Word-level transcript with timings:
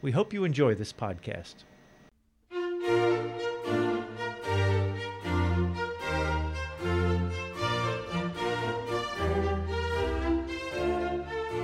We 0.00 0.12
hope 0.12 0.32
you 0.32 0.44
enjoy 0.44 0.74
this 0.76 0.92
podcast. 0.92 1.54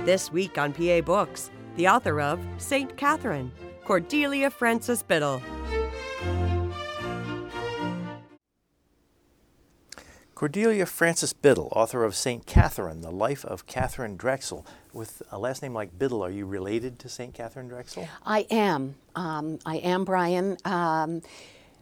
This 0.05 0.31
week 0.31 0.57
on 0.57 0.73
PA 0.73 1.01
Books, 1.01 1.49
the 1.77 1.87
author 1.87 2.19
of 2.19 2.39
St. 2.57 2.95
Katharine, 2.97 3.51
Cordelia 3.85 4.49
Frances 4.49 5.01
Biddle. 5.01 5.41
Cordelia 10.35 10.85
Frances 10.85 11.31
Biddle, 11.31 11.69
author 11.71 12.03
of 12.03 12.13
St. 12.13 12.45
Katharine, 12.45 12.99
The 12.99 13.09
Life 13.09 13.45
of 13.45 13.65
Katharine 13.67 14.17
Drexel. 14.17 14.65
With 14.91 15.23
a 15.31 15.39
last 15.39 15.61
name 15.61 15.73
like 15.73 15.97
Biddle, 15.97 16.21
are 16.21 16.29
you 16.29 16.45
related 16.45 16.99
to 16.99 17.09
St. 17.09 17.33
Katharine 17.33 17.69
Drexel? 17.69 18.09
I 18.25 18.45
am. 18.51 18.95
Um, 19.15 19.59
I 19.65 19.77
am, 19.77 20.03
Brian. 20.03 20.57
Um, 20.65 21.21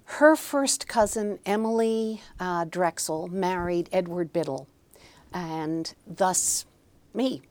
her 0.05 0.35
first 0.35 0.87
cousin, 0.87 1.39
Emily 1.47 2.21
uh, 2.39 2.65
Drexel, 2.65 3.27
married 3.29 3.89
Edward 3.91 4.31
Biddle, 4.31 4.67
and 5.33 5.91
thus 6.05 6.67
me. 7.11 7.41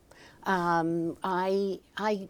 Um, 0.45 1.17
I, 1.25 1.81
I 1.97 2.29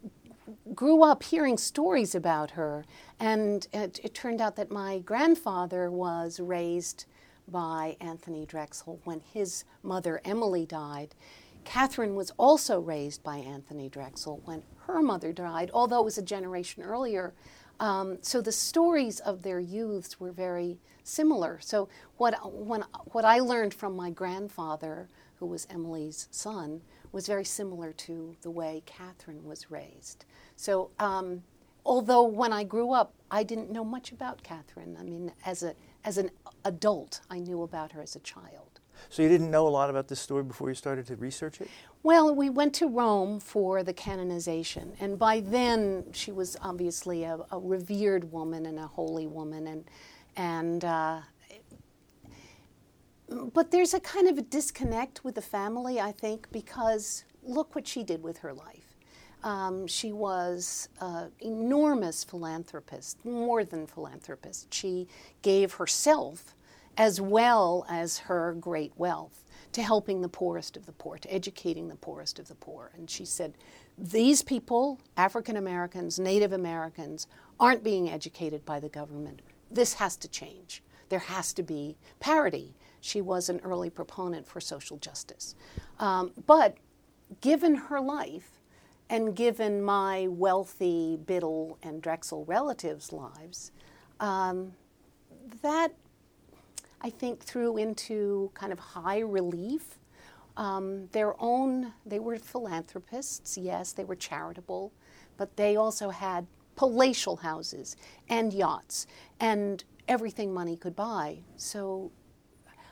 grew 0.75 1.03
up 1.03 1.25
hearing 1.25 1.59
stories 1.59 2.15
about 2.15 2.53
her, 2.53 2.87
and 3.20 3.67
it, 3.75 4.00
it 4.03 4.15
turned 4.15 4.41
out 4.41 4.56
that 4.56 4.70
my 4.70 5.00
grandfather 5.00 5.91
was 5.91 6.41
raised 6.41 7.05
by 7.48 7.97
Anthony 8.01 8.47
Drexel 8.47 9.01
when 9.05 9.21
his 9.21 9.65
mother 9.83 10.21
Emily 10.25 10.67
died. 10.67 11.15
Katharine 11.65 12.15
was 12.15 12.33
also 12.39 12.81
raised 12.81 13.23
by 13.23 13.37
Anthony 13.37 13.89
Drexel 13.89 14.41
when 14.45 14.62
her 14.87 15.01
mother 15.01 15.33
died, 15.33 15.71
although 15.73 16.01
it 16.01 16.05
was 16.05 16.19
a 16.19 16.23
generation 16.23 16.83
earlier. 16.83 17.34
Um, 17.81 18.19
so 18.21 18.41
the 18.41 18.53
stories 18.53 19.21
of 19.21 19.43
their 19.43 19.61
youths 19.61 20.21
were 20.21 20.33
very 20.33 20.79
similar. 21.05 21.59
So 21.61 21.89
what 22.17 22.53
when 22.53 22.84
what 23.07 23.25
I 23.25 23.41
learned 23.41 23.75
from 23.75 23.97
my 23.97 24.11
grandfather, 24.11 25.09
who 25.37 25.47
was 25.47 25.67
Emily's 25.71 26.29
son, 26.31 26.83
was 27.11 27.27
very 27.27 27.45
similar 27.45 27.93
to 27.93 28.37
the 28.43 28.51
way 28.51 28.83
Katharine 28.87 29.45
was 29.45 29.71
raised. 29.71 30.25
So 30.56 30.91
um, 30.99 31.43
although 31.84 32.25
when 32.25 32.52
I 32.52 32.64
grew 32.64 32.92
up, 32.92 33.14
I 33.30 33.42
didn't 33.42 33.70
know 33.70 33.84
much 33.84 34.12
about 34.12 34.42
Katharine. 34.42 34.97
I 34.98 35.02
mean, 35.02 35.33
as 35.44 35.62
a 35.62 35.75
as 36.05 36.19
an 36.19 36.30
adult, 36.64 37.20
I 37.30 37.38
knew 37.38 37.62
about 37.62 37.92
her 37.92 38.02
as 38.02 38.16
a 38.16 38.20
child. 38.20 38.80
So 39.08 39.22
you 39.22 39.28
didn't 39.28 39.50
know 39.50 39.66
a 39.66 39.70
lot 39.70 39.91
about 39.91 40.08
this 40.08 40.20
story 40.20 40.42
before 40.42 40.69
you 40.69 40.75
started 40.75 41.06
to 41.06 41.16
research 41.16 41.60
it? 41.60 41.69
Well, 42.03 42.34
we 42.34 42.50
went 42.50 42.75
to 42.75 42.86
Rome 42.86 43.41
for 43.41 43.83
the 43.83 43.92
canonization, 43.92 44.92
and 45.00 45.19
by 45.19 45.41
then 45.41 46.05
she 46.12 46.33
was 46.33 46.56
obviously 46.60 47.25
a, 47.25 47.38
a 47.50 47.58
revered 47.58 48.30
woman 48.33 48.66
and 48.66 48.78
a 48.78 48.86
holy 48.86 49.27
woman, 49.27 49.66
and 49.66 49.84
and. 50.36 50.84
Uh, 50.84 51.20
but 53.55 53.70
there's 53.70 53.94
a 53.94 54.00
kind 54.00 54.28
of 54.28 54.37
a 54.37 54.42
disconnect 54.42 55.25
with 55.25 55.37
the 55.37 55.42
family, 55.42 55.98
I 55.98 56.12
think, 56.12 56.53
because 56.53 57.25
look 57.42 57.75
what 57.75 57.87
she 57.88 58.03
did 58.03 58.22
with 58.22 58.38
her 58.38 58.53
life. 58.53 58.81
Um, 59.42 59.86
she 59.86 60.12
was 60.12 60.88
an 61.00 61.32
enormous 61.41 62.22
philanthropist, 62.22 63.25
more 63.25 63.64
than 63.64 63.86
philanthropist. 63.86 64.72
She 64.72 65.08
gave 65.42 65.75
herself 65.75 66.54
as 66.97 67.20
well 67.20 67.86
as 67.88 68.19
her 68.19 68.53
great 68.54 68.92
wealth 68.97 69.42
to 69.72 69.82
helping 69.82 70.20
the 70.20 70.28
poorest 70.28 70.76
of 70.76 70.86
the 70.86 70.92
poor, 70.92 71.19
to 71.19 71.32
educating 71.32 71.88
the 71.88 71.97
poorest 71.97 72.38
of 72.38 72.48
the 72.48 72.54
poor. 72.54 72.91
And 72.94 73.08
she 73.08 73.25
said, 73.25 73.54
These 73.97 74.42
people, 74.42 75.00
African 75.16 75.56
Americans, 75.56 76.19
Native 76.19 76.53
Americans, 76.53 77.26
aren't 77.59 77.82
being 77.82 78.10
educated 78.10 78.64
by 78.64 78.80
the 78.80 78.91
government. 78.91 79.41
This 79.70 79.94
has 79.94 80.16
to 80.19 80.28
change. 80.28 80.82
There 81.09 81.19
has 81.19 81.53
to 81.54 81.62
be 81.62 81.97
parity. 82.20 82.74
She 83.00 83.20
was 83.20 83.48
an 83.48 83.60
early 83.64 83.91
proponent 83.91 84.47
for 84.47 84.60
social 84.60 84.98
justice. 84.98 85.54
Um, 85.98 86.32
but 86.47 86.76
given 87.41 87.74
her 87.74 88.00
life, 88.00 88.62
and 89.09 89.35
given 89.37 89.83
my 89.83 90.27
wealthy 90.29 91.19
Biddle 91.27 91.79
and 91.83 92.01
Drexel 92.01 92.45
relatives' 92.45 93.13
lives, 93.13 93.73
um, 94.21 94.73
that 95.63 95.93
I 97.01 97.11
think 97.11 97.43
threw 97.43 97.77
into 97.77 98.51
kind 98.55 98.73
of 98.73 98.79
high 98.79 99.19
relief. 99.19 99.99
Um, 100.57 101.09
their 101.13 101.35
own, 101.41 101.93
they 102.07 102.19
were 102.19 102.37
philanthropists, 102.37 103.57
yes, 103.57 103.93
they 103.93 104.05
were 104.05 104.17
charitable, 104.17 104.93
but 105.37 105.57
they 105.57 105.77
also 105.77 106.11
had 106.11 106.47
palatial 106.77 107.37
houses 107.37 107.97
and 108.29 108.53
yachts 108.53 109.07
and 109.41 109.84
everything 110.09 110.53
money 110.53 110.77
could 110.77 110.95
buy. 110.95 111.39
So 111.57 112.13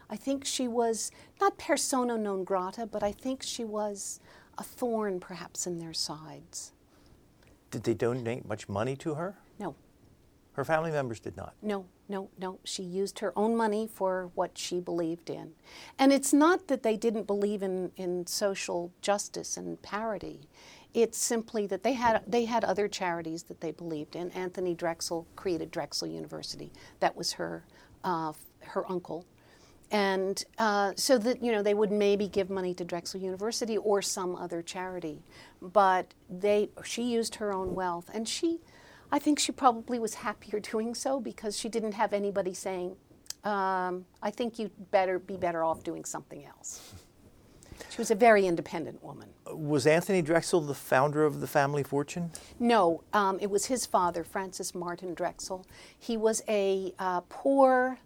I 0.09 0.17
think 0.17 0.45
she 0.45 0.67
was 0.67 1.13
not 1.41 1.59
persona 1.59 2.19
non 2.19 2.45
grata, 2.45 2.87
but 2.87 3.03
I 3.03 3.13
think 3.13 3.43
she 3.43 3.65
was 3.65 4.21
a 4.61 4.63
thorn 4.63 5.19
perhaps 5.19 5.67
in 5.67 5.79
their 5.79 5.95
sides. 5.95 6.73
Did 7.71 7.83
they 7.83 7.95
donate 7.95 8.47
much 8.47 8.69
money 8.69 8.95
to 8.97 9.15
her? 9.15 9.37
No. 9.59 9.75
Her 10.53 10.65
family 10.65 10.91
members 10.91 11.19
did 11.19 11.37
not? 11.37 11.55
No, 11.63 11.87
no, 12.09 12.29
no. 12.39 12.59
She 12.65 12.83
used 12.83 13.21
her 13.21 13.33
own 13.37 13.57
money 13.57 13.89
for 13.93 14.31
what 14.35 14.59
she 14.59 14.79
believed 14.79 15.31
in. 15.31 15.53
And 15.99 16.13
it's 16.13 16.33
not 16.33 16.69
that 16.69 16.83
they 16.83 16.97
didn't 16.97 17.27
believe 17.27 17.63
in, 17.63 17.91
in 17.97 18.27
social 18.27 18.93
justice 19.01 19.57
and 19.57 19.81
parity. 19.81 20.41
It's 20.93 21.17
simply 21.17 21.67
that 21.69 21.83
they 21.83 21.95
had, 21.95 22.23
they 22.27 22.45
had 22.45 22.65
other 22.65 22.89
charities 22.89 23.45
that 23.45 23.61
they 23.61 23.71
believed 23.71 24.17
in. 24.17 24.31
Anthony 24.33 24.75
Drexel 24.75 25.27
created 25.37 25.71
Drexel 25.71 26.09
University. 26.09 26.73
That 26.99 27.17
was 27.17 27.33
her, 27.35 27.65
uh, 28.05 28.33
her 28.61 28.91
uncle 28.91 29.25
and 29.91 30.45
uh, 30.59 30.93
so 30.97 31.19
that 31.19 31.43
you 31.43 31.51
know 31.51 31.63
they 31.63 31.75
would 31.75 31.91
maybe 31.91 32.29
give 32.29 32.49
money 32.49 32.75
to 32.75 32.85
Drexel 32.85 33.21
University 33.21 33.77
or 33.77 34.01
some 34.03 34.37
other 34.37 34.63
charity, 34.63 35.23
but 35.61 36.15
they 36.29 36.71
she 36.85 37.03
used 37.03 37.37
her 37.37 37.53
own 37.53 37.75
wealth, 37.75 38.11
and 38.13 38.29
she, 38.29 38.61
I 39.11 39.19
think 39.19 39.39
she 39.39 39.53
probably 39.53 39.99
was 39.99 40.15
happier 40.15 40.61
doing 40.73 40.95
so 40.95 41.21
because 41.21 41.59
she 41.59 41.69
didn't 41.69 41.93
have 41.93 42.13
anybody 42.13 42.55
saying, 42.55 42.97
um, 43.45 44.07
"I 44.23 44.31
think 44.31 44.59
you'd 44.59 44.91
better 44.91 45.19
be 45.19 45.37
better 45.37 45.65
off 45.65 45.83
doing 45.83 46.05
something 46.05 46.45
else." 46.45 46.93
She 47.89 47.97
was 47.97 48.11
a 48.11 48.15
very 48.15 48.47
independent 48.47 49.03
woman. 49.03 49.31
Was 49.47 49.87
Anthony 49.87 50.23
Drexel 50.23 50.61
the 50.61 50.75
founder 50.75 51.25
of 51.25 51.41
the 51.41 51.47
family 51.47 51.83
fortune? 51.83 52.31
No, 52.61 53.03
um, 53.13 53.39
it 53.41 53.51
was 53.51 53.67
his 53.67 53.87
father, 53.87 54.23
Francis 54.23 54.75
Martin 54.75 55.15
Drexel. 55.15 55.67
He 55.99 56.17
was 56.17 56.43
a 56.47 56.95
uh, 56.99 57.23
poor 57.29 57.99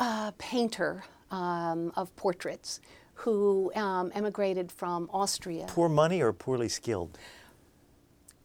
a 0.00 0.32
painter 0.38 1.04
um, 1.30 1.92
of 1.94 2.14
portraits 2.16 2.80
who 3.14 3.70
um, 3.76 4.10
emigrated 4.14 4.72
from 4.72 5.08
Austria. 5.12 5.66
Poor 5.68 5.88
money 5.88 6.22
or 6.22 6.32
poorly 6.32 6.68
skilled? 6.68 7.18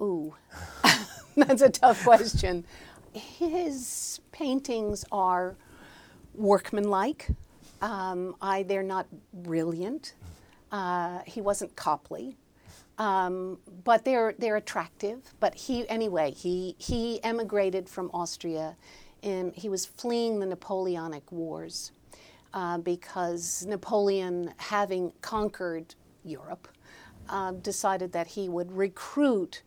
Ooh, 0.01 0.35
that's 1.37 1.61
a 1.61 1.69
tough 1.69 2.03
question. 2.03 2.65
His 3.13 4.19
paintings 4.33 5.05
are 5.11 5.55
workmanlike. 6.33 7.29
Um, 7.81 8.35
I, 8.41 8.63
they're 8.63 8.83
not 8.83 9.07
brilliant. 9.33 10.15
Uh, 10.71 11.19
he 11.25 11.39
wasn't 11.39 11.73
Copley. 11.77 12.35
Um, 12.97 13.57
but 13.83 14.05
they're 14.05 14.33
they're 14.37 14.55
attractive. 14.55 15.33
But 15.41 15.53
he 15.55 15.87
anyway 15.89 16.31
he 16.31 16.75
he 16.77 17.21
emigrated 17.23 17.89
from 17.89 18.09
Austria 18.13 18.75
in, 19.25 19.51
he 19.53 19.67
was 19.67 19.85
fleeing 19.85 20.39
the 20.39 20.45
Napoleonic 20.45 21.31
Wars 21.31 21.91
uh, 22.53 22.77
because 22.77 23.65
Napoleon, 23.65 24.53
having 24.57 25.11
conquered 25.21 25.95
Europe, 26.23 26.67
uh, 27.27 27.51
decided 27.51 28.11
that 28.13 28.27
he 28.27 28.47
would 28.47 28.71
recruit 28.71 29.63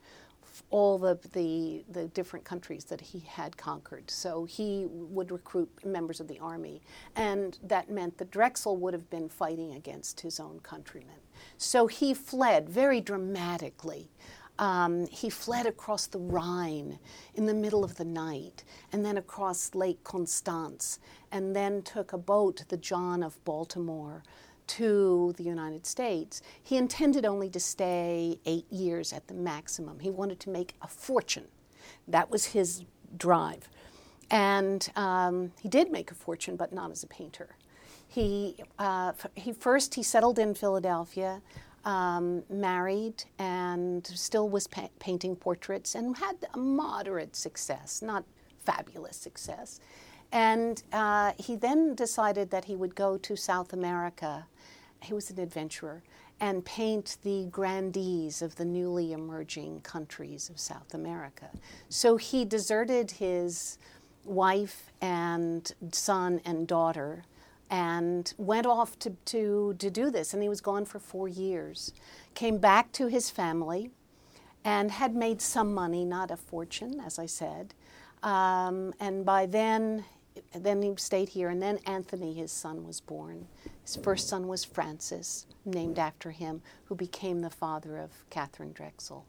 all 0.71 0.99
the, 0.99 1.19
the, 1.33 1.85
the, 1.91 2.07
different 2.09 2.45
countries 2.45 2.85
that 2.85 3.01
he 3.01 3.21
had 3.21 3.57
conquered. 3.57 4.11
So 4.11 4.45
he 4.45 4.87
would 4.91 5.31
recruit 5.31 5.71
members 5.85 6.21
of 6.21 6.29
the 6.29 6.39
army. 6.41 6.83
And 7.17 7.59
that 7.63 7.91
meant 7.91 8.19
that 8.19 8.31
Drexel 8.31 8.77
would 8.77 8.93
have 8.93 9.09
been 9.09 9.29
fighting 9.29 9.75
against 9.75 10.21
his 10.21 10.39
own 10.39 10.61
countrymen. 10.61 11.17
So 11.57 11.87
he 11.87 12.13
fled 12.13 12.69
very 12.69 13.01
dramatically 13.01 14.11
Um, 14.59 15.07
he 15.07 15.31
fled 15.31 15.67
across 15.67 16.07
the 16.07 16.19
Rhine 16.19 16.99
in 17.35 17.47
the 17.47 17.55
middle 17.55 17.85
of 17.85 17.97
the 17.97 18.05
night, 18.05 18.65
and 18.93 19.05
then 19.05 19.17
across 19.17 19.75
Lake 19.75 20.03
Constance, 20.03 20.99
and 21.31 21.55
then 21.55 21.83
took 21.83 22.13
a 22.13 22.19
boat, 22.19 22.65
the 22.69 22.77
John 22.77 23.23
of 23.23 23.43
Baltimore, 23.45 24.23
to 24.69 25.35
the 25.37 25.45
United 25.45 25.87
States. 25.87 26.43
He 26.63 26.77
intended 26.77 27.25
only 27.25 27.49
to 27.51 27.61
stay 27.61 28.39
eight 28.45 28.71
years 28.71 29.13
at 29.13 29.27
the 29.27 29.35
maximum. 29.35 30.01
He 30.01 30.11
wanted 30.11 30.41
to 30.41 30.51
make 30.51 30.75
a 30.83 30.89
fortune. 30.89 31.47
That 32.07 32.31
was 32.31 32.47
his 32.47 32.85
drive. 33.17 33.69
And 34.31 34.91
um, 34.95 35.53
he 35.61 35.69
did 35.69 35.91
make 35.91 36.11
a 36.11 36.15
fortune, 36.15 36.57
but 36.57 36.73
not 36.73 36.91
as 36.91 37.03
a 37.03 37.07
painter. 37.07 37.57
He, 38.07 38.57
uh, 38.79 39.13
he 39.35 39.53
first 39.53 39.95
he 39.95 40.03
settled 40.03 40.39
in 40.39 40.55
Philadelphia, 40.55 41.41
um, 41.85 42.43
married, 42.51 43.25
and 43.39 44.07
still 44.07 44.49
was 44.49 44.67
pa- 44.67 44.89
painting 44.99 45.37
portraits, 45.37 45.95
and 45.95 46.17
had 46.17 46.37
a 46.55 46.59
moderate 46.59 47.37
success, 47.37 48.03
not 48.03 48.25
fabulous 48.59 49.17
success. 49.17 49.81
And 50.31 50.83
uh, 50.93 51.33
he 51.39 51.57
then 51.57 51.95
decided 51.95 52.51
that 52.51 52.67
he 52.67 52.77
would 52.77 52.95
go 52.95 53.17
to 53.19 53.37
South 53.37 53.73
America. 53.73 54.47
He 55.03 55.15
was 55.15 55.31
an 55.31 55.41
adventurer 55.41 56.03
and 56.41 56.65
paint 56.65 57.17
the 57.23 57.47
grandees 57.51 58.43
of 58.43 58.57
the 58.57 58.65
newly 58.65 59.13
emerging 59.13 59.81
countries 59.81 60.49
of 60.49 60.61
South 60.61 60.95
America. 60.95 61.49
So 61.89 62.17
he 62.17 62.45
deserted 62.45 63.13
his 63.13 63.79
wife 64.25 64.93
and 65.01 65.73
son 65.93 66.41
and 66.45 66.67
daughter 66.67 67.25
and 67.71 68.33
went 68.39 68.67
off 68.67 68.99
to, 69.01 69.11
to, 69.27 69.75
to 69.79 69.91
do 69.91 70.11
this. 70.11 70.33
And 70.33 70.43
he 70.43 70.49
was 70.49 70.61
gone 70.61 70.85
for 70.85 70.99
four 70.99 71.29
years. 71.29 71.93
Came 72.35 72.59
back 72.59 72.93
to 72.93 73.09
his 73.09 73.31
family 73.31 73.91
and 74.65 74.91
had 74.91 75.15
made 75.15 75.41
some 75.41 75.73
money, 75.73 76.05
not 76.05 76.31
a 76.31 76.37
fortune, 76.37 77.01
as 77.05 77.19
I 77.19 77.27
said. 77.27 77.75
Um, 78.23 78.93
and 79.01 79.25
by 79.25 79.47
then, 79.47 80.05
then 80.55 80.83
he 80.83 80.95
stayed 80.97 81.31
here. 81.31 81.49
And 81.49 81.63
then 81.63 81.79
Anthony, 81.87 82.35
his 82.35 82.53
son, 82.53 82.87
was 82.87 83.01
born. 83.01 83.47
His 83.83 83.97
first 83.97 84.29
son 84.29 84.49
was 84.49 84.65
Francis, 84.65 85.47
named 85.65 85.99
after 85.99 86.31
him, 86.31 86.63
who 86.85 86.95
became 86.95 87.41
the 87.41 87.51
father 87.51 87.97
of 87.99 88.11
Katharine 88.31 88.73
Drexel. 88.73 89.25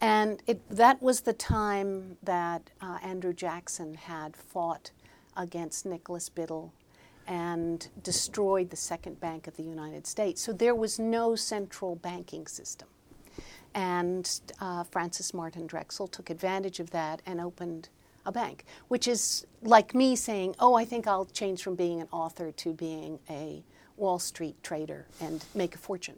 And 0.00 0.42
it, 0.46 0.66
that 0.70 1.02
was 1.02 1.20
the 1.20 1.32
time 1.32 2.16
that 2.22 2.70
uh, 2.80 2.98
Andrew 3.02 3.34
Jackson 3.34 3.94
had 3.94 4.36
fought 4.36 4.92
against 5.36 5.84
Nicholas 5.84 6.28
Biddle 6.28 6.72
and 7.30 7.86
destroyed 8.02 8.68
the 8.70 8.76
second 8.76 9.20
bank 9.20 9.46
of 9.46 9.56
the 9.56 9.62
United 9.62 10.04
States. 10.04 10.42
So 10.42 10.52
there 10.52 10.74
was 10.74 10.98
no 10.98 11.36
central 11.36 11.94
banking 11.94 12.48
system. 12.48 12.88
And 13.72 14.28
uh, 14.60 14.82
Francis 14.82 15.32
Martin 15.32 15.68
Drexel 15.68 16.08
took 16.08 16.28
advantage 16.28 16.80
of 16.80 16.90
that 16.90 17.22
and 17.24 17.40
opened 17.40 17.88
a 18.26 18.32
bank, 18.32 18.64
which 18.88 19.06
is 19.06 19.46
like 19.62 19.94
me 19.94 20.16
saying, 20.16 20.56
Oh, 20.58 20.74
I 20.74 20.84
think 20.84 21.06
I'll 21.06 21.24
change 21.26 21.62
from 21.62 21.76
being 21.76 22.00
an 22.00 22.08
author 22.10 22.50
to 22.50 22.72
being 22.72 23.20
a 23.30 23.62
Wall 23.96 24.18
Street 24.18 24.60
trader 24.64 25.06
and 25.20 25.44
make 25.54 25.76
a 25.76 25.78
fortune. 25.78 26.16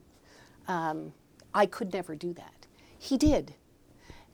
Um, 0.66 1.12
I 1.52 1.66
could 1.66 1.92
never 1.92 2.16
do 2.16 2.32
that. 2.32 2.66
He 2.98 3.18
did. 3.18 3.54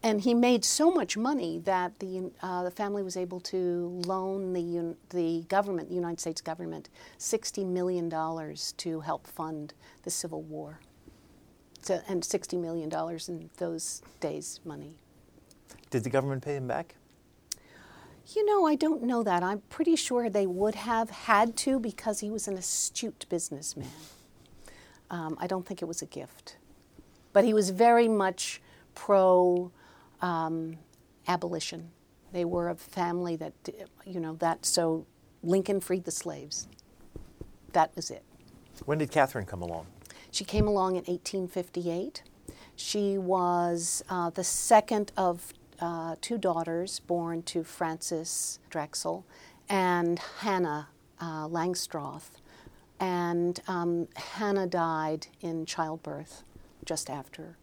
And 0.02 0.20
he 0.20 0.32
made 0.32 0.64
so 0.64 0.92
much 0.92 1.16
money 1.16 1.58
that 1.64 1.98
the, 1.98 2.30
uh, 2.40 2.62
the 2.62 2.70
family 2.70 3.02
was 3.02 3.16
able 3.16 3.40
to 3.40 4.00
loan 4.06 4.52
the, 4.52 4.94
the 5.10 5.44
government, 5.48 5.88
the 5.88 5.94
United 5.96 6.20
States 6.20 6.40
government, 6.40 6.88
$60 7.18 7.66
million 7.66 8.08
to 8.76 9.00
help 9.00 9.26
fund 9.26 9.74
the 10.04 10.10
Civil 10.10 10.42
War. 10.42 10.78
So, 11.82 12.00
and 12.06 12.22
$60 12.22 12.60
million 12.60 12.90
in 13.28 13.50
those 13.56 14.02
days' 14.20 14.60
money. 14.64 14.94
Did 15.90 16.04
the 16.04 16.10
government 16.10 16.44
pay 16.44 16.56
him 16.56 16.68
back? 16.68 16.94
You 18.34 18.44
know, 18.44 18.66
I 18.66 18.74
don't 18.74 19.02
know 19.02 19.22
that. 19.22 19.42
I'm 19.42 19.62
pretty 19.70 19.96
sure 19.96 20.28
they 20.28 20.46
would 20.46 20.74
have 20.74 21.08
had 21.08 21.56
to 21.58 21.80
because 21.80 22.20
he 22.20 22.30
was 22.30 22.46
an 22.46 22.58
astute 22.58 23.24
businessman. 23.30 23.88
Um, 25.10 25.36
I 25.40 25.46
don't 25.46 25.64
think 25.64 25.80
it 25.80 25.86
was 25.86 26.02
a 26.02 26.06
gift. 26.06 26.58
But 27.32 27.44
he 27.44 27.54
was 27.54 27.70
very 27.70 28.06
much 28.06 28.60
pro 28.94 29.70
um, 30.20 30.76
abolition. 31.26 31.90
They 32.32 32.44
were 32.44 32.68
a 32.68 32.76
family 32.76 33.36
that, 33.36 33.52
you 34.04 34.20
know, 34.20 34.34
that, 34.36 34.66
so 34.66 35.06
Lincoln 35.42 35.80
freed 35.80 36.04
the 36.04 36.10
slaves. 36.10 36.68
That 37.72 37.94
was 37.96 38.10
it. 38.10 38.22
When 38.84 38.98
did 38.98 39.10
Katharine 39.10 39.46
come 39.46 39.62
along? 39.62 39.86
She 40.30 40.44
came 40.44 40.66
along 40.66 40.92
in 40.92 41.04
1858. 41.04 42.22
She 42.76 43.18
was 43.18 44.04
uh, 44.08 44.30
the 44.30 44.44
second 44.44 45.12
of 45.16 45.52
uh, 45.80 46.16
two 46.20 46.38
daughters 46.38 47.00
born 47.00 47.42
to 47.44 47.64
Francis 47.64 48.58
Drexel 48.70 49.24
and 49.68 50.18
Hannah 50.40 50.88
uh, 51.20 51.48
Langstroth. 51.48 52.40
And 53.00 53.60
um, 53.68 54.08
Hannah 54.16 54.66
died 54.66 55.28
in 55.40 55.66
childbirth 55.66 56.42
just 56.84 57.08
after. 57.08 57.56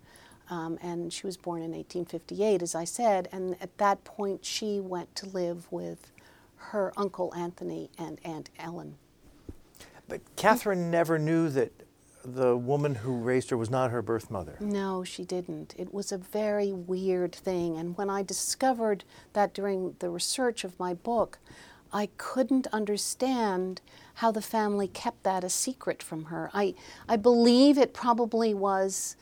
Um, 0.50 0.78
and 0.82 1.12
she 1.12 1.26
was 1.26 1.38
born 1.38 1.62
in 1.62 1.72
1858, 1.72 2.62
as 2.62 2.76
I 2.76 2.84
said. 2.84 3.28
And 3.32 3.56
at 3.62 3.78
that 3.78 4.04
point, 4.04 4.46
she 4.46 4.80
went 4.80 5.16
to 5.16 5.26
live 5.28 5.72
with 5.72 6.12
her 6.58 6.94
uncle 6.98 7.34
Anthony 7.36 7.90
and 7.98 8.20
Aunt 8.24 8.50
Ellen. 8.60 8.96
But 10.08 10.22
Katharine 10.36 10.92
never 10.92 11.18
knew 11.18 11.50
that 11.50 11.72
the 12.24 12.58
woman 12.58 12.96
who 12.96 13.18
raised 13.18 13.50
her 13.52 13.58
was 13.58 13.70
not 13.70 13.92
her 13.92 14.02
birth 14.02 14.32
mother. 14.32 14.58
No, 14.60 15.04
she 15.04 15.24
didn't. 15.24 15.76
It 15.78 15.94
was 15.94 16.12
a 16.12 16.18
very 16.18 16.72
weird 16.72 17.34
thing. 17.34 17.78
And 17.78 17.96
when 17.98 18.10
I 18.10 18.24
discovered 18.24 19.04
that 19.34 19.54
during 19.54 19.96
the 20.00 20.10
research 20.10 20.64
of 20.64 20.80
my 20.80 20.94
book, 20.94 21.38
I 21.94 22.10
couldn't 22.18 22.68
understand 22.74 23.82
how 24.16 24.32
the 24.32 24.42
family 24.42 24.88
kept 24.88 25.24
that 25.24 25.44
a 25.44 25.50
secret 25.50 26.02
from 26.02 26.26
her. 26.26 26.50
I, 26.54 26.74
I 27.08 27.16
believe 27.16 27.78
it 27.78 27.94
probably 27.94 28.54
was 28.54 29.16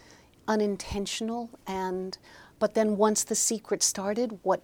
unintentional 0.47 1.49
and 1.67 2.17
but 2.59 2.73
then 2.73 2.97
once 2.97 3.23
the 3.23 3.35
secret 3.35 3.81
started 3.83 4.39
what 4.43 4.61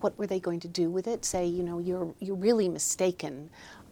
what 0.00 0.16
were 0.18 0.26
they 0.26 0.40
going 0.40 0.60
to 0.60 0.68
do 0.68 0.90
with 0.90 1.06
it 1.06 1.24
say 1.24 1.44
you 1.44 1.62
know 1.62 1.78
you're 1.78 2.14
you're 2.20 2.36
really 2.36 2.68
mistaken 2.68 3.50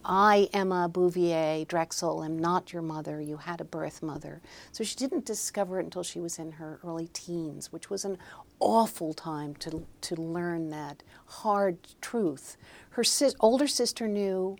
I, 0.09 0.47
Emma 0.53 0.87
Bouvier 0.87 1.65
Drexel, 1.65 2.23
am 2.23 2.39
not 2.39 2.71
your 2.71 2.81
mother. 2.81 3.19
You 3.19 3.35
had 3.35 3.59
a 3.59 3.65
birth 3.65 4.01
mother. 4.01 4.41
So 4.71 4.85
she 4.85 4.95
didn't 4.95 5.25
discover 5.25 5.81
it 5.81 5.83
until 5.83 6.03
she 6.03 6.19
was 6.19 6.39
in 6.39 6.53
her 6.53 6.79
early 6.85 7.09
teens, 7.11 7.73
which 7.73 7.89
was 7.89 8.05
an 8.05 8.17
awful 8.61 9.13
time 9.13 9.55
to, 9.55 9.85
to 10.01 10.15
learn 10.15 10.69
that 10.69 11.03
hard 11.25 11.77
truth. 11.99 12.55
Her 12.91 13.03
older 13.41 13.67
sister 13.67 14.07
knew, 14.07 14.57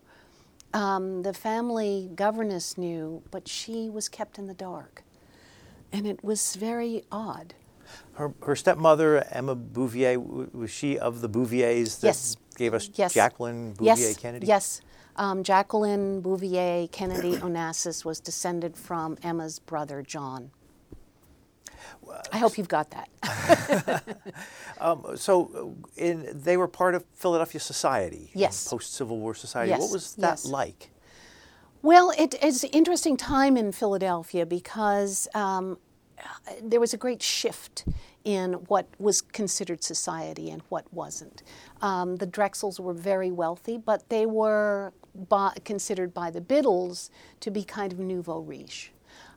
um, 0.74 1.24
the 1.24 1.34
family 1.34 2.10
governess 2.13 2.77
knew, 2.77 3.24
but 3.31 3.48
she 3.48 3.89
was 3.89 4.10
kept 4.10 4.38
in 4.38 4.48
the 4.48 4.53
dark 4.53 5.03
and 5.91 6.08
it 6.08 6.24
was 6.24 6.56
very 6.56 7.03
odd. 7.12 7.53
Her, 8.13 8.34
her 8.44 8.56
stepmother, 8.56 9.25
Emma 9.32 9.56
Bouvier, 9.56 10.20
was 10.20 10.72
she 10.72 10.98
of 10.98 11.22
the 11.22 11.29
Bouviers 11.29 11.98
that 12.00 12.08
yes. 12.08 12.36
gave 12.56 12.74
us 12.74 12.89
yes. 12.96 13.13
Jacqueline 13.13 13.74
Bouvier 13.74 13.96
yes. 13.96 14.17
Kennedy? 14.17 14.48
Yes. 14.48 14.82
Um, 15.15 15.44
Jacqueline 15.44 16.22
Bouvier 16.22 16.88
Kennedy 16.91 17.38
Onassis 17.38 18.03
was 18.06 18.20
descended 18.20 18.75
from 18.75 19.17
Emma's 19.24 19.60
brother, 19.60 20.01
John. 20.01 20.51
I 22.32 22.38
hope 22.38 22.58
you've 22.58 22.67
got 22.67 22.91
that. 22.91 24.03
um, 24.79 25.15
so, 25.15 25.75
in, 25.96 26.27
they 26.34 26.58
were 26.58 26.67
part 26.67 26.96
of 26.96 27.06
Philadelphia 27.13 27.60
society. 27.60 28.32
Yes. 28.34 28.67
Post 28.67 28.94
Civil 28.94 29.20
War 29.20 29.36
society. 29.36 29.72
Yes. 29.72 29.82
What 29.82 29.91
was 29.91 30.15
that 30.15 30.32
yes. 30.32 30.46
like? 30.46 30.91
Well, 31.84 32.12
it 32.17 32.34
is 32.43 32.63
an 32.63 32.72
interesting 32.72 33.17
time 33.17 33.55
in 33.55 33.72
Philadelphia 33.72 34.48
because 34.48 35.27
um, 35.36 35.77
there 36.63 36.79
was 36.79 36.93
a 36.93 36.98
great 36.98 37.22
shift 37.22 37.86
in 38.24 38.53
what 38.53 38.88
was 38.98 39.22
considered 39.22 39.84
society 39.84 40.50
and 40.50 40.63
what 40.69 40.91
wasn't. 40.91 41.43
Um, 41.84 42.15
the 42.15 42.25
Drexels 42.25 42.79
were 42.79 42.96
very 42.96 43.31
wealthy, 43.31 43.77
but 43.77 44.10
they 44.10 44.25
were 44.25 44.91
by, 45.29 45.53
considered 45.65 46.15
by 46.15 46.31
the 46.31 46.41
Biddles 46.41 47.12
to 47.41 47.51
be 47.51 47.63
kind 47.63 47.93
of 47.93 48.00
nouveau 48.00 48.39
riche. 48.39 48.91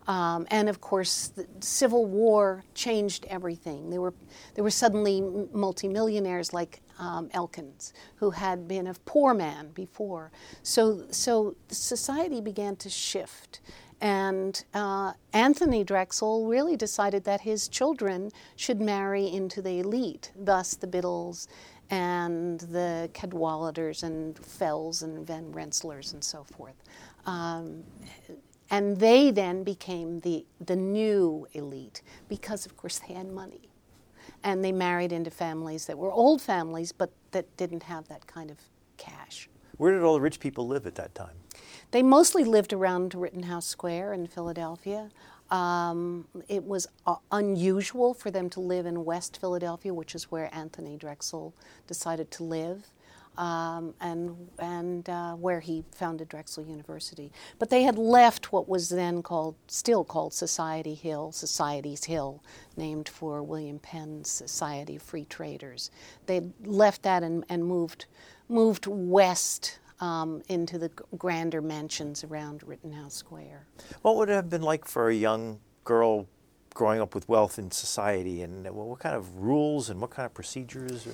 Um, 0.08 0.46
and 0.50 0.70
of 0.70 0.80
course, 0.80 1.28
the 1.28 1.46
Civil 1.60 2.06
War 2.06 2.64
changed 2.74 3.26
everything. 3.28 3.90
There 3.90 4.00
were, 4.00 4.14
there 4.54 4.64
were 4.64 4.70
suddenly 4.70 5.20
multimillionaires 5.52 6.54
like 6.54 6.80
um, 7.00 7.30
Elkins, 7.32 7.92
who 8.16 8.30
had 8.30 8.68
been 8.68 8.86
a 8.86 8.94
poor 9.06 9.34
man 9.34 9.70
before. 9.70 10.30
So, 10.62 11.06
so 11.10 11.56
society 11.68 12.40
began 12.40 12.76
to 12.76 12.90
shift. 12.90 13.60
And 14.00 14.62
uh, 14.72 15.12
Anthony 15.32 15.82
Drexel 15.84 16.46
really 16.46 16.76
decided 16.76 17.24
that 17.24 17.40
his 17.40 17.68
children 17.68 18.30
should 18.56 18.80
marry 18.80 19.26
into 19.26 19.60
the 19.60 19.80
elite, 19.80 20.30
thus 20.38 20.74
the 20.74 20.86
Biddles 20.86 21.48
and 21.90 22.60
the 22.60 23.10
Cadwaladers 23.12 24.02
and 24.02 24.38
Fells 24.38 25.02
and 25.02 25.26
Van 25.26 25.52
Rensselaers 25.52 26.12
and 26.12 26.22
so 26.22 26.44
forth. 26.44 26.76
Um, 27.26 27.82
and 28.70 28.98
they 28.98 29.32
then 29.32 29.64
became 29.64 30.20
the, 30.20 30.46
the 30.64 30.76
new 30.76 31.46
elite 31.52 32.02
because, 32.28 32.64
of 32.64 32.76
course, 32.76 33.00
they 33.00 33.14
had 33.14 33.26
money. 33.26 33.69
And 34.42 34.64
they 34.64 34.72
married 34.72 35.12
into 35.12 35.30
families 35.30 35.86
that 35.86 35.98
were 35.98 36.12
old 36.12 36.40
families, 36.40 36.92
but 36.92 37.10
that 37.32 37.56
didn't 37.56 37.84
have 37.84 38.08
that 38.08 38.26
kind 38.26 38.50
of 38.50 38.58
cash. 38.96 39.48
Where 39.76 39.92
did 39.92 40.02
all 40.02 40.14
the 40.14 40.20
rich 40.20 40.40
people 40.40 40.66
live 40.66 40.86
at 40.86 40.94
that 40.96 41.14
time? 41.14 41.36
They 41.90 42.02
mostly 42.02 42.44
lived 42.44 42.72
around 42.72 43.14
Rittenhouse 43.14 43.66
Square 43.66 44.12
in 44.12 44.26
Philadelphia. 44.26 45.10
Um, 45.50 46.26
it 46.48 46.62
was 46.64 46.86
uh, 47.06 47.16
unusual 47.32 48.14
for 48.14 48.30
them 48.30 48.48
to 48.50 48.60
live 48.60 48.86
in 48.86 49.04
West 49.04 49.40
Philadelphia, 49.40 49.92
which 49.92 50.14
is 50.14 50.30
where 50.30 50.54
Anthony 50.54 50.96
Drexel 50.96 51.54
decided 51.86 52.30
to 52.32 52.44
live. 52.44 52.90
Um, 53.38 53.94
and 54.00 54.36
and 54.58 55.08
uh, 55.08 55.32
where 55.34 55.60
he 55.60 55.84
founded 55.92 56.28
Drexel 56.28 56.64
University. 56.64 57.32
But 57.58 57.70
they 57.70 57.84
had 57.84 57.96
left 57.96 58.52
what 58.52 58.68
was 58.68 58.90
then 58.90 59.22
called, 59.22 59.54
still 59.66 60.04
called 60.04 60.34
Society 60.34 60.94
Hill, 60.94 61.32
Society's 61.32 62.04
Hill, 62.04 62.42
named 62.76 63.08
for 63.08 63.42
William 63.42 63.78
Penn's 63.78 64.28
Society 64.28 64.96
of 64.96 65.02
Free 65.02 65.24
Traders. 65.24 65.90
They 66.26 66.42
left 66.64 67.02
that 67.04 67.22
and, 67.22 67.44
and 67.48 67.64
moved 67.64 68.06
moved 68.48 68.86
west 68.86 69.78
um, 70.00 70.42
into 70.48 70.76
the 70.76 70.90
grander 71.16 71.62
mansions 71.62 72.24
around 72.24 72.62
Rittenhouse 72.62 73.14
Square. 73.14 73.66
What 74.02 74.16
would 74.16 74.28
it 74.28 74.34
have 74.34 74.50
been 74.50 74.62
like 74.62 74.84
for 74.84 75.08
a 75.08 75.14
young 75.14 75.60
girl 75.84 76.26
growing 76.74 77.00
up 77.00 77.14
with 77.14 77.28
wealth 77.28 77.58
in 77.58 77.70
society, 77.70 78.42
and 78.42 78.68
what 78.70 78.98
kind 78.98 79.14
of 79.14 79.36
rules 79.36 79.88
and 79.90 80.00
what 80.00 80.10
kind 80.10 80.26
of 80.26 80.34
procedures? 80.34 81.06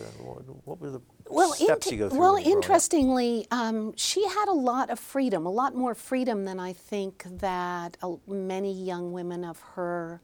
What 0.64 0.80
were 0.80 0.90
the 0.90 1.00
well, 1.28 1.52
steps 1.52 1.90
you 1.90 1.98
go 1.98 2.08
through? 2.08 2.18
Well, 2.18 2.36
interestingly, 2.36 3.46
um, 3.50 3.94
she 3.96 4.26
had 4.26 4.48
a 4.48 4.52
lot 4.54 4.90
of 4.90 4.98
freedom, 4.98 5.46
a 5.46 5.50
lot 5.50 5.74
more 5.74 5.94
freedom 5.94 6.44
than 6.44 6.60
I 6.60 6.72
think 6.72 7.24
that 7.38 7.96
uh, 8.02 8.14
many 8.26 8.72
young 8.72 9.12
women 9.12 9.44
of 9.44 9.60
her 9.74 10.20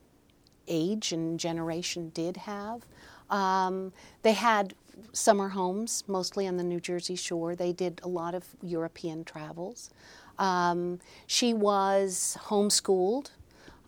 age 0.69 1.13
and 1.13 1.39
generation 1.39 2.11
did 2.15 2.37
have. 2.37 2.87
Um, 3.31 3.93
they 4.23 4.33
had 4.33 4.75
summer 5.13 5.49
homes, 5.49 6.05
mostly 6.07 6.47
on 6.47 6.57
the 6.57 6.65
New 6.65 6.81
Jersey 6.81 7.17
shore. 7.17 7.55
They 7.55 7.73
did 7.73 8.01
a 8.03 8.09
lot 8.09 8.35
of 8.35 8.45
European 8.63 9.25
travels. 9.25 9.91
Um, 10.39 11.01
she 11.27 11.55
was 11.55 12.37
homeschooled 12.43 13.31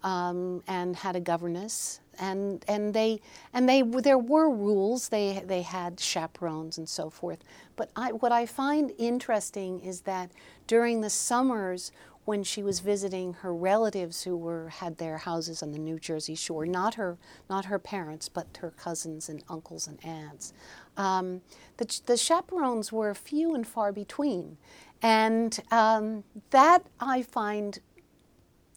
um, 0.02 0.62
and 0.66 0.96
had 0.96 1.16
a 1.16 1.20
governess, 1.20 2.00
and 2.18 2.64
and 2.68 2.94
they 2.94 3.20
and 3.52 3.68
they 3.68 3.82
there 3.82 4.18
were 4.18 4.50
rules. 4.50 5.08
They 5.08 5.42
they 5.46 5.62
had 5.62 6.00
chaperones 6.00 6.78
and 6.78 6.88
so 6.88 7.10
forth. 7.10 7.38
But 7.76 7.90
I, 7.96 8.12
what 8.12 8.32
I 8.32 8.46
find 8.46 8.92
interesting 8.98 9.80
is 9.80 10.02
that 10.02 10.30
during 10.66 11.00
the 11.00 11.10
summers 11.10 11.92
when 12.24 12.42
she 12.42 12.62
was 12.62 12.80
visiting 12.80 13.34
her 13.34 13.54
relatives 13.54 14.22
who 14.22 14.36
were 14.36 14.68
had 14.70 14.96
their 14.96 15.18
houses 15.18 15.62
on 15.62 15.72
the 15.72 15.78
New 15.78 15.98
Jersey 15.98 16.34
shore, 16.34 16.66
not 16.66 16.94
her 16.94 17.18
not 17.50 17.66
her 17.66 17.78
parents, 17.78 18.28
but 18.28 18.46
her 18.60 18.70
cousins 18.70 19.28
and 19.28 19.42
uncles 19.48 19.86
and 19.86 20.02
aunts. 20.04 20.52
Um, 20.96 21.42
the, 21.76 22.00
the 22.06 22.16
chaperones 22.16 22.92
were 22.92 23.14
few 23.14 23.54
and 23.54 23.66
far 23.66 23.92
between, 23.92 24.56
and 25.02 25.58
um, 25.70 26.24
that 26.50 26.86
I 27.00 27.22
find 27.22 27.78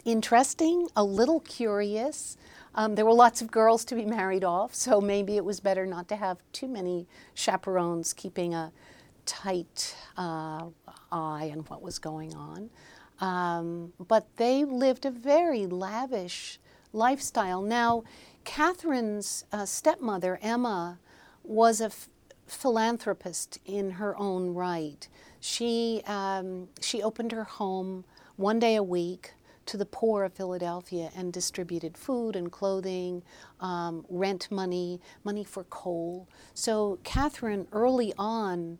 interesting, 0.03 0.87
a 0.95 1.03
little 1.03 1.41
curious. 1.41 2.37
Um, 2.77 2.93
there 2.93 3.05
were 3.05 3.13
lots 3.13 3.41
of 3.41 3.49
girls 3.49 3.83
to 3.85 3.95
be 3.95 4.05
married 4.05 4.43
off, 4.43 4.75
so 4.75 5.01
maybe 5.01 5.35
it 5.35 5.43
was 5.43 5.59
better 5.59 5.87
not 5.87 6.07
to 6.09 6.15
have 6.15 6.37
too 6.53 6.67
many 6.67 7.07
chaperones 7.33 8.13
keeping 8.13 8.53
a 8.53 8.71
tight 9.25 9.95
uh, 10.15 10.65
eye 11.11 11.51
on 11.51 11.65
what 11.69 11.81
was 11.81 11.97
going 11.97 12.35
on. 12.35 12.69
Um, 13.19 13.93
but 13.97 14.27
they 14.37 14.63
lived 14.63 15.07
a 15.07 15.11
very 15.11 15.65
lavish 15.65 16.59
lifestyle. 16.93 17.63
Now, 17.63 18.03
Katharine's 18.45 19.43
uh, 19.51 19.65
stepmother, 19.65 20.37
Emma, 20.43 20.99
was 21.43 21.81
a 21.81 21.89
philanthropist 22.45 23.57
in 23.65 23.89
her 23.91 24.15
own 24.19 24.53
right. 24.53 25.07
She, 25.39 26.03
um, 26.05 26.67
she 26.79 27.01
opened 27.01 27.31
her 27.31 27.43
home 27.43 28.05
one 28.35 28.59
day 28.59 28.75
a 28.75 28.83
week 28.83 29.33
to 29.67 29.77
the 29.77 29.85
poor 29.85 30.23
of 30.23 30.33
Philadelphia 30.33 31.11
and 31.15 31.31
distributed 31.31 31.97
food 31.97 32.35
and 32.35 32.51
clothing, 32.51 33.23
um, 33.59 34.05
rent 34.09 34.49
money, 34.49 34.99
money 35.23 35.43
for 35.43 35.63
coal. 35.65 36.27
So 36.53 36.99
Katharine 37.03 37.67
early 37.71 38.13
on 38.17 38.79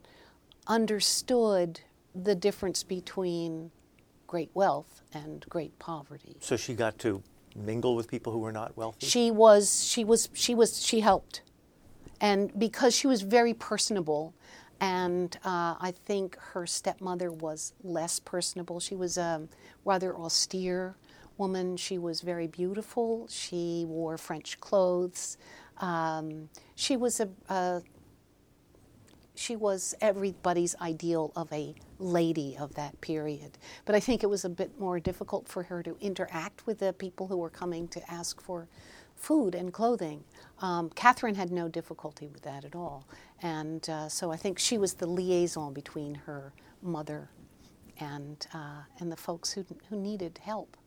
understood 0.66 1.82
the 2.16 2.36
difference 2.36 2.84
between 2.84 3.72
great 4.26 4.50
wealth 4.54 5.02
and 5.14 5.46
great 5.50 5.78
poverty. 5.80 6.38
So 6.40 6.58
she 6.58 6.74
got 6.74 6.98
to 7.00 7.22
mingle 7.56 7.96
with 7.96 8.08
people 8.08 8.32
who 8.34 8.40
were 8.40 8.52
not 8.52 8.76
wealthy. 8.78 9.06
She 9.06 9.32
was. 9.32 9.86
She 9.86 10.04
was. 10.04 10.30
She 10.34 10.54
was. 10.54 10.84
She 10.84 11.00
helped, 11.00 11.42
and 12.20 12.58
because 12.58 12.96
she 12.96 13.08
was 13.08 13.22
very 13.22 13.54
personable, 13.54 14.34
and 14.80 15.36
uh, 15.44 15.76
I 15.80 15.94
think 16.06 16.38
her 16.38 16.68
stepmother 16.68 17.32
was 17.32 17.74
less 17.84 18.20
personable. 18.20 18.80
She 18.80 18.96
was 18.96 19.18
a 19.18 19.48
rather 19.86 20.16
austere 20.16 20.96
woman. 21.38 21.78
She 21.78 21.98
was 21.98 22.22
very 22.22 22.48
beautiful. 22.48 23.28
She 23.30 23.86
wore 23.88 24.18
French 24.18 24.60
clothes. 24.60 25.38
Um, 25.80 26.50
she 26.76 26.98
was 26.98 27.20
a, 27.20 27.30
a 27.50 27.82
she 29.36 29.56
was 29.56 29.94
everybody's 30.02 30.76
ideal 30.82 31.32
of 31.36 31.52
a 31.54 31.76
lady 32.00 32.58
of 32.60 32.74
that 32.76 33.00
period. 33.02 33.58
But 33.86 33.96
I 33.96 34.00
think 34.00 34.24
it 34.24 34.28
was 34.28 34.44
a 34.44 34.50
bit 34.50 34.80
more 34.80 35.00
difficult 35.00 35.48
for 35.48 35.64
her 35.64 35.84
to 35.84 35.96
interact 36.02 36.66
with 36.66 36.80
the 36.80 36.94
people 36.94 37.28
who 37.28 37.38
were 37.38 37.50
coming 37.50 37.88
to 37.90 38.12
ask 38.12 38.42
for 38.42 38.68
food 39.16 39.54
and 39.56 39.72
clothing. 39.72 40.24
Um, 40.62 40.90
Katharine 40.90 41.36
had 41.36 41.52
no 41.52 41.68
difficulty 41.68 42.28
with 42.28 42.42
that 42.44 42.66
at 42.66 42.76
all. 42.76 43.08
And 43.42 43.88
uh, 43.90 44.10
so 44.10 44.32
I 44.32 44.38
think 44.38 44.60
she 44.60 44.78
was 44.78 44.94
the 44.94 45.08
liaison 45.08 45.74
between 45.74 46.16
her 46.16 46.54
mother 46.82 47.30
and, 48.00 48.46
uh, 48.54 48.82
and 49.00 49.12
the 49.12 49.18
folks 49.18 49.52
who, 49.52 49.66
who 49.90 49.96
needed 49.96 50.40
help. 50.44 50.78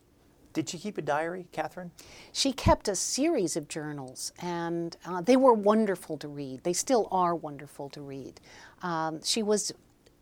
Did 0.53 0.67
she 0.67 0.77
keep 0.77 0.97
a 0.97 1.01
diary, 1.01 1.47
Katharine? 1.53 1.91
She 2.33 2.51
kept 2.51 2.89
a 2.89 2.95
series 2.95 3.55
of 3.55 3.69
journals, 3.69 4.33
and 4.41 4.97
uh, 5.05 5.21
they 5.21 5.37
were 5.37 5.53
wonderful 5.53 6.17
to 6.17 6.27
read. 6.27 6.63
They 6.63 6.73
still 6.73 7.07
are 7.09 7.35
wonderful 7.35 7.89
to 7.91 8.01
read. 8.01 8.41
Um, 8.83 9.23
she 9.23 9.43
was 9.43 9.71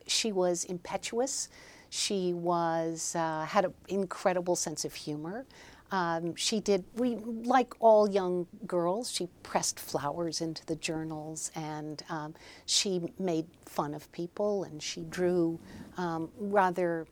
she 0.05 0.31
was 0.31 0.65
impetuous. 0.65 1.49
She 1.89 2.33
was 2.33 3.15
uh, 3.15 3.45
had 3.45 3.65
an 3.65 3.73
incredible 3.87 4.55
sense 4.55 4.85
of 4.85 4.93
humor. 4.93 5.45
Um, 5.91 6.35
she 6.35 6.59
did, 6.59 6.83
we, 6.95 7.15
like 7.15 7.73
all 7.79 8.09
young 8.09 8.45
girls, 8.67 9.11
she 9.11 9.27
pressed 9.43 9.79
flowers 9.79 10.41
into 10.41 10.65
the 10.65 10.75
journals 10.75 11.51
and 11.55 12.03
um, 12.09 12.35
she 12.65 13.11
made 13.17 13.45
fun 13.65 13.93
of 13.93 14.11
people 14.11 14.63
and 14.65 14.81
she 14.81 15.01
drew 15.01 15.59
um, 15.97 16.29
rather 16.39 17.07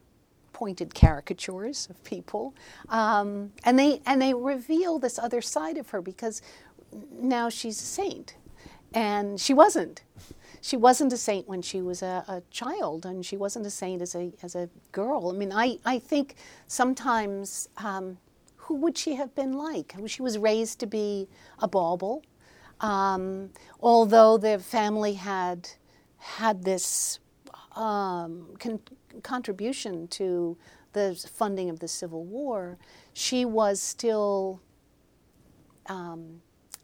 pointed 0.53 0.93
caricatures 0.93 1.87
of 1.89 2.03
people. 2.03 2.53
Um, 2.89 3.51
and, 3.63 3.77
they, 3.77 4.01
and 4.05 4.21
they 4.21 4.33
reveal 4.33 4.99
this 4.99 5.19
other 5.19 5.41
side 5.41 5.77
of 5.77 5.89
her 5.89 6.01
because 6.01 6.41
now 7.11 7.49
she's 7.49 7.79
a 7.81 7.85
saint. 7.85 8.35
And 8.93 9.39
she 9.39 9.53
wasn't. 9.53 10.01
She 10.61 10.75
wasn't 10.75 11.13
a 11.13 11.17
saint 11.17 11.47
when 11.47 11.61
she 11.61 11.81
was 11.81 12.01
a, 12.01 12.23
a, 12.27 12.41
child, 12.49 13.05
and 13.05 13.25
she 13.25 13.37
wasn't 13.37 13.65
a 13.65 13.69
saint 13.69 14.01
as 14.01 14.15
a, 14.15 14.31
as 14.41 14.55
a 14.55 14.69
girl. 14.91 15.29
I 15.29 15.37
mean, 15.37 15.51
I, 15.51 15.77
I 15.85 15.99
think 15.99 16.35
sometimes 16.67 17.69
um, 17.77 18.17
who 18.67 18.75
would 18.75 18.97
she 18.97 19.15
have 19.15 19.33
been 19.33 19.53
like? 19.53 19.95
She 20.07 20.21
was 20.21 20.37
raised 20.37 20.79
to 20.79 20.87
be 20.87 21.29
a 21.59 21.69
bauble. 21.69 22.23
Um, 22.81 23.51
although 23.79 24.37
the 24.37 24.59
family 24.59 25.13
had 25.13 25.69
had 26.17 26.63
this 26.63 27.19
um, 27.77 28.49
con- 28.59 28.81
contribution 29.23 30.09
to 30.09 30.57
the 30.91 31.15
funding 31.33 31.69
of 31.69 31.79
the 31.79 31.87
Civil 31.87 32.25
War, 32.25 32.77
she 33.13 33.45
was 33.45 33.81
still. 33.81 34.59
Um, 35.85 36.41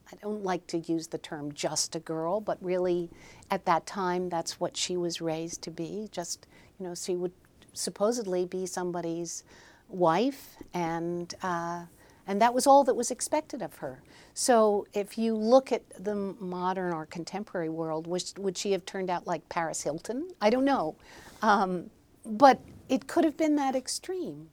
I 0.10 0.16
don't 0.22 0.44
like 0.44 0.66
to 0.68 0.78
use 0.78 1.08
the 1.08 1.18
term 1.18 1.52
just 1.52 1.96
a 1.98 2.00
girl, 2.00 2.40
but 2.40 2.58
really 2.62 3.10
at 3.52 3.66
that 3.66 3.86
time 3.86 4.30
that's 4.30 4.58
what 4.60 4.78
she 4.78 4.96
was 4.96 5.20
raised 5.20 5.62
to 5.64 5.72
be. 5.72 6.08
Just, 6.12 6.48
you 6.80 6.88
know, 6.88 6.96
she 6.96 7.16
would 7.16 7.34
supposedly 7.74 8.46
be 8.46 8.68
somebody's 8.68 9.44
wife, 9.94 10.58
and 10.74 11.34
uh, 11.42 11.86
and 12.26 12.42
that 12.42 12.54
was 12.54 12.66
all 12.68 12.84
that 12.86 12.96
was 12.96 13.12
expected 13.12 13.62
of 13.62 13.76
her. 13.78 14.02
So 14.34 14.88
if 14.94 15.18
you 15.18 15.36
look 15.36 15.72
at 15.72 15.84
the 16.04 16.16
modern 16.16 16.94
or 16.94 17.06
contemporary 17.06 17.70
world, 17.70 18.08
would, 18.08 18.24
would 18.38 18.58
she 18.58 18.72
have 18.72 18.86
turned 18.86 19.10
out 19.10 19.28
like 19.28 19.48
Paris 19.50 19.84
Hilton? 19.84 20.30
I 20.42 20.50
don't 20.50 20.66
know, 20.66 20.96
um, 21.42 21.90
but 22.26 22.60
it 22.90 23.08
could 23.08 23.24
have 23.24 23.38
been 23.38 23.56
that 23.58 23.76
extreme. 23.76 24.50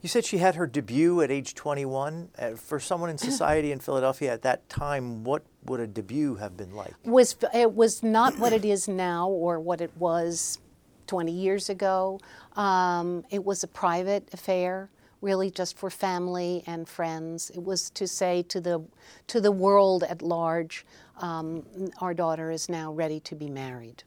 You 0.00 0.08
said 0.08 0.24
she 0.24 0.38
had 0.38 0.54
her 0.54 0.66
debut 0.66 1.20
at 1.22 1.30
age 1.30 1.54
21. 1.54 2.28
Uh, 2.38 2.50
for 2.50 2.78
someone 2.78 3.10
in 3.10 3.18
society 3.30 3.72
in 3.72 3.80
Philadelphia 3.80 4.32
at 4.32 4.42
that 4.42 4.68
time, 4.68 5.24
what 5.24 5.42
would 5.64 5.80
a 5.80 5.86
debut 5.86 6.36
have 6.36 6.56
been 6.56 6.74
like? 6.74 6.94
Was 7.04 7.36
it 7.52 7.72
was 7.72 8.02
not 8.02 8.38
what 8.38 8.52
it 8.52 8.64
is 8.64 8.88
now 8.88 9.28
or 9.28 9.60
what 9.60 9.80
it 9.80 9.90
was 9.96 10.58
20 11.06 11.32
years 11.32 11.68
ago. 11.68 12.20
Um, 12.56 13.24
it 13.30 13.44
was 13.44 13.62
a 13.62 13.68
private 13.68 14.28
affair 14.32 14.90
really 15.22 15.50
just 15.50 15.78
for 15.78 15.88
family 15.88 16.62
and 16.66 16.86
friends. 16.86 17.50
It 17.50 17.62
was 17.62 17.88
to 17.90 18.06
say 18.06 18.42
to 18.48 18.60
the 18.60 18.82
to 19.28 19.40
the 19.40 19.52
world 19.52 20.02
at 20.02 20.20
large, 20.20 20.84
um, 21.18 21.64
our 22.00 22.12
daughter 22.12 22.50
is 22.50 22.68
now 22.68 22.92
ready 22.92 23.20
to 23.20 23.34
be 23.34 23.48
married, 23.48 24.02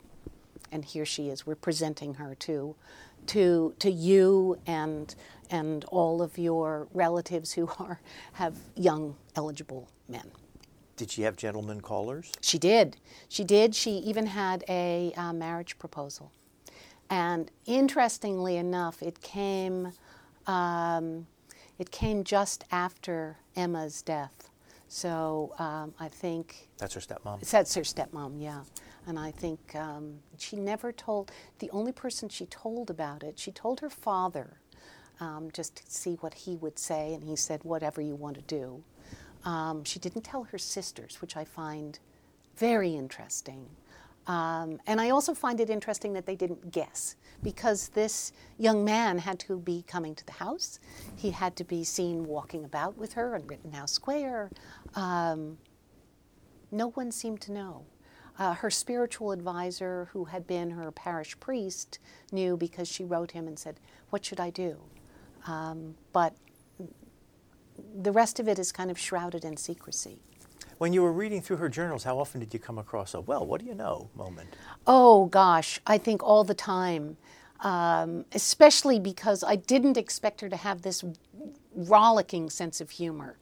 and 0.72 0.86
here 0.86 1.06
she 1.06 1.30
is. 1.30 1.48
We're 1.48 1.56
presenting 1.56 2.16
her 2.16 2.36
to 2.36 2.76
to 3.28 3.74
to 3.80 3.90
you 3.90 4.60
and 4.68 5.16
and 5.50 5.86
all 5.86 6.22
of 6.22 6.38
your 6.38 6.88
relatives 6.94 7.54
who 7.54 7.68
are 7.80 8.00
have 8.34 8.56
young 8.76 9.16
eligible 9.36 9.88
men. 10.08 10.30
Did 10.98 11.12
she 11.12 11.24
have 11.24 11.36
gentlemen 11.36 11.82
callers? 11.82 12.32
She 12.42 12.58
did. 12.58 12.98
She 13.28 13.44
did. 13.44 13.76
She 13.76 13.92
even 13.92 14.28
had 14.28 14.64
a 14.70 15.12
uh, 15.18 15.34
marriage 15.34 15.78
proposal. 15.78 16.32
And 17.10 17.52
interestingly 17.66 18.58
enough, 18.58 19.02
it 19.04 19.22
came, 19.22 19.92
um, 20.48 21.28
it 21.78 21.92
came 21.92 22.24
just 22.24 22.64
after 22.72 23.38
Emma's 23.56 24.02
death. 24.02 24.50
So 24.88 25.54
um, 25.60 25.94
I 26.00 26.08
think 26.08 26.70
that's 26.78 26.94
her 26.94 27.02
stepmom. 27.02 27.48
That's 27.50 27.76
her 27.76 27.82
stepmom, 27.82 28.42
yeah. 28.42 28.62
And 29.08 29.20
I 29.20 29.32
think 29.32 29.76
um, 29.76 30.16
she 30.38 30.56
never 30.56 30.92
told. 30.92 31.32
The 31.60 31.70
only 31.72 31.92
person 31.92 32.30
she 32.30 32.46
told 32.46 32.90
about 32.90 33.24
it, 33.24 33.38
she 33.38 33.52
told 33.52 33.80
her 33.82 33.90
father, 33.90 34.58
um, 35.20 35.50
just 35.54 35.76
to 35.78 35.84
see 35.88 36.16
what 36.16 36.34
he 36.34 36.56
would 36.56 36.80
say, 36.80 37.14
and 37.14 37.24
he 37.24 37.36
said, 37.36 37.64
"Whatever 37.64 38.02
you 38.02 38.16
want 38.16 38.36
to 38.36 38.42
do." 38.44 38.84
Um, 39.44 39.84
she 39.84 40.00
didn't 40.00 40.24
tell 40.24 40.44
her 40.46 40.58
sisters, 40.58 41.22
which 41.22 41.38
I 41.38 41.46
find 41.46 42.00
very 42.58 42.96
interesting. 42.96 43.68
Um, 44.28 44.80
and 44.88 45.00
I 45.00 45.12
also 45.12 45.34
find 45.34 45.60
it 45.60 45.70
interesting 45.70 46.14
that 46.14 46.26
they 46.26 46.36
didn't 46.36 46.72
guess 46.72 47.16
because 47.44 47.90
this 47.90 48.32
young 48.58 48.84
man 48.84 49.20
had 49.20 49.40
to 49.42 49.60
be 49.60 49.84
coming 49.88 50.16
to 50.16 50.26
the 50.26 50.32
house. 50.32 50.80
He 51.16 51.32
had 51.32 51.56
to 51.58 51.64
be 51.64 51.84
seen 51.84 52.26
walking 52.26 52.66
about 52.66 52.98
with 52.98 53.14
her 53.14 53.36
in 53.36 53.46
Rittenhouse 53.46 53.92
Square. 53.92 54.50
Um, 54.96 55.58
no 56.72 56.90
one 56.90 57.12
seemed 57.12 57.42
to 57.42 57.52
know. 57.52 57.86
Uh, 58.38 58.54
her 58.54 58.70
spiritual 58.70 59.32
advisor, 59.32 60.10
who 60.12 60.26
had 60.26 60.46
been 60.46 60.72
her 60.72 60.92
parish 60.92 61.40
priest, 61.40 62.00
knew 62.32 62.58
because 62.58 62.88
she 62.88 63.04
wrote 63.06 63.32
him 63.32 63.48
and 63.48 63.58
said, 63.58 63.80
What 64.10 64.26
should 64.26 64.42
I 64.42 64.50
do? 64.50 64.82
Um, 65.48 65.96
but 66.12 66.36
the 68.02 68.12
rest 68.12 68.40
of 68.40 68.48
it 68.48 68.60
is 68.60 68.72
kind 68.72 68.92
of 68.92 69.00
shrouded 69.00 69.46
in 69.46 69.56
secrecy. 69.56 70.20
When 70.78 70.92
you 70.92 71.02
were 71.02 71.14
reading 71.14 71.42
through 71.42 71.58
her 71.58 71.70
journals, 71.70 72.04
how 72.04 72.20
often 72.20 72.42
did 72.42 72.54
you 72.54 72.60
come 72.60 72.78
across 72.78 73.14
a, 73.14 73.22
well, 73.22 73.46
what 73.46 73.62
do 73.62 73.68
you 73.68 73.76
know 73.76 74.10
moment? 74.16 74.56
Oh, 74.86 75.26
gosh, 75.28 75.80
I 75.88 75.98
think 75.98 76.22
all 76.22 76.44
the 76.44 76.54
time. 76.54 77.18
Um, 77.62 78.26
especially 78.34 79.00
because 79.00 79.44
I 79.44 79.56
didn't 79.56 79.96
expect 79.96 80.42
her 80.42 80.50
to 80.50 80.58
have 80.58 80.82
this 80.82 81.06
rollicking 81.74 82.50
sense 82.50 82.82
of 82.82 82.92
humor. 82.92 83.38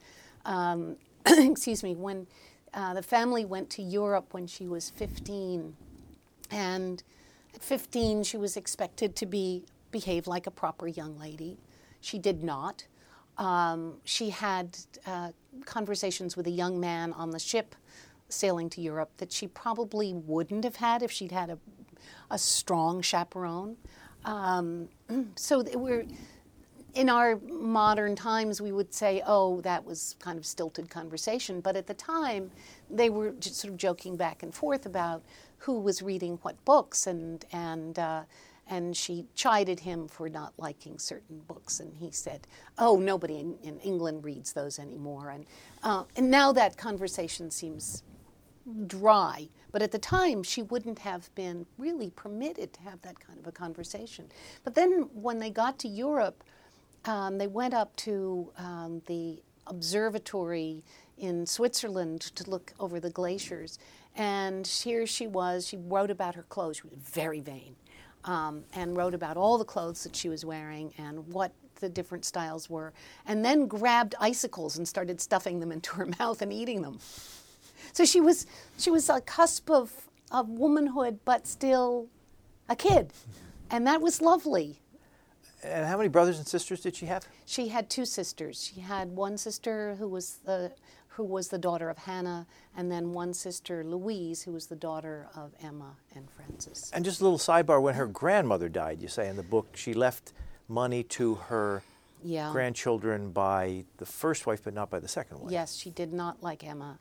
Um, 0.45 0.97
excuse 1.25 1.83
me, 1.83 1.95
when 1.95 2.27
uh, 2.73 2.93
the 2.93 3.01
family 3.01 3.43
went 3.43 3.69
to 3.71 3.81
Europe 3.81 4.33
when 4.33 4.45
she 4.45 4.67
was 4.67 4.91
15, 4.91 5.75
and 6.51 7.03
at 7.55 7.63
15 7.63 8.23
she 8.23 8.37
was 8.37 8.55
expected 8.55 9.15
to 9.15 9.25
be 9.25 9.63
behave 9.91 10.27
like 10.27 10.47
a 10.47 10.51
proper 10.51 10.87
young 10.87 11.17
lady. 11.17 11.57
She 11.99 12.19
did 12.19 12.43
not. 12.43 12.85
Um, 13.37 13.95
she 14.03 14.29
had 14.29 14.77
uh, 15.05 15.31
conversations 15.65 16.37
with 16.37 16.47
a 16.47 16.51
young 16.51 16.79
man 16.79 17.13
on 17.13 17.31
the 17.31 17.39
ship 17.39 17.75
sailing 18.29 18.69
to 18.71 18.81
Europe 18.81 19.11
that 19.17 19.31
she 19.31 19.47
probably 19.47 20.13
wouldn't 20.13 20.63
have 20.63 20.77
had 20.77 21.03
if 21.03 21.11
she'd 21.11 21.31
had 21.31 21.49
a, 21.49 21.57
a 22.29 22.37
strong 22.37 23.01
chaperone. 23.01 23.77
Um, 24.25 24.89
so 25.35 25.63
we're 25.75 26.05
in 26.93 27.09
our 27.09 27.39
modern 27.49 28.15
times, 28.15 28.61
we 28.61 28.71
would 28.71 28.93
say, 28.93 29.21
"Oh, 29.25 29.61
that 29.61 29.83
was 29.83 30.15
kind 30.19 30.37
of 30.37 30.45
stilted 30.45 30.89
conversation," 30.89 31.59
but 31.59 31.75
at 31.75 31.87
the 31.87 31.93
time, 31.93 32.51
they 32.89 33.09
were 33.09 33.31
just 33.31 33.55
sort 33.55 33.71
of 33.71 33.77
joking 33.77 34.15
back 34.15 34.43
and 34.43 34.53
forth 34.53 34.85
about 34.85 35.23
who 35.59 35.79
was 35.79 36.01
reading 36.01 36.39
what 36.41 36.63
books 36.65 37.07
and 37.07 37.45
and. 37.51 37.97
Uh, 37.97 38.23
and 38.67 38.95
she 38.95 39.25
chided 39.35 39.81
him 39.81 40.07
for 40.07 40.29
not 40.29 40.53
liking 40.57 40.97
certain 40.97 41.39
books. 41.47 41.79
And 41.79 41.95
he 41.97 42.11
said, 42.11 42.47
"Oh, 42.77 42.97
nobody 42.97 43.39
in, 43.39 43.57
in 43.63 43.79
England 43.79 44.23
reads 44.23 44.53
those 44.53 44.79
anymore." 44.79 45.29
And 45.29 45.45
uh, 45.83 46.03
and 46.15 46.31
now 46.31 46.51
that 46.53 46.77
conversation 46.77 47.51
seems 47.51 48.03
dry. 48.87 49.49
But 49.71 49.81
at 49.81 49.91
the 49.91 49.99
time, 49.99 50.43
she 50.43 50.61
wouldn't 50.61 50.99
have 50.99 51.33
been 51.35 51.65
really 51.77 52.11
permitted 52.11 52.73
to 52.73 52.81
have 52.81 53.01
that 53.01 53.19
kind 53.19 53.39
of 53.39 53.47
a 53.47 53.51
conversation. 53.51 54.29
But 54.63 54.75
then, 54.75 55.09
when 55.13 55.39
they 55.39 55.49
got 55.49 55.79
to 55.79 55.87
Europe, 55.87 56.43
um, 57.05 57.37
they 57.37 57.47
went 57.47 57.73
up 57.73 57.95
to 57.97 58.51
um, 58.57 59.01
the 59.07 59.41
observatory 59.67 60.83
in 61.17 61.45
Switzerland 61.45 62.21
to 62.21 62.49
look 62.49 62.73
over 62.79 62.99
the 62.99 63.09
glaciers. 63.09 63.79
And 64.15 64.65
here 64.67 65.07
she 65.07 65.27
was. 65.27 65.67
She 65.67 65.77
wrote 65.77 66.11
about 66.11 66.35
her 66.35 66.43
clothes. 66.43 66.77
She 66.77 66.83
was 66.83 66.93
very 66.93 67.39
vain 67.39 67.75
um, 68.25 68.63
and 68.75 68.95
wrote 68.95 69.13
about 69.13 69.37
all 69.37 69.57
the 69.57 69.65
clothes 69.65 70.03
that 70.03 70.15
she 70.15 70.29
was 70.29 70.45
wearing 70.45 70.93
and 70.97 71.27
what 71.33 71.51
the 71.79 71.89
different 71.89 72.25
styles 72.25 72.69
were, 72.69 72.93
and 73.25 73.43
then 73.43 73.67
grabbed 73.67 74.15
icicles 74.19 74.77
and 74.77 74.87
started 74.87 75.19
stuffing 75.19 75.59
them 75.59 75.71
into 75.77 75.93
her 75.95 76.07
mouth 76.19 76.41
and 76.41 76.51
eating 76.53 76.81
them. 76.81 76.99
So 77.91 78.05
she 78.05 78.21
was 78.21 78.47
she 78.77 78.89
was 78.89 79.09
a 79.09 79.21
cusp 79.21 79.69
of, 79.69 79.91
of 80.31 80.49
womanhood, 80.49 81.19
but 81.25 81.45
still 81.45 82.07
a 82.69 82.75
kid, 82.75 83.11
and 83.69 83.85
that 83.85 84.01
was 84.01 84.21
lovely. 84.21 84.79
And 85.63 85.85
how 85.85 85.97
many 85.97 86.09
brothers 86.09 86.39
and 86.39 86.47
sisters 86.47 86.81
did 86.81 86.95
she 86.95 87.05
have? 87.05 87.25
She 87.45 87.69
had 87.69 87.89
two 87.89 88.05
sisters. 88.05 88.71
She 88.73 88.81
had 88.81 89.09
one 89.11 89.37
sister 89.37 89.95
who 89.95 90.07
was 90.07 90.39
the 90.45 90.71
who 91.15 91.23
was 91.23 91.49
the 91.49 91.57
daughter 91.57 91.89
of 91.89 91.97
Hannah, 91.99 92.47
and 92.75 92.91
then 92.91 93.13
one 93.13 93.33
sister, 93.33 93.83
Louise, 93.83 94.41
who 94.41 94.51
was 94.51 94.67
the 94.67 94.75
daughter 94.75 95.27
of 95.35 95.51
Emma 95.61 95.95
and 96.15 96.29
Francis. 96.31 96.89
And 96.93 97.05
just 97.05 97.21
a 97.21 97.23
little 97.23 97.37
sidebar 97.37 97.81
when 97.81 97.95
her 97.95 98.07
grandmother 98.07 98.67
died, 98.67 99.01
you 99.01 99.07
say 99.07 99.27
in 99.27 99.35
the 99.35 99.43
book, 99.43 99.75
she 99.75 99.93
left 99.93 100.33
money 100.67 101.03
to 101.03 101.35
her 101.35 101.83
yeah. 102.23 102.51
grandchildren 102.51 103.31
by 103.31 103.85
the 103.97 104.05
first 104.05 104.47
wife, 104.47 104.63
but 104.63 104.73
not 104.73 104.89
by 104.89 104.99
the 104.99 105.07
second 105.07 105.39
wife. 105.39 105.51
Yes, 105.51 105.75
she 105.75 105.91
did 105.91 106.13
not 106.13 106.41
like 106.41 106.63
Emma. 106.63 106.97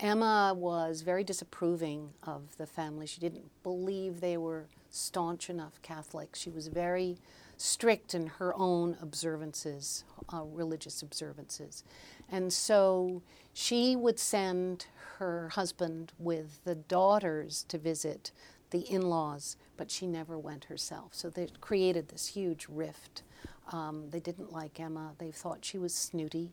Emma 0.00 0.54
was 0.56 1.02
very 1.02 1.22
disapproving 1.22 2.10
of 2.24 2.56
the 2.56 2.66
family. 2.66 3.06
She 3.06 3.20
didn't 3.20 3.48
believe 3.62 4.20
they 4.20 4.36
were 4.36 4.66
staunch 4.90 5.48
enough 5.48 5.80
Catholics. 5.82 6.40
She 6.40 6.50
was 6.50 6.66
very 6.66 7.18
strict 7.62 8.12
in 8.12 8.26
her 8.26 8.52
own 8.56 8.96
observances, 9.00 10.02
uh, 10.32 10.42
religious 10.42 11.00
observances. 11.00 11.84
And 12.28 12.52
so 12.52 13.22
she 13.52 13.94
would 13.94 14.18
send 14.18 14.86
her 15.18 15.50
husband 15.50 16.12
with 16.18 16.64
the 16.64 16.74
daughters 16.74 17.64
to 17.68 17.78
visit 17.78 18.32
the 18.70 18.80
in 18.80 19.02
laws, 19.02 19.56
but 19.76 19.92
she 19.92 20.08
never 20.08 20.36
went 20.36 20.64
herself. 20.64 21.14
So 21.14 21.30
they 21.30 21.46
created 21.60 22.08
this 22.08 22.26
huge 22.26 22.66
rift. 22.68 23.22
Um, 23.70 24.10
they 24.10 24.18
didn't 24.18 24.52
like 24.52 24.80
Emma, 24.80 25.12
they 25.18 25.30
thought 25.30 25.64
she 25.64 25.78
was 25.78 25.94
snooty. 25.94 26.50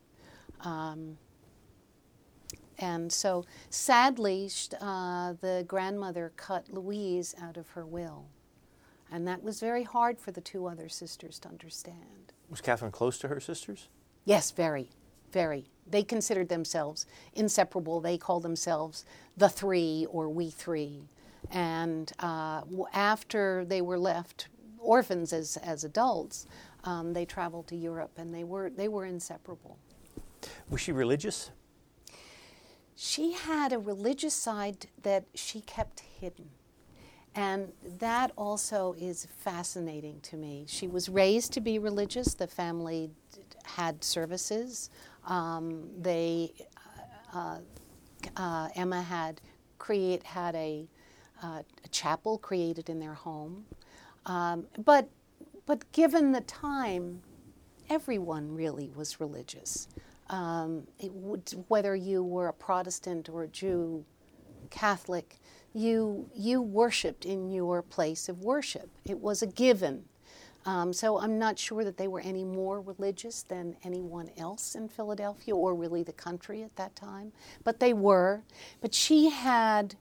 Um, 0.61 1.17
and 2.77 3.11
so 3.11 3.45
sadly, 3.71 4.51
uh, 4.79 5.33
the 5.41 5.65
grandmother 5.67 6.31
cut 6.35 6.71
Louise 6.71 7.33
out 7.41 7.57
of 7.57 7.69
her 7.69 7.85
will. 7.85 8.25
And 9.11 9.27
that 9.27 9.43
was 9.43 9.59
very 9.59 9.83
hard 9.83 10.19
for 10.19 10.31
the 10.31 10.41
two 10.41 10.67
other 10.67 10.89
sisters 10.89 11.39
to 11.39 11.49
understand. 11.49 12.33
Was 12.49 12.61
Katharine 12.61 12.91
close 12.91 13.17
to 13.19 13.27
her 13.27 13.39
sisters? 13.39 13.89
Yes, 14.25 14.51
very, 14.51 14.89
very. 15.31 15.65
They 15.89 16.03
considered 16.03 16.49
themselves 16.49 17.05
inseparable. 17.33 18.01
They 18.01 18.17
called 18.17 18.43
themselves 18.43 19.05
the 19.35 19.49
three 19.49 20.05
or 20.09 20.29
we 20.29 20.49
three. 20.51 21.09
And 21.51 22.11
uh, 22.19 22.61
after 22.93 23.65
they 23.65 23.81
were 23.81 23.97
left 23.97 24.47
orphans 24.77 25.33
as, 25.33 25.57
as 25.57 25.83
adults, 25.83 26.45
um, 26.83 27.13
they 27.13 27.25
traveled 27.25 27.67
to 27.67 27.75
Europe 27.75 28.11
and 28.17 28.33
they 28.33 28.43
were, 28.43 28.69
they 28.69 28.87
were 28.87 29.05
inseparable. 29.05 29.77
Was 30.69 30.81
she 30.81 30.91
religious? 30.91 31.51
She 32.95 33.33
had 33.33 33.73
a 33.73 33.79
religious 33.79 34.33
side 34.33 34.87
that 35.01 35.25
she 35.33 35.61
kept 35.61 36.01
hidden. 36.01 36.49
And 37.39 37.71
that 37.99 38.34
also 38.36 38.95
is 38.99 39.25
fascinating 39.38 40.19
to 40.23 40.36
me. 40.36 40.65
She 40.67 40.89
was 40.89 41.08
raised 41.08 41.54
to 41.54 41.62
be 41.62 41.80
religious. 41.80 42.34
The 42.34 42.47
family 42.47 43.12
had 43.63 44.04
services. 44.04 44.89
Um, 45.25 45.89
they, 45.97 46.52
uh, 47.34 47.60
uh, 48.36 48.67
Emma 48.75 49.02
had 49.02 49.39
create 49.78 50.21
had 50.23 50.54
a, 50.56 50.86
uh, 51.41 51.62
a, 51.86 51.88
chapel 51.91 52.39
created 52.39 52.89
in 52.89 52.99
their 52.99 53.13
home, 53.13 53.63
um, 54.25 54.65
but 54.84 55.08
but 55.65 55.89
given 55.93 56.34
the 56.34 56.41
time, 56.41 57.21
everyone 57.89 58.54
really 58.54 58.91
was 58.97 59.21
religious. 59.21 59.88
Um, 60.30 60.86
would, 61.02 61.54
whether 61.69 61.95
you 61.95 62.21
were 62.21 62.49
a 62.49 62.54
Protestant 62.54 63.30
or 63.30 63.43
a 63.43 63.47
Jew, 63.47 64.04
Catholic, 64.71 65.39
you 65.73 66.29
you 66.36 66.62
worshipped 66.62 67.25
in 67.25 67.49
your 67.49 67.82
place 67.82 68.29
of 68.29 68.43
worship. 68.43 68.89
It 69.05 69.19
was 69.19 69.41
a 69.41 69.47
given. 69.47 70.05
Um, 70.65 70.91
so 70.91 71.17
I'm 71.19 71.39
not 71.39 71.58
sure 71.58 71.84
that 71.84 71.97
they 71.97 72.08
were 72.08 72.19
any 72.19 72.43
more 72.43 72.82
religious 72.82 73.43
than 73.43 73.77
anyone 73.84 74.29
else 74.38 74.75
in 74.75 74.89
Philadelphia 74.89 75.55
or 75.55 75.73
really 75.73 76.03
the 76.03 76.12
country 76.12 76.63
at 76.63 76.75
that 76.75 76.95
time, 76.95 77.32
but 77.63 77.79
they 77.79 77.93
were. 77.93 78.43
But 78.82 78.93
she 78.93 79.29
had 79.29 79.95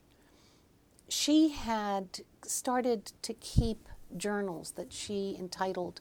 she 1.09 1.51
had 1.51 2.21
started 2.45 3.13
to 3.23 3.35
keep 3.35 3.89
journals 4.17 4.73
that 4.73 4.93
she 4.93 5.37
entitled 5.39 6.01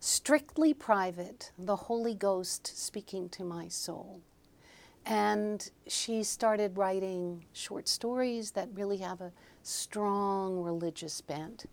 Strictly 0.00 0.72
Private, 0.72 1.50
the 1.58 1.76
Holy 1.76 2.14
Ghost 2.14 2.66
Speaking 2.66 3.28
to 3.30 3.44
My 3.44 3.68
Soul. 3.68 4.22
And 5.08 5.68
she 5.86 6.22
started 6.22 6.76
writing 6.76 7.44
short 7.54 7.88
stories 7.88 8.50
that 8.52 8.68
really 8.74 8.98
have 8.98 9.22
a 9.22 9.32
strong 9.62 10.62
religious 10.62 11.20
bent. 11.22 11.64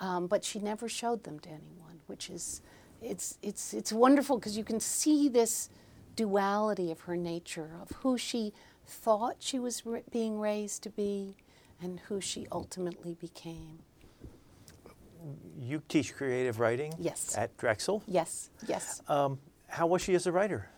Um, 0.00 0.26
but 0.26 0.42
she 0.44 0.58
never 0.60 0.88
showed 0.88 1.24
them 1.24 1.38
to 1.40 1.50
anyone, 1.50 2.00
which 2.06 2.30
is, 2.30 2.62
it's, 3.02 3.36
it's, 3.42 3.74
it's 3.74 3.92
wonderful 3.92 4.38
because 4.38 4.56
you 4.56 4.64
can 4.64 4.80
see 4.80 5.28
this 5.28 5.68
duality 6.16 6.90
of 6.90 7.00
her 7.00 7.16
nature, 7.18 7.70
of 7.82 7.90
who 7.98 8.16
she 8.16 8.54
thought 8.86 9.36
she 9.40 9.58
was 9.58 9.82
being 10.10 10.40
raised 10.40 10.82
to 10.84 10.90
be 10.90 11.36
and 11.82 12.00
who 12.08 12.18
she 12.20 12.46
ultimately 12.50 13.14
became. 13.14 13.80
You 15.58 15.82
teach 15.86 16.14
creative 16.16 16.60
writing 16.60 16.94
Yes. 16.98 17.36
at 17.36 17.54
Drexel. 17.58 18.02
Yes, 18.06 18.48
yes. 18.66 19.02
Um, 19.06 19.38
how 19.68 19.86
was 19.86 20.00
she 20.00 20.14
as 20.14 20.26
a 20.26 20.32
writer? 20.32 20.70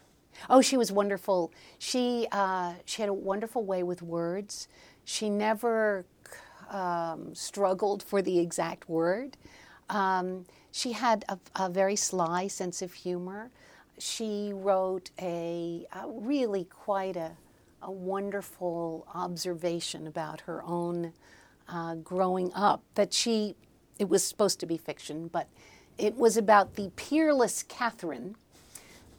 Oh, 0.51 0.61
she 0.61 0.77
was 0.77 0.91
wonderful. 0.91 1.53
She 1.79 2.27
uh, 2.33 2.75
she 2.85 3.03
had 3.03 3.09
a 3.09 3.15
wonderful 3.15 3.65
way 3.65 3.83
with 3.83 4.03
words. 4.03 4.69
She 5.05 5.29
never 5.31 6.05
um, 6.71 7.35
struggled 7.35 8.03
for 8.03 8.23
the 8.23 8.39
exact 8.39 8.89
word. 8.89 9.37
Um, 9.91 10.47
she 10.71 10.93
had 10.93 11.25
a, 11.29 11.39
a, 11.55 11.69
very 11.69 11.97
sly 11.97 12.47
sense 12.47 12.81
of 12.81 12.95
humor. 12.95 13.51
She 13.99 14.53
wrote 14.55 15.11
a, 15.21 15.87
a 15.93 16.09
really 16.09 16.65
quite 16.65 17.17
a, 17.17 17.33
a, 17.83 17.91
wonderful 17.91 19.07
observation 19.15 20.07
about 20.07 20.41
her 20.43 20.63
own 20.65 21.13
uh, 21.69 21.97
growing 21.97 22.53
up. 22.55 22.83
That 22.95 23.13
she 23.13 23.55
it 23.99 24.09
was 24.09 24.25
supposed 24.25 24.61
to 24.61 24.67
be 24.67 24.79
fiction, 24.79 25.29
but 25.29 25.49
it 25.99 26.17
was 26.17 26.37
about 26.37 26.75
the 26.77 26.91
peerless 26.97 27.63
Katharine 27.63 28.37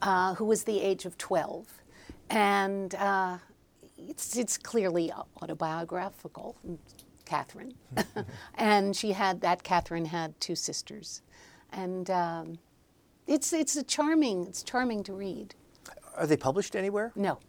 uh, 0.04 0.34
who 0.34 0.44
was 0.44 0.64
the 0.64 0.80
age 0.80 1.06
of 1.06 1.18
12. 1.18 1.66
And 2.30 2.94
uh, 2.94 3.38
it's, 3.98 4.36
it's 4.36 4.56
clearly 4.56 5.10
autobiographical, 5.42 6.56
Katharine. 7.24 7.74
and 8.54 8.94
she 8.94 9.12
had, 9.12 9.40
that 9.40 9.62
Katharine 9.62 10.04
had 10.04 10.38
two 10.40 10.54
sisters. 10.54 11.22
And 11.72 12.10
um, 12.10 12.58
it's, 13.26 13.52
it's 13.52 13.76
a 13.76 13.82
charming, 13.82 14.46
it's 14.46 14.62
charming 14.62 15.02
to 15.04 15.14
read. 15.14 15.54
Are 16.16 16.26
they 16.26 16.36
published 16.36 16.76
anywhere? 16.76 17.12
No. 17.16 17.40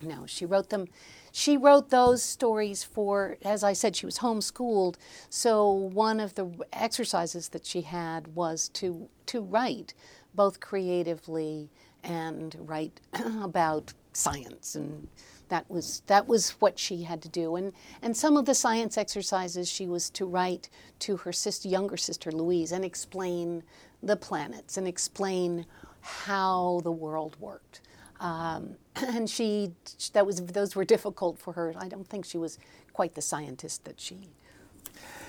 No, 0.00 0.26
she 0.26 0.46
wrote 0.46 0.70
them. 0.70 0.86
She 1.32 1.56
wrote 1.56 1.90
those 1.90 2.22
stories 2.22 2.82
for, 2.84 3.36
as 3.44 3.62
I 3.62 3.72
said, 3.72 3.96
she 3.96 4.06
was 4.06 4.18
homeschooled. 4.18 4.96
So 5.28 5.70
one 5.70 6.20
of 6.20 6.34
the 6.34 6.50
exercises 6.72 7.48
that 7.50 7.66
she 7.66 7.82
had 7.82 8.28
was 8.28 8.68
to 8.70 9.08
to 9.26 9.40
write 9.42 9.92
both 10.34 10.60
creatively 10.60 11.70
and 12.04 12.56
write 12.60 13.00
about 13.42 13.92
science. 14.12 14.74
And 14.74 15.08
that 15.48 15.68
was 15.70 16.02
that 16.06 16.28
was 16.28 16.50
what 16.60 16.78
she 16.78 17.02
had 17.02 17.22
to 17.22 17.28
do. 17.28 17.56
And 17.56 17.72
and 18.02 18.16
some 18.16 18.36
of 18.36 18.44
the 18.44 18.54
science 18.54 18.98
exercises 18.98 19.68
she 19.70 19.86
was 19.86 20.10
to 20.10 20.26
write 20.26 20.68
to 21.00 21.16
her 21.18 21.32
sister 21.32 21.68
younger 21.68 21.96
sister 21.96 22.30
Louise 22.30 22.72
and 22.72 22.84
explain 22.84 23.62
the 24.02 24.16
planets 24.16 24.76
and 24.76 24.86
explain 24.86 25.66
how 26.00 26.80
the 26.84 26.92
world 26.92 27.36
worked. 27.40 27.80
Um, 28.20 28.76
and 28.96 29.28
she 29.28 29.72
that 30.12 30.26
was 30.26 30.44
those 30.44 30.76
were 30.76 30.84
difficult 30.84 31.38
for 31.38 31.52
her. 31.54 31.74
I 31.76 31.88
don't 31.88 32.08
think 32.08 32.24
she 32.24 32.38
was 32.38 32.58
quite 32.92 33.14
the 33.14 33.22
scientist 33.22 33.84
that 33.84 34.00
she 34.00 34.30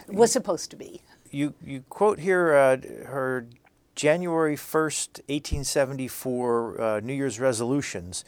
was 0.08 0.32
supposed 0.32 0.70
to 0.72 0.76
be. 0.76 1.02
You 1.32 1.54
you 1.64 1.84
quote 1.90 2.20
here 2.20 2.54
uh, 2.54 2.78
her 3.06 3.48
January 4.00 4.56
1st, 4.56 5.20
1874, 5.28 6.82
uh, 6.82 7.00
New 7.02 7.12
Year's 7.12 7.38
resolutions. 7.38 8.24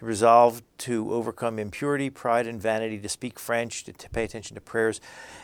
Resolved 0.00 0.62
to 0.78 1.12
overcome 1.12 1.58
impurity, 1.58 2.10
pride, 2.10 2.46
and 2.46 2.62
vanity, 2.62 2.96
to 3.00 3.08
speak 3.08 3.40
French, 3.40 3.82
to, 3.82 3.92
to, 3.92 4.08
pay 4.10 4.22
attention 4.22 4.54
to 4.54 4.60
prayers. 4.60 5.00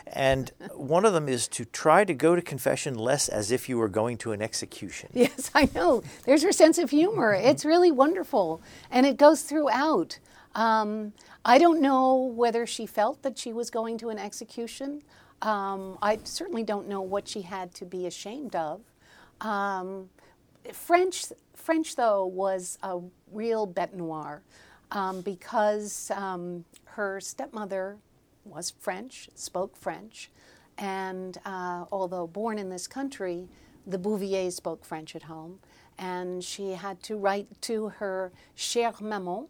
And 0.07 0.53
one 0.73 1.03
of 1.03 1.11
them 1.11 1.27
is 1.27 1.49
to 1.49 1.65
try 1.65 2.05
to 2.05 2.13
go 2.13 2.33
to 2.33 2.41
confession 2.41 2.95
less 2.95 3.27
as 3.27 3.51
if 3.51 3.67
you 3.67 3.77
were 3.77 3.89
going 3.89 4.15
to 4.19 4.31
an 4.31 4.41
execution. 4.41 5.09
Yes, 5.11 5.51
I 5.53 5.67
know. 5.75 6.01
There's 6.23 6.43
her 6.43 6.53
sense 6.53 6.77
of 6.77 6.91
humor. 6.91 7.33
It's 7.33 7.65
really 7.65 7.91
wonderful. 7.91 8.61
And 8.89 9.05
it 9.05 9.17
goes 9.17 9.41
throughout. 9.41 10.17
Um, 10.55 11.11
I 11.43 11.57
don't 11.57 11.81
know 11.81 12.15
whether 12.15 12.65
she 12.65 12.85
felt 12.85 13.21
that 13.23 13.37
she 13.37 13.51
was 13.51 13.69
going 13.69 13.97
to 13.97 14.07
an 14.11 14.17
execution. 14.17 15.01
Um, 15.41 15.97
I 16.01 16.19
certainly 16.23 16.63
don't 16.63 16.87
know 16.87 17.01
what 17.01 17.27
she 17.27 17.41
had 17.41 17.73
to 17.75 17.85
be 17.85 18.07
ashamed 18.07 18.55
of. 18.55 18.79
Um, 19.41 20.09
French, 20.71 21.25
French 21.53 21.95
though 21.95 22.25
was 22.25 22.77
a 22.83 22.99
real 23.31 23.67
bête 23.67 23.93
noire 23.93 24.41
um, 24.91 25.21
because 25.21 26.11
um, 26.11 26.65
her 26.85 27.19
stepmother 27.19 27.97
was 28.45 28.71
French, 28.79 29.29
spoke 29.35 29.75
French, 29.75 30.29
and 30.77 31.37
uh, 31.45 31.85
although 31.91 32.27
born 32.27 32.57
in 32.57 32.69
this 32.69 32.87
country, 32.87 33.47
the 33.85 33.97
Bouviers 33.97 34.55
spoke 34.55 34.85
French 34.85 35.15
at 35.15 35.23
home, 35.23 35.59
and 35.97 36.43
she 36.43 36.71
had 36.71 37.01
to 37.03 37.15
write 37.15 37.47
to 37.61 37.89
her 37.89 38.31
chère 38.57 38.99
maman, 39.01 39.47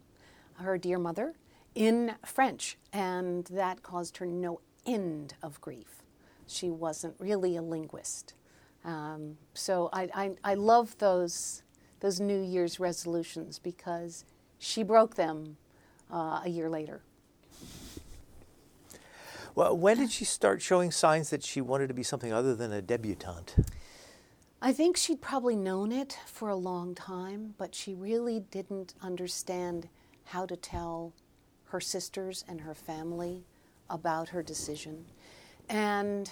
her 0.55 0.77
dear 0.77 0.99
mother, 0.99 1.33
in 1.75 2.15
French, 2.25 2.77
and 2.91 3.45
that 3.45 3.83
caused 3.83 4.17
her 4.17 4.25
no 4.25 4.59
end 4.85 5.33
of 5.41 5.59
grief. 5.61 6.03
She 6.47 6.69
wasn't 6.69 7.15
really 7.19 7.55
a 7.55 7.61
linguist. 7.61 8.33
Um, 8.85 9.37
so 9.53 9.89
I, 9.93 10.09
I, 10.13 10.31
I 10.43 10.53
love 10.55 10.97
those, 10.97 11.63
those 11.99 12.19
New 12.19 12.41
Year's 12.41 12.79
resolutions 12.79 13.59
because 13.59 14.25
she 14.57 14.83
broke 14.83 15.15
them 15.15 15.57
uh, 16.11 16.41
a 16.43 16.49
year 16.49 16.69
later. 16.69 17.01
Well, 19.55 19.77
when 19.77 19.97
did 19.97 20.11
she 20.11 20.25
start 20.25 20.61
showing 20.61 20.91
signs 20.91 21.29
that 21.29 21.43
she 21.43 21.61
wanted 21.61 21.87
to 21.87 21.93
be 21.93 22.03
something 22.03 22.33
other 22.33 22.55
than 22.55 22.71
a 22.71 22.81
debutante? 22.81 23.55
I 24.61 24.73
think 24.73 24.97
she'd 24.97 25.21
probably 25.21 25.55
known 25.55 25.91
it 25.91 26.17
for 26.25 26.49
a 26.49 26.55
long 26.55 26.95
time, 26.95 27.53
but 27.57 27.75
she 27.75 27.93
really 27.93 28.39
didn't 28.39 28.95
understand 29.01 29.89
how 30.25 30.45
to 30.45 30.55
tell 30.55 31.13
her 31.65 31.79
sisters 31.79 32.45
and 32.47 32.61
her 32.61 32.73
family 32.73 33.43
about 33.89 34.29
her 34.29 34.41
decision. 34.41 35.05
And 35.69 36.31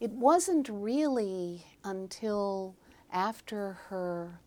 it 0.00 0.10
wasn't 0.10 0.68
really 0.70 1.66
until 1.84 2.74
after 3.12 3.74
her 3.88 4.40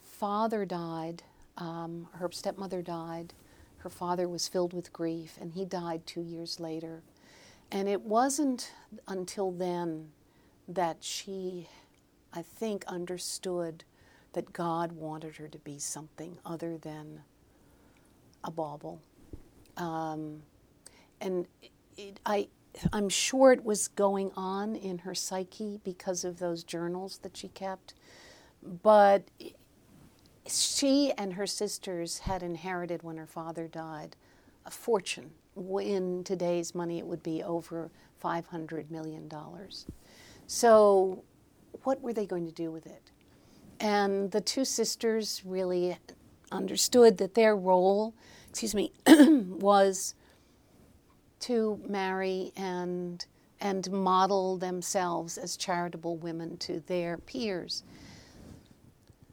father 0.00 0.64
died, 0.64 1.22
um, 1.58 2.08
her 2.12 2.30
stepmother 2.32 2.80
died, 2.80 3.34
her 3.78 3.90
father 3.90 4.28
was 4.28 4.48
filled 4.48 4.72
with 4.72 4.92
grief, 4.92 5.36
and 5.40 5.52
he 5.52 5.64
died 5.64 6.06
two 6.06 6.22
years 6.22 6.58
later. 6.58 7.02
And 7.70 7.88
it 7.88 8.00
wasn't 8.00 8.72
until 9.06 9.50
then 9.50 10.08
that 10.66 10.98
she, 11.00 11.68
I 12.32 12.42
think, 12.42 12.84
understood 12.86 13.84
that 14.32 14.52
God 14.52 14.92
wanted 14.92 15.36
her 15.36 15.48
to 15.48 15.58
be 15.58 15.78
something 15.78 16.38
other 16.46 16.78
than 16.78 17.20
a 18.42 18.50
bauble. 18.50 19.00
Um, 19.76 20.42
and 21.20 21.46
it, 21.96 22.20
I, 22.24 22.48
I'm 22.92 23.08
sure 23.08 23.52
it 23.52 23.64
was 23.64 23.88
going 23.88 24.30
on 24.36 24.76
in 24.76 24.98
her 24.98 25.14
psyche 25.14 25.80
because 25.84 26.24
of 26.24 26.38
those 26.38 26.64
journals 26.64 27.18
that 27.22 27.36
she 27.36 27.48
kept. 27.48 27.94
But 28.62 29.24
she 30.46 31.12
and 31.12 31.34
her 31.34 31.46
sisters 31.46 32.20
had 32.20 32.42
inherited 32.42 33.02
when 33.02 33.16
her 33.16 33.26
father 33.26 33.68
died 33.68 34.16
a 34.64 34.70
fortune. 34.70 35.30
In 35.56 36.22
today's 36.24 36.74
money, 36.74 36.98
it 36.98 37.06
would 37.06 37.22
be 37.22 37.42
over 37.42 37.90
$500 38.22 38.90
million. 38.90 39.30
So, 40.46 41.24
what 41.82 42.00
were 42.00 42.12
they 42.12 42.26
going 42.26 42.46
to 42.46 42.52
do 42.52 42.70
with 42.70 42.86
it? 42.86 43.10
And 43.80 44.30
the 44.30 44.40
two 44.40 44.64
sisters 44.64 45.42
really 45.44 45.98
understood 46.50 47.18
that 47.18 47.34
their 47.34 47.56
role, 47.56 48.14
excuse 48.48 48.74
me, 48.74 48.92
was 49.06 50.14
to 51.40 51.80
marry 51.86 52.52
and 52.56 53.24
and 53.60 53.90
model 53.90 54.56
themselves 54.56 55.36
as 55.36 55.56
charitable 55.56 56.16
women 56.16 56.56
to 56.58 56.80
their 56.86 57.18
peers. 57.18 57.82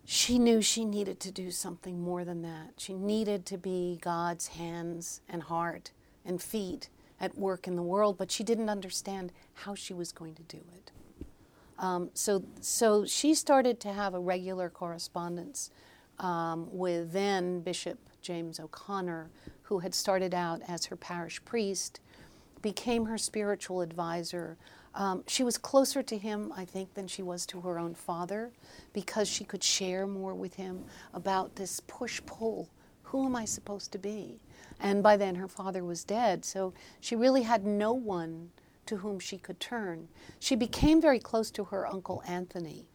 She 0.03 0.39
knew 0.39 0.61
she 0.61 0.85
needed 0.85 1.19
to 1.21 1.31
do 1.31 1.51
something 1.51 2.01
more 2.01 2.23
than 2.25 2.41
that. 2.41 2.73
She 2.77 2.93
needed 2.93 3.45
to 3.47 3.57
be 3.57 3.99
God's 4.01 4.47
hands 4.47 5.21
and 5.29 5.43
heart 5.43 5.91
and 6.23 6.41
feet 6.41 6.89
at 7.19 7.37
work 7.37 7.67
in 7.67 7.75
the 7.75 7.83
world, 7.83 8.17
but 8.17 8.31
she 8.31 8.43
didn't 8.43 8.69
understand 8.69 9.31
how 9.53 9.75
she 9.75 9.93
was 9.93 10.11
going 10.11 10.35
to 10.35 10.43
do 10.43 10.61
it. 10.75 10.91
Um, 11.77 12.09
so, 12.13 12.43
so 12.61 13.05
she 13.05 13.33
started 13.33 13.79
to 13.81 13.93
have 13.93 14.13
a 14.13 14.19
regular 14.19 14.69
correspondence 14.69 15.71
um, 16.19 16.67
with 16.71 17.11
then 17.11 17.61
Bishop 17.61 17.99
James 18.21 18.59
O'Connor, 18.59 19.29
who 19.65 19.79
had 19.79 19.93
started 19.93 20.33
out 20.33 20.61
as 20.67 20.85
her 20.85 20.95
parish 20.95 21.43
priest, 21.43 21.99
became 22.61 23.05
her 23.05 23.17
spiritual 23.17 23.81
advisor. 23.81 24.57
Um, 24.93 25.23
she 25.27 25.43
was 25.43 25.57
closer 25.57 26.01
to 26.03 26.17
him, 26.17 26.53
I 26.55 26.65
think, 26.65 26.93
than 26.93 27.07
she 27.07 27.21
was 27.21 27.45
to 27.47 27.61
her 27.61 27.77
own 27.77 27.93
father 27.93 28.51
because 28.93 29.27
she 29.27 29.43
could 29.43 29.63
share 29.63 30.07
more 30.07 30.33
with 30.33 30.55
him 30.55 30.83
about 31.13 31.55
this 31.55 31.79
push 31.81 32.21
pull. 32.25 32.69
Who 33.03 33.25
am 33.25 33.35
I 33.35 33.45
supposed 33.45 33.91
to 33.91 33.97
be? 33.97 34.39
And 34.79 35.01
by 35.03 35.17
then 35.17 35.35
her 35.35 35.47
father 35.47 35.83
was 35.83 36.03
dead, 36.03 36.45
so 36.45 36.73
she 36.99 37.15
really 37.15 37.43
had 37.43 37.65
no 37.65 37.93
one 37.93 38.51
to 38.85 38.97
whom 38.97 39.19
she 39.19 39.37
could 39.37 39.59
turn. 39.59 40.07
She 40.39 40.55
became 40.55 41.01
very 41.01 41.19
close 41.19 41.49
to 41.51 41.65
her 41.65 41.87
uncle 41.87 42.23
Anthony, 42.27 42.87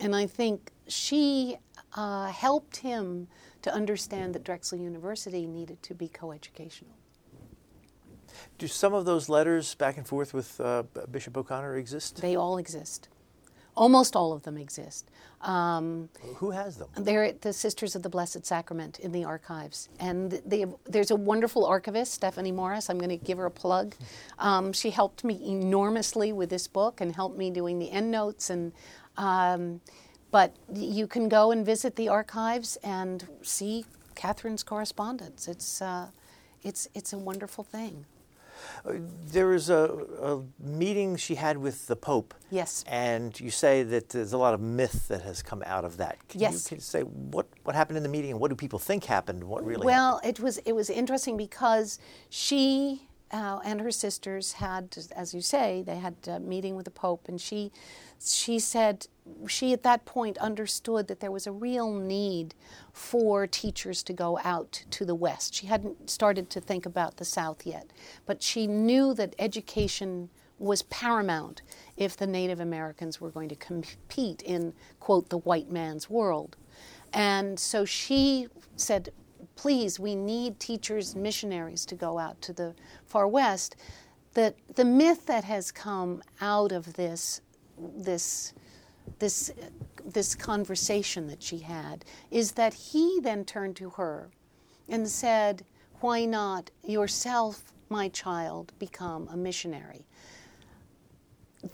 and 0.00 0.14
I 0.14 0.26
think 0.26 0.72
she 0.88 1.56
uh, 1.94 2.26
helped 2.26 2.78
him 2.78 3.28
to 3.62 3.72
understand 3.72 4.34
that 4.34 4.44
Drexel 4.44 4.78
University 4.78 5.46
needed 5.46 5.82
to 5.84 5.94
be 5.94 6.08
coeducational. 6.08 6.96
Do 8.58 8.66
some 8.66 8.94
of 8.94 9.04
those 9.04 9.28
letters 9.28 9.74
back 9.74 9.96
and 9.96 10.06
forth 10.06 10.34
with 10.34 10.60
uh, 10.60 10.84
Bishop 11.10 11.36
O'Connor 11.36 11.76
exist? 11.76 12.20
They 12.20 12.36
all 12.36 12.58
exist. 12.58 13.08
Almost 13.74 14.16
all 14.16 14.32
of 14.34 14.42
them 14.42 14.58
exist. 14.58 15.10
Um, 15.40 16.10
Who 16.36 16.50
has 16.50 16.76
them? 16.76 16.88
they're 16.94 17.24
at 17.24 17.40
the 17.40 17.54
Sisters 17.54 17.96
of 17.96 18.02
the 18.02 18.10
Blessed 18.10 18.44
Sacrament 18.44 19.00
in 19.00 19.12
the 19.12 19.24
archives. 19.24 19.88
And 19.98 20.42
they, 20.44 20.66
there's 20.84 21.10
a 21.10 21.16
wonderful 21.16 21.64
archivist, 21.64 22.12
Stephanie 22.12 22.52
Morris. 22.52 22.90
I'm 22.90 22.98
going 22.98 23.08
to 23.08 23.16
give 23.16 23.38
her 23.38 23.46
a 23.46 23.50
plug. 23.50 23.94
Um, 24.38 24.72
she 24.72 24.90
helped 24.90 25.22
me 25.22 25.40
enormously 25.46 26.32
with 26.32 26.50
this 26.50 26.66
book 26.66 27.00
and 27.00 27.14
helped 27.14 27.38
me 27.38 27.48
doing 27.52 27.78
the 27.78 27.92
endnotes. 27.92 28.50
And, 28.50 28.72
um, 29.16 29.80
but 30.30 30.56
you 30.72 31.06
can 31.06 31.28
go 31.28 31.50
and 31.50 31.64
visit 31.64 31.96
the 31.96 32.08
archives 32.08 32.76
and 32.82 33.26
see 33.42 33.84
Katharine's 34.14 34.62
correspondence. 34.62 35.46
It's, 35.48 35.82
uh, 35.82 36.08
it's, 36.62 36.88
it's 36.94 37.12
a 37.12 37.18
wonderful 37.18 37.64
thing. 37.64 38.06
There 38.84 39.48
was 39.48 39.70
a, 39.70 40.06
a 40.22 40.42
meeting 40.60 41.16
she 41.16 41.34
had 41.34 41.58
with 41.58 41.86
the 41.86 41.96
Pope. 41.96 42.34
Yes. 42.50 42.84
And 42.86 43.38
you 43.38 43.50
say 43.50 43.82
that 43.82 44.10
there's 44.10 44.32
a 44.32 44.38
lot 44.38 44.54
of 44.54 44.60
myth 44.60 45.08
that 45.08 45.22
has 45.22 45.42
come 45.42 45.62
out 45.66 45.84
of 45.84 45.96
that. 45.96 46.16
Can 46.28 46.40
Yes. 46.40 46.64
you 46.64 46.68
can 46.68 46.76
you 46.76 46.82
say 46.82 47.02
what, 47.02 47.46
what 47.64 47.74
happened 47.74 47.96
in 47.96 48.02
the 48.02 48.08
meeting 48.08 48.30
and 48.30 48.40
what 48.40 48.50
do 48.50 48.56
people 48.56 48.78
think 48.78 49.04
happened? 49.04 49.44
What 49.44 49.64
really 49.64 49.84
Well, 49.84 50.20
it 50.24 50.38
was 50.40 50.58
it 50.58 50.72
was 50.72 50.90
interesting 50.90 51.36
because 51.36 51.98
she 52.30 53.08
uh, 53.32 53.60
and 53.64 53.80
her 53.80 53.90
sisters 53.90 54.52
had, 54.52 54.94
as 55.16 55.32
you 55.32 55.40
say, 55.40 55.82
they 55.82 55.96
had 55.96 56.14
a 56.26 56.38
meeting 56.38 56.76
with 56.76 56.84
the 56.84 56.90
Pope, 56.90 57.28
and 57.28 57.40
she 57.40 57.72
she 58.24 58.58
said 58.58 59.06
she 59.46 59.72
at 59.72 59.82
that 59.82 60.04
point 60.04 60.38
understood 60.38 61.08
that 61.08 61.20
there 61.20 61.30
was 61.30 61.46
a 61.46 61.52
real 61.52 61.92
need 61.92 62.54
for 62.92 63.46
teachers 63.46 64.02
to 64.04 64.12
go 64.12 64.38
out 64.44 64.84
to 64.90 65.04
the 65.04 65.14
West. 65.14 65.54
She 65.54 65.66
hadn't 65.66 66.10
started 66.10 66.50
to 66.50 66.60
think 66.60 66.86
about 66.86 67.16
the 67.16 67.24
South 67.24 67.66
yet, 67.66 67.90
but 68.26 68.42
she 68.42 68.66
knew 68.66 69.14
that 69.14 69.34
education 69.38 70.28
was 70.58 70.82
paramount 70.82 71.62
if 71.96 72.16
the 72.16 72.26
Native 72.26 72.60
Americans 72.60 73.20
were 73.20 73.30
going 73.30 73.48
to 73.48 73.56
compete 73.56 74.42
in 74.42 74.72
quote 75.00 75.28
the 75.28 75.38
white 75.38 75.70
man's 75.70 76.08
world. 76.08 76.56
And 77.12 77.58
so 77.58 77.84
she 77.84 78.46
said, 78.76 79.10
please, 79.56 79.98
we 79.98 80.14
need 80.14 80.58
teachers, 80.58 81.14
missionaries 81.14 81.84
to 81.86 81.94
go 81.94 82.18
out 82.18 82.40
to 82.42 82.52
the 82.52 82.74
far 83.04 83.28
west. 83.28 83.76
The, 84.34 84.54
the 84.74 84.84
myth 84.84 85.26
that 85.26 85.44
has 85.44 85.70
come 85.70 86.22
out 86.40 86.72
of 86.72 86.94
this, 86.94 87.40
this, 87.96 88.52
this, 89.18 89.52
this 90.04 90.34
conversation 90.34 91.26
that 91.28 91.42
she 91.42 91.58
had 91.58 92.04
is 92.30 92.52
that 92.52 92.74
he 92.74 93.20
then 93.22 93.44
turned 93.44 93.76
to 93.76 93.90
her 93.90 94.30
and 94.88 95.08
said, 95.08 95.64
Why 96.00 96.24
not 96.24 96.70
yourself, 96.84 97.72
my 97.88 98.08
child, 98.08 98.72
become 98.78 99.28
a 99.28 99.36
missionary? 99.36 100.06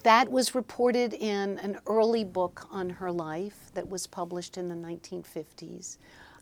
That 0.03 0.31
was 0.31 0.53
reported 0.53 1.13
in 1.13 1.57
an 1.59 1.79
early 1.87 2.23
book 2.23 2.67
on 2.69 2.89
her 2.89 3.11
life 3.11 3.71
that 3.73 3.89
was 3.89 4.05
published 4.05 4.57
in 4.57 4.69
the 4.69 4.75
1950s 4.75 5.97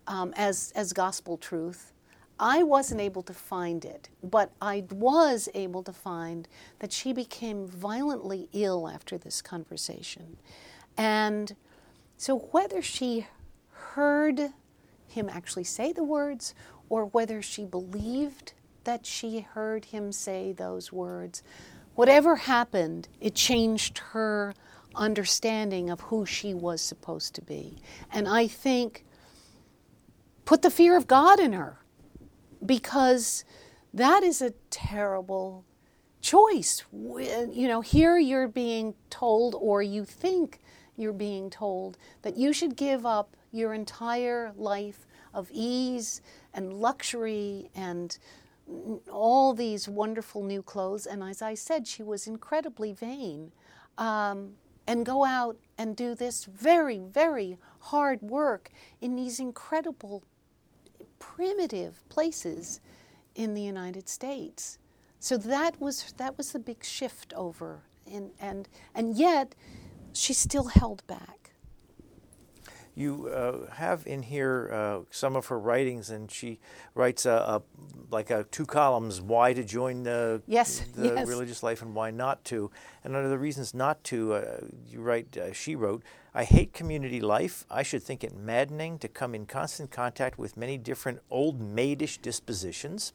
um, 0.07 0.33
as, 0.35 0.73
as 0.75 0.91
gospel 0.91 1.37
truth. 1.37 1.93
I 2.39 2.61
wasn't 2.63 3.01
able 3.01 3.23
to 3.23 3.33
find 3.33 3.83
it, 3.83 4.09
but 4.23 4.51
I 4.61 4.85
was 4.91 5.49
able 5.55 5.81
to 5.83 5.93
find 5.93 6.47
that 6.79 6.91
she 6.91 7.13
became 7.13 7.67
violently 7.67 8.47
ill 8.53 8.87
after 8.87 9.17
this 9.17 9.41
conversation. 9.41 10.37
And 10.95 11.55
so, 12.17 12.37
whether 12.51 12.81
she 12.81 13.27
heard 13.71 14.51
him 15.07 15.29
actually 15.29 15.63
say 15.63 15.91
the 15.91 16.03
words 16.03 16.53
or 16.89 17.05
whether 17.05 17.41
she 17.41 17.65
believed 17.65 18.53
that 18.83 19.05
she 19.05 19.39
heard 19.39 19.85
him 19.85 20.11
say 20.11 20.51
those 20.51 20.91
words, 20.91 21.41
whatever 21.95 22.35
happened, 22.35 23.07
it 23.19 23.35
changed 23.35 23.97
her 24.11 24.53
understanding 24.95 25.89
of 25.89 26.01
who 26.01 26.25
she 26.25 26.53
was 26.53 26.81
supposed 26.81 27.33
to 27.35 27.41
be. 27.41 27.77
And 28.11 28.27
I 28.27 28.47
think 28.47 29.05
put 30.45 30.61
the 30.61 30.71
fear 30.71 30.95
of 30.95 31.07
God 31.07 31.39
in 31.39 31.53
her 31.53 31.79
because 32.65 33.45
that 33.93 34.23
is 34.23 34.41
a 34.41 34.51
terrible 34.69 35.65
choice. 36.21 36.83
You 36.91 37.67
know, 37.67 37.81
here 37.81 38.17
you're 38.17 38.47
being 38.47 38.95
told, 39.09 39.55
or 39.55 39.81
you 39.81 40.05
think 40.05 40.59
you're 40.95 41.13
being 41.13 41.49
told, 41.49 41.97
that 42.21 42.37
you 42.37 42.53
should 42.53 42.75
give 42.75 43.05
up 43.05 43.35
your 43.51 43.73
entire 43.73 44.51
life 44.57 45.07
of 45.33 45.49
ease 45.51 46.21
and 46.53 46.73
luxury 46.73 47.69
and 47.75 48.17
all 49.11 49.53
these 49.53 49.87
wonderful 49.87 50.43
new 50.43 50.61
clothes. 50.61 51.05
And 51.05 51.23
as 51.23 51.41
I 51.41 51.53
said, 51.53 51.87
she 51.87 52.03
was 52.03 52.27
incredibly 52.27 52.91
vain. 52.91 53.51
Um, 53.97 54.55
and 54.87 55.05
go 55.05 55.25
out 55.25 55.57
and 55.77 55.95
do 55.95 56.15
this 56.15 56.45
very, 56.45 56.97
very 56.97 57.57
hard 57.79 58.21
work 58.21 58.71
in 59.01 59.15
these 59.15 59.39
incredible 59.39 60.23
primitive 61.35 62.07
places 62.09 62.79
in 63.35 63.53
the 63.53 63.61
United 63.61 64.07
States. 64.09 64.79
So 65.19 65.37
that 65.37 65.79
was 65.79 66.13
that 66.17 66.37
was 66.37 66.51
the 66.51 66.59
big 66.59 66.83
shift 66.83 67.33
over, 67.35 67.81
and 68.11 68.31
and 68.39 68.67
and 68.95 69.15
yet 69.17 69.55
she 70.13 70.33
still 70.33 70.65
held 70.65 71.05
back. 71.07 71.51
You 72.95 73.27
uh, 73.27 73.71
have 73.73 74.07
in 74.07 74.23
here 74.23 74.69
uh, 74.73 74.99
some 75.11 75.35
of 75.35 75.47
her 75.47 75.59
writings, 75.59 76.09
and 76.09 76.31
she 76.31 76.59
writes 76.95 77.25
a, 77.27 77.31
a 77.31 77.61
like 78.09 78.31
a 78.31 78.43
two 78.45 78.65
columns: 78.65 79.21
why 79.21 79.53
to 79.53 79.63
join 79.63 80.03
the, 80.03 80.41
Yes, 80.47 80.81
the 80.95 81.13
yes. 81.13 81.27
religious 81.27 81.61
life 81.61 81.81
and 81.83 81.93
why 81.93 82.09
not 82.11 82.43
to. 82.45 82.71
And 83.03 83.15
under 83.15 83.29
the 83.29 83.37
reasons 83.37 83.73
not 83.73 84.03
to, 84.05 84.33
uh, 84.33 84.61
you 84.89 85.01
write. 85.01 85.37
Uh, 85.37 85.53
she 85.53 85.75
wrote, 85.75 86.03
"I 86.41 86.43
hate 86.43 86.71
community 86.71 87.19
life. 87.19 87.65
I 87.69 87.83
should 87.83 88.03
think 88.03 88.23
it 88.23 88.35
maddening 88.35 88.99
to 88.99 89.07
come 89.07 89.33
in 89.33 89.45
constant 89.47 89.89
contact 89.91 90.37
with 90.37 90.55
many 90.55 90.77
different 90.77 91.19
old 91.29 91.59
maidish 91.59 92.21
dispositions." 92.21 93.13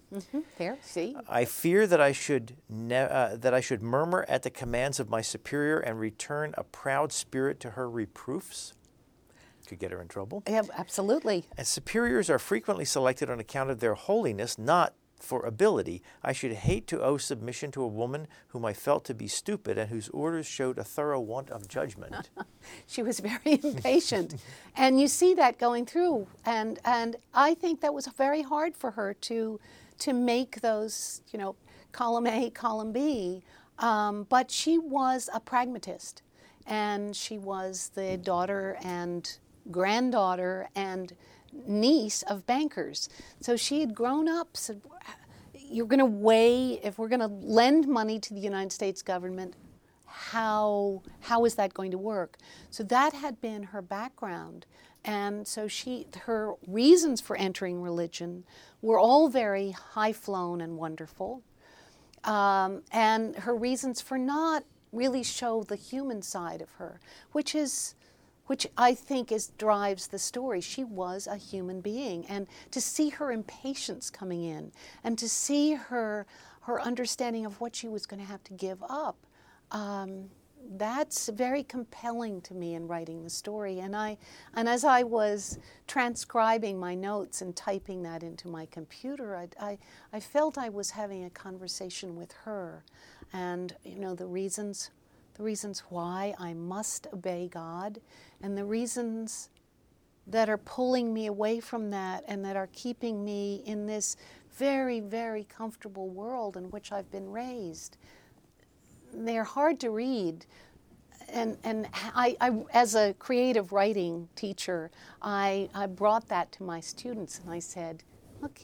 There, 0.59 0.79
see, 0.83 1.17
I 1.29 1.45
fear 1.45 1.87
that 1.87 2.01
I 2.01 2.13
should 2.13 2.57
ne- 2.69 3.11
uh, 3.19 3.37
that 3.37 3.55
I 3.55 3.61
should 3.61 3.83
murmur 3.83 4.27
at 4.29 4.43
the 4.43 4.51
commands 4.51 4.99
of 4.99 5.09
my 5.09 5.21
superior 5.23 5.79
and 5.79 6.01
return 6.01 6.55
a 6.59 6.65
proud 6.65 7.13
spirit 7.13 7.61
to 7.61 7.71
her 7.71 7.89
reproofs. 7.89 8.75
Could 9.69 9.79
get 9.79 9.93
her 9.93 10.03
in 10.03 10.09
trouble. 10.09 10.43
yeah, 10.49 10.63
absolutely. 10.77 11.47
And 11.57 11.67
superiors 11.67 12.29
are 12.29 12.41
frequently 12.41 12.85
selected 12.85 13.31
on 13.31 13.39
account 13.39 13.71
of 13.71 13.79
their 13.79 13.95
holiness, 13.95 14.59
not 14.59 14.95
for 15.23 15.47
ability. 15.47 16.03
I 16.23 16.33
should 16.33 16.53
hate 16.53 16.87
to 16.89 17.01
owe 17.01 17.17
submission 17.17 17.71
to 17.73 17.83
a 17.83 17.87
woman 17.87 18.27
whom 18.49 18.65
I 18.65 18.73
felt 18.73 19.05
to 19.07 19.15
be 19.15 19.29
stupid 19.29 19.79
and 19.79 19.89
whose 19.89 20.09
orders 20.11 20.47
showed 20.47 20.79
a 20.79 20.85
thorough 20.85 21.21
want 21.21 21.51
of 21.51 21.69
judgment. 21.69 22.31
She 22.87 23.03
was 23.03 23.19
very 23.19 23.59
impatient, 23.63 24.37
and 24.77 25.01
you 25.01 25.09
see 25.09 25.35
that 25.35 25.59
going 25.59 25.85
through. 25.85 26.29
And 26.47 26.79
and 26.85 27.17
I 27.35 27.55
think 27.55 27.81
that 27.81 27.93
was 27.93 28.07
very 28.07 28.43
hard 28.43 28.77
for 28.77 28.93
her 28.93 29.15
to 29.15 29.59
to 29.99 30.13
make 30.13 30.61
those, 30.61 31.23
you 31.33 31.41
know, 31.41 31.57
column 31.91 32.29
A, 32.29 32.51
column 32.51 32.93
B. 32.93 33.43
Um, 33.81 34.27
but 34.29 34.49
she 34.49 34.79
was 34.79 35.29
a 35.35 35.41
pragmatist, 35.41 36.23
and 36.67 37.17
she 37.17 37.37
was 37.39 37.91
the 37.95 38.17
daughter 38.17 38.79
and 38.85 39.39
granddaughter 39.71 40.69
and 40.75 41.15
niece 41.67 42.23
of 42.23 42.47
bankers. 42.47 43.09
So 43.41 43.57
she 43.57 43.81
had 43.81 43.95
grown 43.95 44.29
up. 44.29 44.57
So 44.57 44.77
you're 45.55 45.87
going 45.87 45.99
to 45.99 46.05
weigh 46.05 46.81
if 46.83 46.99
we're 46.99 47.09
going 47.09 47.21
to 47.21 47.27
lend 47.27 47.89
money 47.89 48.19
to 48.21 48.35
the 48.35 48.41
United 48.41 48.73
States 48.73 49.03
government 49.03 49.55
how 50.07 51.03
how 51.21 51.47
is 51.47 51.55
that 51.55 51.73
going 51.73 51.91
to 51.91 51.97
work 51.97 52.37
so 52.69 52.83
that 52.83 53.15
had 53.15 53.41
been 53.41 53.63
her 53.63 53.81
background 53.81 54.67
and 55.07 55.49
so 55.49 55.67
she 55.67 56.07
her 56.25 56.53
reasons 56.67 57.19
for 57.19 57.35
entering 57.37 57.81
religion 57.81 58.45
were 58.83 58.99
all 58.99 59.31
very 59.31 59.71
high 59.71 60.13
flown 60.13 60.61
and 60.61 60.77
wonderful 60.77 61.43
um, 62.25 62.83
and 62.93 63.37
her 63.37 63.55
reasons 63.55 64.01
for 64.01 64.19
not 64.19 64.65
really 64.93 65.23
show 65.23 65.63
the 65.63 65.77
human 65.77 66.23
side 66.23 66.61
of 66.61 66.71
her, 66.73 67.01
which 67.33 67.55
is 67.55 67.95
which 68.47 68.67
I 68.77 68.95
think 68.95 69.31
is 69.33 69.49
drives 69.59 70.09
the 70.09 70.19
story. 70.19 70.61
She 70.61 70.85
was 70.85 71.27
a 71.27 71.37
human 71.37 71.81
being, 71.81 72.27
and 72.27 72.47
to 72.71 72.81
see 72.81 73.11
her 73.11 73.33
impatience 73.33 74.11
coming 74.11 74.45
in, 74.45 74.73
and 75.05 75.19
to 75.19 75.29
see 75.29 75.75
her 75.75 76.27
her 76.63 76.81
understanding 76.81 77.45
of 77.45 77.61
what 77.61 77.75
she 77.75 77.89
was 77.89 78.07
going 78.07 78.21
to 78.21 78.27
have 78.27 78.45
to 78.45 78.53
give 78.53 78.83
up, 78.89 79.17
um, 79.73 80.31
that's 80.77 81.29
very 81.29 81.65
compelling 81.65 82.41
to 82.41 82.55
me 82.55 82.75
in 82.75 82.87
writing 82.87 83.25
the 83.25 83.31
story. 83.31 83.81
And 83.81 83.97
I 83.97 84.17
and 84.55 84.69
as 84.69 84.85
I 84.85 85.03
was 85.03 85.59
transcribing 85.87 86.79
my 86.79 86.95
notes 86.95 87.43
and 87.43 87.55
typing 87.55 88.03
that 88.03 88.23
into 88.23 88.49
my 88.49 88.67
computer, 88.67 89.37
I, 89.37 89.49
I, 89.61 89.79
I 90.13 90.21
felt 90.21 90.59
I 90.59 90.69
was 90.69 90.91
having 90.91 91.25
a 91.25 91.31
conversation 91.31 92.17
with 92.17 92.33
her, 92.45 92.85
and 93.33 93.75
you 93.85 93.99
know 93.99 94.15
the 94.15 94.27
reasons 94.27 94.91
the 95.35 95.43
reasons 95.43 95.81
why 95.89 96.35
I 96.39 96.53
must 96.53 97.07
obey 97.13 97.49
God, 97.51 98.01
and 98.43 98.57
the 98.57 98.65
reasons 98.65 99.51
that 100.27 100.49
are 100.49 100.59
pulling 100.59 101.13
me 101.13 101.27
away 101.27 101.61
from 101.61 101.91
that 101.91 102.25
and 102.29 102.45
that 102.45 102.57
are 102.57 102.69
keeping 102.73 103.25
me 103.25 103.63
in 103.67 103.87
this 103.87 104.17
very, 104.53 105.01
very 105.01 105.45
comfortable 105.45 106.09
world 106.09 106.57
in 106.57 106.65
which 106.71 106.93
I've 106.93 107.11
been 107.11 107.31
raised. 107.31 107.97
They're 109.13 109.45
hard 109.45 109.81
to 109.81 109.91
read. 109.91 110.47
And, 111.29 111.57
and 111.65 111.89
I, 112.15 112.37
I, 112.41 112.53
as 112.73 112.95
a 112.95 113.15
creative 113.19 113.73
writing 113.73 114.29
teacher, 114.37 114.91
I, 115.23 115.69
I 115.75 115.87
brought 115.87 116.29
that 116.29 116.53
to 116.53 116.63
my 116.63 116.81
students 116.81 117.39
and 117.39 117.51
I 117.51 117.59
said, 117.59 118.03
look, 118.41 118.61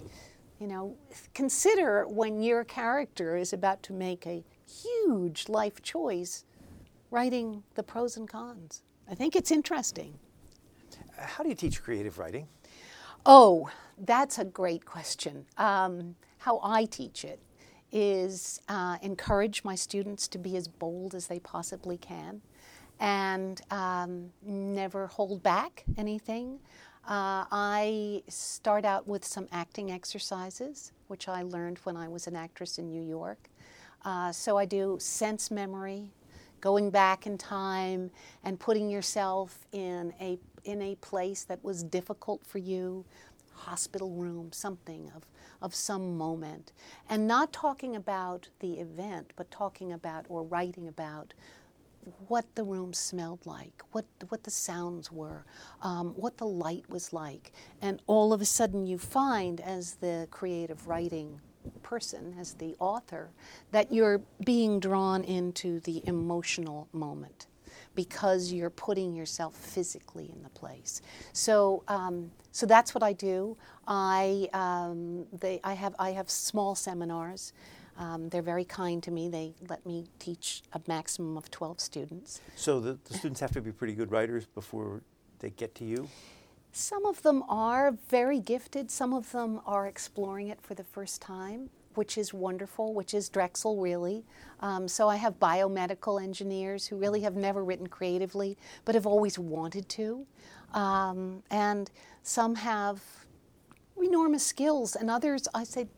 you 0.61 0.67
know, 0.67 0.97
consider 1.35 2.07
when 2.07 2.43
your 2.43 2.65
character 2.65 3.37
is 3.37 3.53
about 3.53 3.83
to 3.85 3.93
make 3.93 4.27
a 4.27 4.45
huge 4.67 5.49
life 5.49 5.83
choice, 5.83 6.45
writing 7.11 7.63
the 7.75 7.83
pros 7.83 8.17
and 8.17 8.29
cons. 8.29 8.83
I 9.11 9.15
think 9.15 9.35
it's 9.37 9.51
interesting. 9.51 10.15
How 11.17 11.43
do 11.43 11.49
you 11.49 11.55
teach 11.55 11.83
creative 11.83 12.19
writing? 12.19 12.47
Oh, 13.27 13.71
that's 13.99 14.39
a 14.39 14.45
great 14.45 14.85
question. 14.85 15.47
Um, 15.57 16.15
how 16.39 16.61
I 16.63 16.85
teach 16.85 17.25
it 17.25 17.41
is 17.91 18.61
uh, 18.69 18.99
encourage 19.03 19.65
my 19.65 19.75
students 19.75 20.29
to 20.29 20.39
be 20.39 20.57
as 20.57 20.69
bold 20.69 21.15
as 21.15 21.27
they 21.27 21.41
possibly 21.41 21.97
can 21.97 22.41
and 23.01 23.61
um, 23.71 24.31
never 24.43 25.07
hold 25.07 25.43
back 25.43 25.85
anything. 25.97 26.59
Uh, 27.05 27.45
I 27.51 28.23
start 28.29 28.85
out 28.85 29.09
with 29.09 29.25
some 29.25 29.49
acting 29.51 29.91
exercises, 29.91 30.93
which 31.07 31.29
I 31.29 31.43
learned 31.43 31.79
when 31.85 31.97
I 31.97 32.09
was 32.09 32.27
an 32.27 32.37
actress 32.37 32.79
in 32.79 32.91
New 32.91 33.03
York. 33.03 33.49
Uh, 34.05 34.31
so 34.31 34.59
I 34.59 34.65
do 34.65 34.97
sense 35.01 35.51
memory, 35.51 36.11
going 36.61 36.91
back 36.91 37.27
in 37.27 37.39
time 37.39 38.11
and 38.45 38.59
putting 38.61 38.91
yourself 38.91 39.67
in 39.73 40.13
a 40.21 40.39
in 40.65 40.83
a 40.83 40.97
place 40.97 41.45
that 41.45 41.63
was 41.65 41.83
difficult 41.83 42.45
for 42.47 42.59
you, 42.59 43.05
hospital 43.55 44.11
room, 44.11 44.53
something 44.53 45.11
of 45.17 45.25
of 45.63 45.75
some 45.75 46.17
moment, 46.17 46.73
and 47.09 47.27
not 47.27 47.53
talking 47.53 47.97
about 47.97 48.49
the 48.61 48.75
event, 48.75 49.33
but 49.37 49.51
talking 49.51 49.93
about 49.93 50.27
or 50.29 50.43
writing 50.45 50.89
about 50.89 51.35
what 52.29 52.47
the 52.55 52.65
room 52.65 52.93
smelled 52.95 53.45
like, 53.47 53.83
what 53.93 54.07
what 54.29 54.45
the 54.45 54.51
sounds 54.51 55.13
were, 55.13 55.45
um, 55.83 56.11
what 56.17 56.39
the 56.39 56.47
light 56.47 56.89
was 56.89 57.13
like, 57.13 57.53
and 57.83 58.01
all 58.07 58.33
of 58.33 58.41
a 58.41 58.47
sudden 58.47 58.87
you 58.87 58.99
find, 58.99 59.61
as 59.61 59.97
the 59.97 60.29
creative 60.31 60.87
writing 60.89 61.41
person, 61.83 62.35
as 62.41 62.55
the 62.55 62.75
author, 62.79 63.31
that 63.73 63.93
you're 63.93 64.21
being 64.45 64.81
drawn 64.81 65.25
into 65.25 65.81
the 65.81 66.03
emotional 66.07 66.89
moment 66.93 67.47
because 67.95 68.53
you're 68.53 68.71
putting 68.71 69.15
yourself 69.15 69.57
physically 69.57 70.31
in 70.33 70.43
the 70.43 70.49
place. 70.51 71.03
So, 71.33 71.83
um, 71.89 72.31
so 72.53 72.65
that's 72.65 72.95
what 72.95 73.03
I 73.03 73.13
do. 73.13 73.57
I, 73.87 74.49
um, 74.53 75.27
they, 75.41 75.61
I, 75.65 75.75
have, 75.75 75.97
I 75.99 76.11
have 76.11 76.31
small 76.31 76.75
seminars. 76.75 77.53
Um, 77.99 78.29
they're 78.29 78.43
very 78.43 78.65
kind 78.65 79.03
to 79.03 79.11
me. 79.11 79.29
They 79.29 79.55
let 79.69 79.85
me 79.85 80.07
teach 80.21 80.63
a 80.73 80.81
maximum 80.87 81.37
of 81.37 81.51
12 81.51 81.81
students. 81.81 82.41
So 82.55 82.79
the, 82.79 82.99
the 83.05 83.15
students 83.15 83.41
have 83.41 83.51
to 83.53 83.61
be 83.61 83.73
pretty 83.73 83.95
good 83.95 84.13
writers 84.13 84.47
before 84.47 85.03
they 85.41 85.51
get 85.51 85.75
to 85.77 85.85
you? 85.85 86.09
Some 86.79 87.07
of 87.07 87.23
them 87.23 87.43
are 87.49 87.91
very 88.09 88.39
gifted, 88.39 88.89
some 88.89 89.13
of 89.13 89.33
them 89.33 89.61
are 89.67 89.89
exploring 89.89 90.47
it 90.47 90.63
for 90.63 90.75
the 90.75 90.85
first 90.85 91.21
time, 91.21 91.71
which 91.97 92.17
is 92.17 92.33
wonderful, 92.33 92.95
which 92.95 93.15
is 93.15 93.29
Drexel, 93.29 93.79
really. 93.79 94.25
Um, 94.61 94.87
so 94.87 95.09
I 95.09 95.17
have 95.17 95.41
biomedical 95.41 96.23
engineers 96.23 96.87
who 96.87 96.97
really 96.97 97.23
have 97.23 97.35
never 97.35 97.65
written 97.65 97.89
creatively, 97.89 98.57
but 98.85 98.95
have 98.95 99.09
always 99.09 99.41
wanted 99.41 99.89
to. 99.89 100.25
Um, 100.73 101.43
and 101.51 101.91
some 102.23 102.55
have 102.55 103.03
enormous 104.01 104.47
skills, 104.47 104.95
and 104.95 105.11
others 105.11 105.49
I 105.53 105.65
say, 105.65 105.89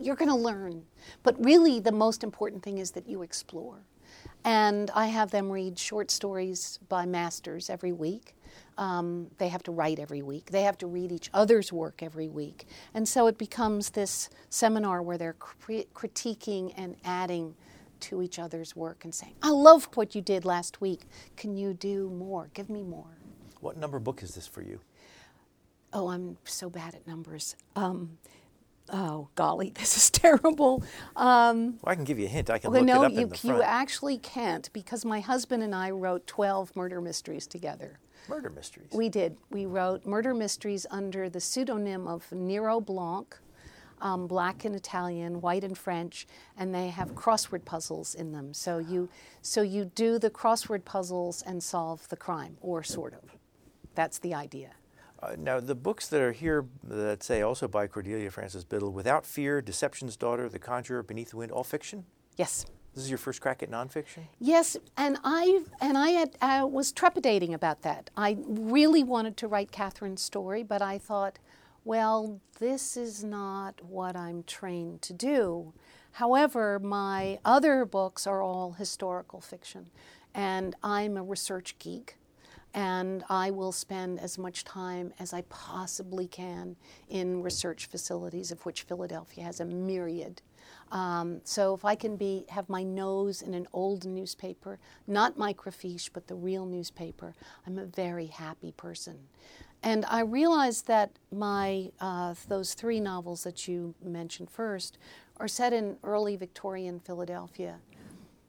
you're 0.00 0.16
going 0.16 0.30
to 0.30 0.34
learn. 0.34 0.82
But 1.22 1.42
really, 1.44 1.78
the 1.78 1.92
most 1.92 2.24
important 2.24 2.64
thing 2.64 2.78
is 2.78 2.90
that 2.90 3.08
you 3.08 3.22
explore. 3.22 3.84
And 4.44 4.90
I 4.96 5.06
have 5.06 5.30
them 5.30 5.48
read 5.48 5.78
short 5.78 6.10
stories 6.10 6.80
by 6.88 7.06
masters 7.06 7.70
every 7.70 7.92
week. 7.92 8.34
Um, 8.78 9.28
they 9.38 9.48
have 9.48 9.62
to 9.64 9.72
write 9.72 9.98
every 9.98 10.22
week. 10.22 10.50
They 10.50 10.62
have 10.62 10.78
to 10.78 10.86
read 10.86 11.12
each 11.12 11.30
other's 11.34 11.72
work 11.72 12.02
every 12.02 12.28
week. 12.28 12.66
And 12.94 13.06
so 13.06 13.26
it 13.26 13.38
becomes 13.38 13.90
this 13.90 14.30
seminar 14.50 15.02
where 15.02 15.18
they're 15.18 15.34
critiquing 15.34 16.72
and 16.76 16.96
adding 17.04 17.54
to 18.00 18.22
each 18.22 18.38
other's 18.38 18.74
work 18.74 19.04
and 19.04 19.14
saying, 19.14 19.34
I 19.42 19.50
love 19.50 19.88
what 19.94 20.14
you 20.14 20.20
did 20.20 20.44
last 20.44 20.80
week. 20.80 21.02
Can 21.36 21.56
you 21.56 21.72
do 21.72 22.10
more? 22.10 22.50
Give 22.52 22.68
me 22.68 22.82
more. 22.82 23.18
What 23.60 23.76
number 23.76 23.98
book 23.98 24.22
is 24.22 24.34
this 24.34 24.46
for 24.46 24.62
you? 24.62 24.80
Oh, 25.92 26.08
I'm 26.08 26.36
so 26.44 26.68
bad 26.68 26.94
at 26.94 27.06
numbers. 27.06 27.54
Um, 27.76 28.18
oh, 28.90 29.28
golly, 29.34 29.70
this 29.74 29.96
is 29.96 30.10
terrible. 30.10 30.82
Um, 31.14 31.78
well, 31.82 31.92
I 31.92 31.94
can 31.94 32.04
give 32.04 32.18
you 32.18 32.26
a 32.26 32.28
hint. 32.28 32.50
I 32.50 32.58
can 32.58 32.72
well, 32.72 32.80
look 32.80 32.88
no, 32.88 33.02
it 33.02 33.06
up 33.06 33.12
you, 33.12 33.20
in 33.20 33.28
the 33.28 33.36
front. 33.36 33.56
you 33.56 33.62
actually 33.62 34.18
can't 34.18 34.72
because 34.72 35.04
my 35.04 35.20
husband 35.20 35.62
and 35.62 35.74
I 35.74 35.90
wrote 35.90 36.26
12 36.26 36.74
murder 36.74 37.00
mysteries 37.00 37.46
together. 37.46 37.98
Murder 38.28 38.50
mysteries? 38.50 38.88
We 38.92 39.08
did. 39.08 39.36
We 39.50 39.66
wrote 39.66 40.06
murder 40.06 40.34
mysteries 40.34 40.86
under 40.90 41.28
the 41.28 41.40
pseudonym 41.40 42.06
of 42.06 42.30
Nero 42.32 42.80
Blanc, 42.80 43.36
um, 44.00 44.26
black 44.26 44.64
and 44.64 44.74
Italian, 44.74 45.40
white 45.40 45.64
and 45.64 45.76
French, 45.76 46.26
and 46.56 46.74
they 46.74 46.88
have 46.88 47.14
crossword 47.14 47.64
puzzles 47.64 48.14
in 48.14 48.32
them. 48.32 48.52
So 48.52 48.78
you, 48.78 49.08
so 49.40 49.62
you 49.62 49.84
do 49.84 50.18
the 50.18 50.30
crossword 50.30 50.84
puzzles 50.84 51.42
and 51.42 51.62
solve 51.62 52.08
the 52.08 52.16
crime, 52.16 52.56
or 52.60 52.82
sort 52.82 53.14
of. 53.14 53.36
That's 53.94 54.18
the 54.18 54.34
idea. 54.34 54.70
Uh, 55.22 55.36
now, 55.38 55.60
the 55.60 55.74
books 55.74 56.08
that 56.08 56.20
are 56.20 56.32
here 56.32 56.66
that 56.82 57.22
say 57.22 57.42
also 57.42 57.68
by 57.68 57.86
Cordelia 57.86 58.30
Frances 58.30 58.64
Biddle, 58.64 58.92
Without 58.92 59.24
Fear, 59.24 59.62
Deception's 59.62 60.16
Daughter, 60.16 60.48
The 60.48 60.58
Conjurer, 60.58 61.04
Beneath 61.04 61.30
the 61.30 61.36
Wind, 61.36 61.52
all 61.52 61.62
fiction? 61.62 62.06
Yes. 62.36 62.66
This 62.94 63.04
is 63.04 63.10
your 63.10 63.18
first 63.18 63.40
crack 63.40 63.62
at 63.62 63.70
nonfiction? 63.70 64.24
Yes, 64.38 64.76
and 64.96 65.18
I 65.24 65.62
and 65.80 65.96
I 65.96 66.10
had, 66.10 66.36
uh, 66.42 66.66
was 66.66 66.92
trepidating 66.92 67.54
about 67.54 67.82
that. 67.82 68.10
I 68.16 68.36
really 68.46 69.02
wanted 69.02 69.36
to 69.38 69.48
write 69.48 69.72
Katharine's 69.72 70.20
story, 70.20 70.62
but 70.62 70.82
I 70.82 70.98
thought, 70.98 71.38
well, 71.84 72.40
this 72.58 72.96
is 72.96 73.24
not 73.24 73.82
what 73.82 74.14
I'm 74.14 74.42
trained 74.42 75.00
to 75.02 75.14
do. 75.14 75.72
However, 76.12 76.78
my 76.78 77.38
other 77.44 77.86
books 77.86 78.26
are 78.26 78.42
all 78.42 78.72
historical 78.72 79.40
fiction, 79.40 79.88
and 80.34 80.76
I'm 80.82 81.16
a 81.16 81.22
research 81.22 81.76
geek 81.78 82.18
and 82.74 83.22
I 83.28 83.50
will 83.50 83.72
spend 83.72 84.18
as 84.20 84.38
much 84.38 84.64
time 84.64 85.12
as 85.18 85.32
I 85.32 85.42
possibly 85.42 86.26
can 86.26 86.76
in 87.08 87.42
research 87.42 87.86
facilities, 87.86 88.50
of 88.50 88.64
which 88.64 88.82
Philadelphia 88.82 89.44
has 89.44 89.60
a 89.60 89.64
myriad. 89.64 90.40
Um, 90.90 91.40
so 91.44 91.74
if 91.74 91.84
I 91.84 91.94
can 91.94 92.16
be 92.16 92.44
have 92.48 92.68
my 92.68 92.82
nose 92.82 93.42
in 93.42 93.54
an 93.54 93.66
old 93.72 94.04
newspaper, 94.04 94.78
not 95.06 95.38
microfiche, 95.38 96.10
but 96.12 96.26
the 96.26 96.34
real 96.34 96.66
newspaper, 96.66 97.34
I'm 97.66 97.78
a 97.78 97.86
very 97.86 98.26
happy 98.26 98.72
person. 98.72 99.18
And 99.82 100.04
I 100.04 100.20
realized 100.20 100.86
that 100.86 101.10
my 101.32 101.90
uh, 102.00 102.34
those 102.48 102.74
three 102.74 103.00
novels 103.00 103.42
that 103.44 103.66
you 103.66 103.94
mentioned 104.02 104.50
first 104.50 104.98
are 105.38 105.48
set 105.48 105.72
in 105.72 105.96
early 106.04 106.36
Victorian 106.36 107.00
Philadelphia. 107.00 107.78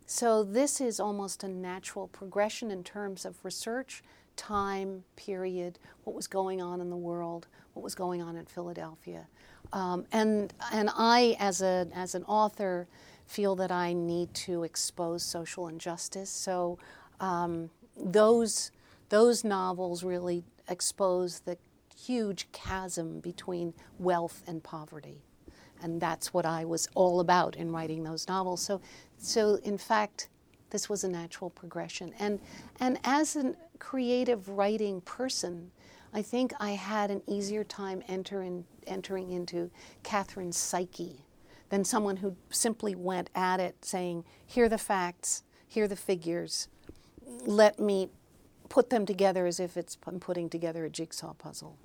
So 0.06 0.44
this 0.44 0.82
is 0.82 1.00
almost 1.00 1.44
a 1.44 1.48
natural 1.48 2.08
progression 2.08 2.70
in 2.70 2.84
terms 2.84 3.26
of 3.26 3.44
research, 3.44 4.04
time, 4.36 5.04
period, 5.16 5.80
what 6.04 6.16
was 6.16 6.28
going 6.28 6.62
on 6.62 6.82
in 6.82 6.90
the 6.90 6.96
world, 6.96 7.48
what 7.74 7.84
was 7.84 7.96
going 7.96 8.22
on 8.22 8.36
in 8.36 8.46
Philadelphia. 8.46 9.28
Um, 9.74 10.06
and, 10.12 10.54
and 10.72 10.90
I, 10.96 11.36
as, 11.40 11.62
a, 11.62 11.88
as 11.94 12.16
an 12.16 12.24
author, 12.26 12.88
feel 13.26 13.56
that 13.56 13.72
I 13.72 13.94
need 13.94 14.34
to 14.36 14.64
expose 14.64 15.24
social 15.24 15.68
injustice. 15.68 16.30
So 16.30 16.78
um, 17.20 17.70
those, 17.98 18.72
those 19.10 19.44
novels 19.44 20.04
really 20.04 20.44
expose 20.70 21.40
the 21.40 21.58
huge 21.98 22.52
chasm 22.52 23.20
between 23.20 23.74
wealth 23.98 24.44
and 24.46 24.64
poverty. 24.64 25.24
And 25.82 26.00
that's 26.00 26.34
what 26.34 26.46
I 26.46 26.64
was 26.66 26.88
all 26.94 27.20
about 27.20 27.56
in 27.56 27.72
writing 27.72 28.04
those 28.04 28.28
novels. 28.28 28.62
So, 28.62 28.80
so 29.18 29.56
in 29.64 29.78
fact, 29.78 30.30
this 30.70 30.88
was 30.88 31.04
a 31.04 31.10
natural 31.10 31.50
progression. 31.50 32.14
And, 32.20 32.40
and 32.80 33.00
as 33.04 33.36
a 33.36 33.56
creative 33.80 34.50
writing 34.50 35.02
person, 35.02 35.72
I 36.14 36.22
think 36.22 36.54
I 36.60 36.72
had 36.72 37.10
an 37.10 37.22
easier 37.28 37.64
time 37.64 38.04
entering, 38.08 38.66
entering 38.86 39.32
into 39.32 39.72
Katharine's 40.04 40.58
psyche 40.58 41.26
than 41.70 41.84
someone 41.84 42.18
who 42.18 42.36
simply 42.52 42.94
went 42.94 43.32
at 43.34 43.60
it 43.60 43.84
saying, 43.84 44.24
here 44.46 44.66
are 44.66 44.70
the 44.70 44.78
facts, 44.78 45.44
here 45.68 45.86
are 45.86 45.88
the 45.88 45.96
figures, 45.96 46.68
let 47.46 47.80
me 47.80 48.10
put 48.70 48.92
them 48.92 49.06
together 49.06 49.48
as 49.48 49.60
if 49.60 49.76
it's 49.76 49.98
I'm 50.06 50.20
putting 50.20 50.50
together 50.50 50.86
a 50.86 50.90
jigsaw 50.90 51.34
puzzle. 51.34 51.78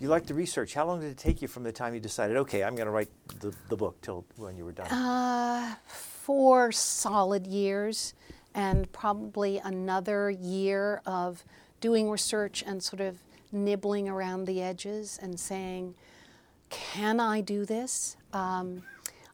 You 0.00 0.08
like 0.08 0.26
the 0.26 0.34
research. 0.34 0.74
How 0.74 0.84
long 0.84 1.00
did 1.00 1.10
it 1.10 1.18
take 1.18 1.40
you 1.40 1.46
from 1.46 1.62
the 1.62 1.70
time 1.70 1.94
you 1.94 2.00
decided, 2.00 2.36
okay, 2.38 2.64
I'm 2.64 2.74
going 2.74 2.86
to 2.86 2.92
write 2.92 3.10
the, 3.38 3.54
the 3.68 3.76
book 3.76 4.00
till 4.02 4.24
when 4.36 4.56
you 4.56 4.64
were 4.64 4.72
done? 4.72 4.88
Uh, 4.88 5.76
four 5.86 6.72
solid 6.72 7.46
years, 7.46 8.14
and 8.54 8.90
probably 8.90 9.58
another 9.58 10.30
year 10.30 11.00
of 11.06 11.44
doing 11.80 12.10
research 12.10 12.64
and 12.66 12.82
sort 12.82 13.00
of 13.00 13.22
nibbling 13.52 14.08
around 14.08 14.46
the 14.46 14.62
edges 14.62 15.18
and 15.22 15.38
saying, 15.38 15.94
can 16.70 17.20
I 17.20 17.42
do 17.42 17.64
this? 17.64 18.16
Um, 18.32 18.82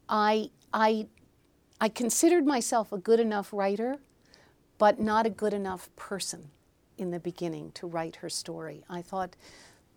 I, 0.08 0.50
I, 0.72 1.06
I 1.80 1.88
considered 1.88 2.44
myself 2.44 2.92
a 2.92 2.98
good 2.98 3.20
enough 3.20 3.52
writer, 3.52 3.98
but 4.76 5.00
not 5.00 5.24
a 5.24 5.30
good 5.30 5.54
enough 5.54 5.88
person 5.96 6.50
in 6.98 7.12
the 7.12 7.20
beginning 7.20 7.70
to 7.72 7.86
write 7.86 8.16
her 8.16 8.28
story. 8.28 8.84
I 8.90 9.02
thought, 9.02 9.36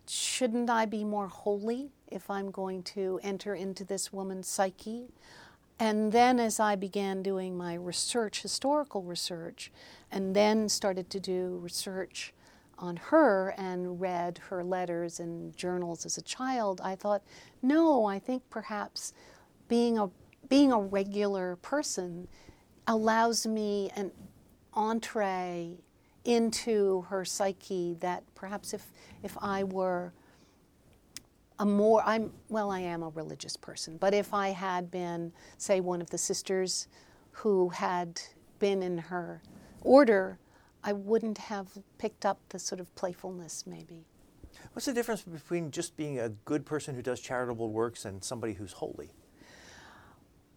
shouldn't 0.08 0.70
I 0.70 0.86
be 0.86 1.04
more 1.04 1.28
holy 1.28 1.90
if 2.08 2.30
I'm 2.30 2.52
going 2.52 2.84
to 2.84 3.20
enter 3.24 3.56
into 3.56 3.84
this 3.84 4.14
woman's 4.14 4.48
psyche? 4.48 5.08
And 5.80 6.12
then, 6.12 6.40
as 6.40 6.60
I 6.60 6.76
began 6.76 7.24
doing 7.24 7.58
my 7.58 7.74
research, 7.74 8.44
historical 8.44 9.02
research, 9.02 9.72
and 10.12 10.36
then 10.36 10.70
started 10.70 11.10
to 11.10 11.20
do 11.20 11.60
research 11.60 12.36
on 12.82 12.98
her 12.98 13.54
and 13.58 14.02
read 14.02 14.40
her 14.50 14.64
letters 14.64 15.20
and 15.20 15.56
journals 15.56 16.06
as 16.06 16.18
a 16.18 16.22
child, 16.22 16.82
I 16.84 16.96
thought, 16.96 17.22
no, 17.62 18.06
I 18.06 18.20
think 18.20 18.44
perhaps 18.50 19.14
being 19.68 19.98
a 19.98 20.10
being 20.50 20.74
a 20.74 20.80
regular 20.80 21.56
person 21.58 22.28
allows 22.88 23.48
me 23.48 23.90
an 23.96 24.12
entree 24.74 25.78
into 26.26 27.06
her 27.10 27.24
psyche 27.24 27.96
that 28.02 28.24
perhaps 28.36 28.74
if 28.74 28.92
if 29.24 29.38
I 29.42 29.64
were 29.64 30.14
a 31.60 31.66
more 31.66 32.04
I'm 32.06 32.34
well 32.50 32.70
I 32.70 32.80
am 32.80 33.02
a 33.02 33.10
religious 33.10 33.56
person 33.56 33.98
but 33.98 34.14
if 34.14 34.34
I 34.34 34.50
had 34.50 34.92
been 34.92 35.32
say 35.58 35.80
one 35.80 36.02
of 36.02 36.10
the 36.10 36.18
sisters 36.18 36.88
who 37.32 37.70
had 37.70 38.22
been 38.60 38.84
in 38.84 38.98
her 38.98 39.42
order 39.82 40.38
I 40.84 40.94
wouldn't 40.94 41.38
have 41.38 41.68
picked 41.98 42.26
up 42.26 42.40
the 42.50 42.60
sort 42.60 42.82
of 42.82 42.94
playfulness, 42.96 43.66
maybe. 43.68 44.06
What's 44.74 44.86
the 44.86 44.94
difference 44.94 45.22
between 45.22 45.72
just 45.72 45.96
being 45.96 46.20
a 46.20 46.30
good 46.30 46.66
person 46.66 46.96
who 46.96 47.02
does 47.02 47.20
charitable 47.20 47.70
works 47.70 48.06
and 48.06 48.24
somebody 48.24 48.54
who's 48.54 48.74
holy? 48.74 49.12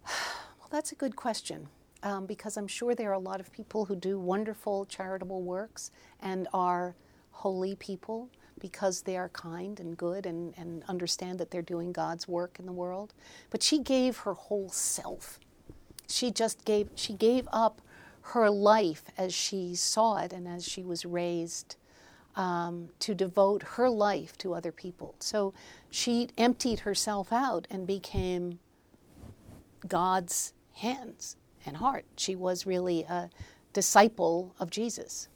Well, 0.59 0.81
that's 0.81 0.93
a 0.93 0.95
good 0.95 1.15
question 1.15 1.69
um, 2.03 2.25
because 2.27 2.57
I'm 2.57 2.67
sure 2.67 2.95
there 2.95 3.11
are 3.11 3.15
a 3.15 3.19
lot 3.19 3.39
of 3.39 3.53
people 3.53 3.85
who 3.85 3.95
do 3.95 4.19
wonderful 4.19 4.87
charitable 4.87 5.43
works 5.43 5.91
and 6.21 6.49
are 6.55 6.97
holy 7.31 7.75
people 7.75 8.31
because 8.59 9.03
they 9.03 9.17
are 9.17 9.29
kind 9.31 9.81
and 9.81 9.97
good 9.97 10.27
and, 10.27 10.55
and 10.57 10.85
understand 10.89 11.39
that 11.39 11.51
they're 11.51 11.63
doing 11.63 11.93
God's 11.93 12.29
work 12.29 12.59
in 12.59 12.67
the 12.67 12.73
world. 12.73 13.13
But 13.51 13.63
she 13.63 13.79
gave 13.79 14.19
her 14.19 14.35
whole 14.35 14.69
self. 14.69 15.39
She 16.09 16.31
just 16.31 16.65
gave, 16.65 16.91
she 16.95 17.15
gave 17.15 17.49
up 17.53 17.81
her 18.29 18.49
life 18.49 19.05
as 19.19 19.35
she 19.35 19.75
saw 19.75 20.17
it 20.17 20.33
and 20.33 20.49
as 20.49 20.65
she 20.65 20.83
was 20.83 21.05
raised 21.05 21.77
um, 22.37 22.89
to 22.99 23.15
devote 23.15 23.63
her 23.63 23.89
life 23.89 24.37
to 24.39 24.55
other 24.55 24.73
people. 24.73 25.15
So 25.19 25.53
she 25.91 26.29
emptied 26.39 26.81
herself 26.81 27.33
out 27.33 27.67
and 27.71 27.87
became 27.87 28.59
God's 29.87 30.55
hands 30.73 31.37
and 31.67 31.77
heart. 31.77 32.07
She 32.17 32.35
was 32.35 32.67
really 32.67 33.03
a 33.03 33.31
disciple 33.73 34.55
of 34.59 34.71
Jesus. 34.71 35.29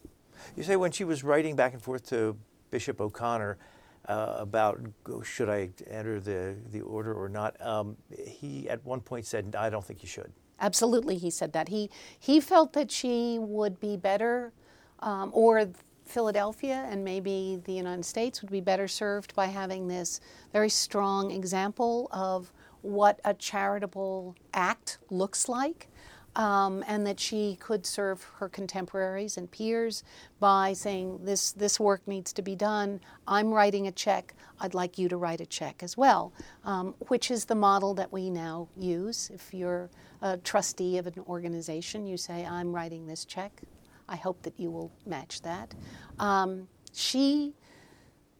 You 0.55 0.63
say 0.63 0.75
when 0.75 0.91
she 0.91 1.03
was 1.03 1.23
writing 1.23 1.55
back 1.55 1.73
and 1.73 1.81
forth 1.81 2.09
to 2.09 2.35
Bishop 2.71 2.99
O'Connor 2.99 3.57
uh, 4.05 4.35
about 4.37 4.79
should 5.23 5.49
I 5.49 5.69
enter 5.87 6.19
the, 6.19 6.55
the 6.71 6.81
order 6.81 7.13
or 7.13 7.29
not, 7.29 7.55
um, 7.65 7.95
he 8.17 8.67
at 8.67 8.83
one 8.83 9.01
point 9.01 9.25
said, 9.25 9.55
I 9.55 9.69
don't 9.69 9.85
think 9.85 10.01
you 10.01 10.09
should. 10.09 10.31
Absolutely, 10.59 11.17
he 11.17 11.29
said 11.29 11.53
that. 11.53 11.69
He, 11.69 11.89
he 12.19 12.39
felt 12.39 12.73
that 12.73 12.91
she 12.91 13.37
would 13.39 13.79
be 13.79 13.97
better, 13.97 14.51
um, 14.99 15.31
or 15.33 15.69
Philadelphia 16.09 16.87
and 16.89 17.03
maybe 17.05 17.59
the 17.63 17.73
United 17.73 18.03
States 18.03 18.41
would 18.41 18.51
be 18.51 18.61
better 18.61 18.87
served 18.87 19.35
by 19.35 19.45
having 19.45 19.87
this 19.87 20.19
very 20.51 20.69
strong 20.69 21.31
example 21.31 22.09
of 22.11 22.51
what 22.81 23.19
a 23.23 23.33
charitable 23.33 24.35
act 24.53 24.97
looks 25.09 25.47
like. 25.47 25.87
Um, 26.39 26.85
and 26.87 27.05
that 27.05 27.19
she 27.19 27.57
could 27.59 27.85
serve 27.85 28.23
her 28.37 28.47
contemporaries 28.47 29.35
and 29.35 29.51
peers 29.51 30.03
by 30.39 30.71
saying 30.71 31.19
this 31.21 31.51
this 31.51 31.81
work 31.81 32.01
needs 32.07 32.31
to 32.31 32.41
be 32.41 32.55
done. 32.55 33.01
I'm 33.27 33.51
writing 33.51 33.87
a 33.87 33.91
check. 33.91 34.33
I'd 34.61 34.73
like 34.73 34.97
you 34.97 35.09
to 35.09 35.17
write 35.17 35.41
a 35.41 35.45
check 35.45 35.83
as 35.83 35.97
well, 35.97 36.31
um, 36.63 36.95
which 37.09 37.29
is 37.29 37.43
the 37.43 37.55
model 37.55 37.93
that 37.95 38.13
we 38.13 38.29
now 38.29 38.69
use. 38.77 39.29
If 39.33 39.53
you're 39.53 39.89
a 40.21 40.37
trustee 40.37 40.97
of 40.97 41.07
an 41.07 41.15
organization, 41.27 42.05
you 42.05 42.17
say, 42.17 42.45
I'm 42.45 42.73
writing 42.73 43.05
this 43.05 43.25
check. 43.25 43.61
I 44.07 44.15
hope 44.15 44.41
that 44.43 44.53
you 44.57 44.71
will 44.71 44.91
match 45.05 45.41
that. 45.41 45.75
Um, 46.19 46.67
she 46.93 47.53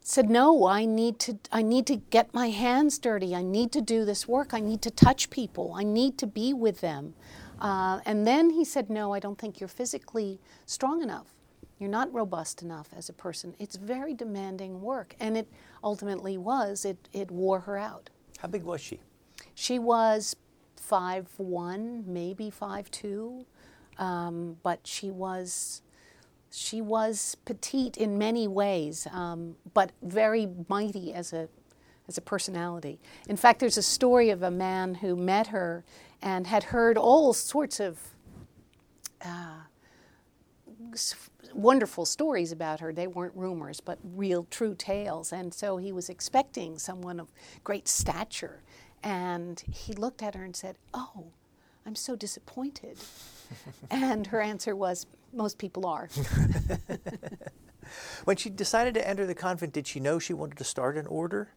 said, 0.02 0.30
No, 0.30 0.66
I 0.66 0.86
need, 0.86 1.20
to, 1.20 1.38
I 1.52 1.62
need 1.62 1.86
to 1.88 1.98
get 1.98 2.34
my 2.34 2.50
hands 2.50 2.98
dirty. 2.98 3.36
I 3.36 3.44
need 3.44 3.72
to 3.74 3.82
do 3.82 4.06
this 4.06 4.28
work. 4.28 4.54
I 4.54 4.60
need 4.60 4.82
to 4.82 4.92
touch 4.92 5.30
people. 5.30 5.74
I 5.76 5.84
need 5.84 6.18
to 6.18 6.28
be 6.28 6.54
with 6.54 6.82
them. 6.82 7.14
Uh, 7.60 8.00
and 8.06 8.26
then 8.26 8.50
he 8.50 8.64
said, 8.66 8.90
No, 8.90 9.14
I 9.14 9.20
don't 9.20 9.38
think 9.38 9.60
you're 9.60 9.68
physically 9.68 10.40
strong 10.66 11.02
enough. 11.02 11.34
You're 11.80 11.90
not 11.90 12.14
robust 12.14 12.62
enough 12.62 12.90
as 12.96 13.08
a 13.10 13.14
person. 13.14 13.56
It's 13.58 13.78
very 13.78 14.14
demanding 14.14 14.82
work. 14.82 15.16
And 15.20 15.38
it 15.38 15.48
ultimately 15.84 16.38
was, 16.38 16.84
it, 16.84 16.98
it 17.14 17.32
wore 17.32 17.62
her 17.62 17.78
out. 17.78 18.10
How 18.40 18.50
big 18.50 18.64
was 18.64 18.82
she? 18.82 19.00
She 19.56 19.80
was 19.80 20.36
five 20.76 21.28
one, 21.38 22.04
maybe 22.08 22.50
five 22.50 22.90
two, 22.92 23.46
um, 23.98 24.58
but 24.64 24.80
she 24.86 25.12
was 25.12 25.82
she 26.52 26.82
was 26.82 27.36
petite 27.46 27.96
in 27.98 28.18
many 28.18 28.48
ways, 28.48 29.08
um, 29.12 29.56
but 29.74 29.92
very 30.02 30.48
mighty 30.68 31.14
as 31.14 31.32
a 31.34 31.48
as 32.08 32.18
a 32.18 32.22
personality. 32.22 33.00
In 33.28 33.38
fact, 33.38 33.60
there's 33.60 33.78
a 33.78 33.84
story 33.84 34.32
of 34.32 34.42
a 34.42 34.50
man 34.50 34.96
who 34.96 35.16
met 35.16 35.48
her 35.48 35.84
and 36.22 36.48
had 36.48 36.66
heard 36.66 36.98
all 36.98 37.34
sorts 37.34 37.80
of 37.80 38.00
uh, 39.24 39.62
wonderful 41.54 42.06
stories 42.06 42.52
about 42.52 42.80
her. 42.80 42.94
They 42.94 43.08
weren't 43.08 43.36
rumors, 43.36 43.80
but 43.80 44.00
real, 44.04 44.48
true 44.50 44.76
tales. 44.76 45.32
And 45.32 45.54
so 45.54 45.78
he 45.78 45.92
was 45.92 46.10
expecting 46.10 46.78
someone 46.78 47.20
of 47.20 47.32
great 47.64 47.88
stature. 47.88 48.62
And 49.04 49.62
he 49.72 49.94
looked 49.94 50.22
at 50.22 50.36
her 50.36 50.44
and 50.44 50.56
said, 50.56 50.78
Oh, 50.94 51.28
I'm 51.86 51.96
so 51.96 52.16
disappointed. 52.16 52.98
and 53.92 54.28
her 54.28 54.42
answer 54.42 54.76
was, 54.76 55.06
Most 55.34 55.58
people 55.58 55.86
are. 55.86 56.10
when 58.26 58.38
she 58.38 58.50
decided 58.50 58.94
to 58.96 59.08
enter 59.08 59.26
the 59.26 59.36
convent, 59.36 59.74
did 59.74 59.88
she 59.88 60.00
know 60.00 60.20
she 60.20 60.34
wanted 60.34 60.58
to 60.58 60.64
start 60.64 60.98
an 60.98 61.08
order? 61.08 61.50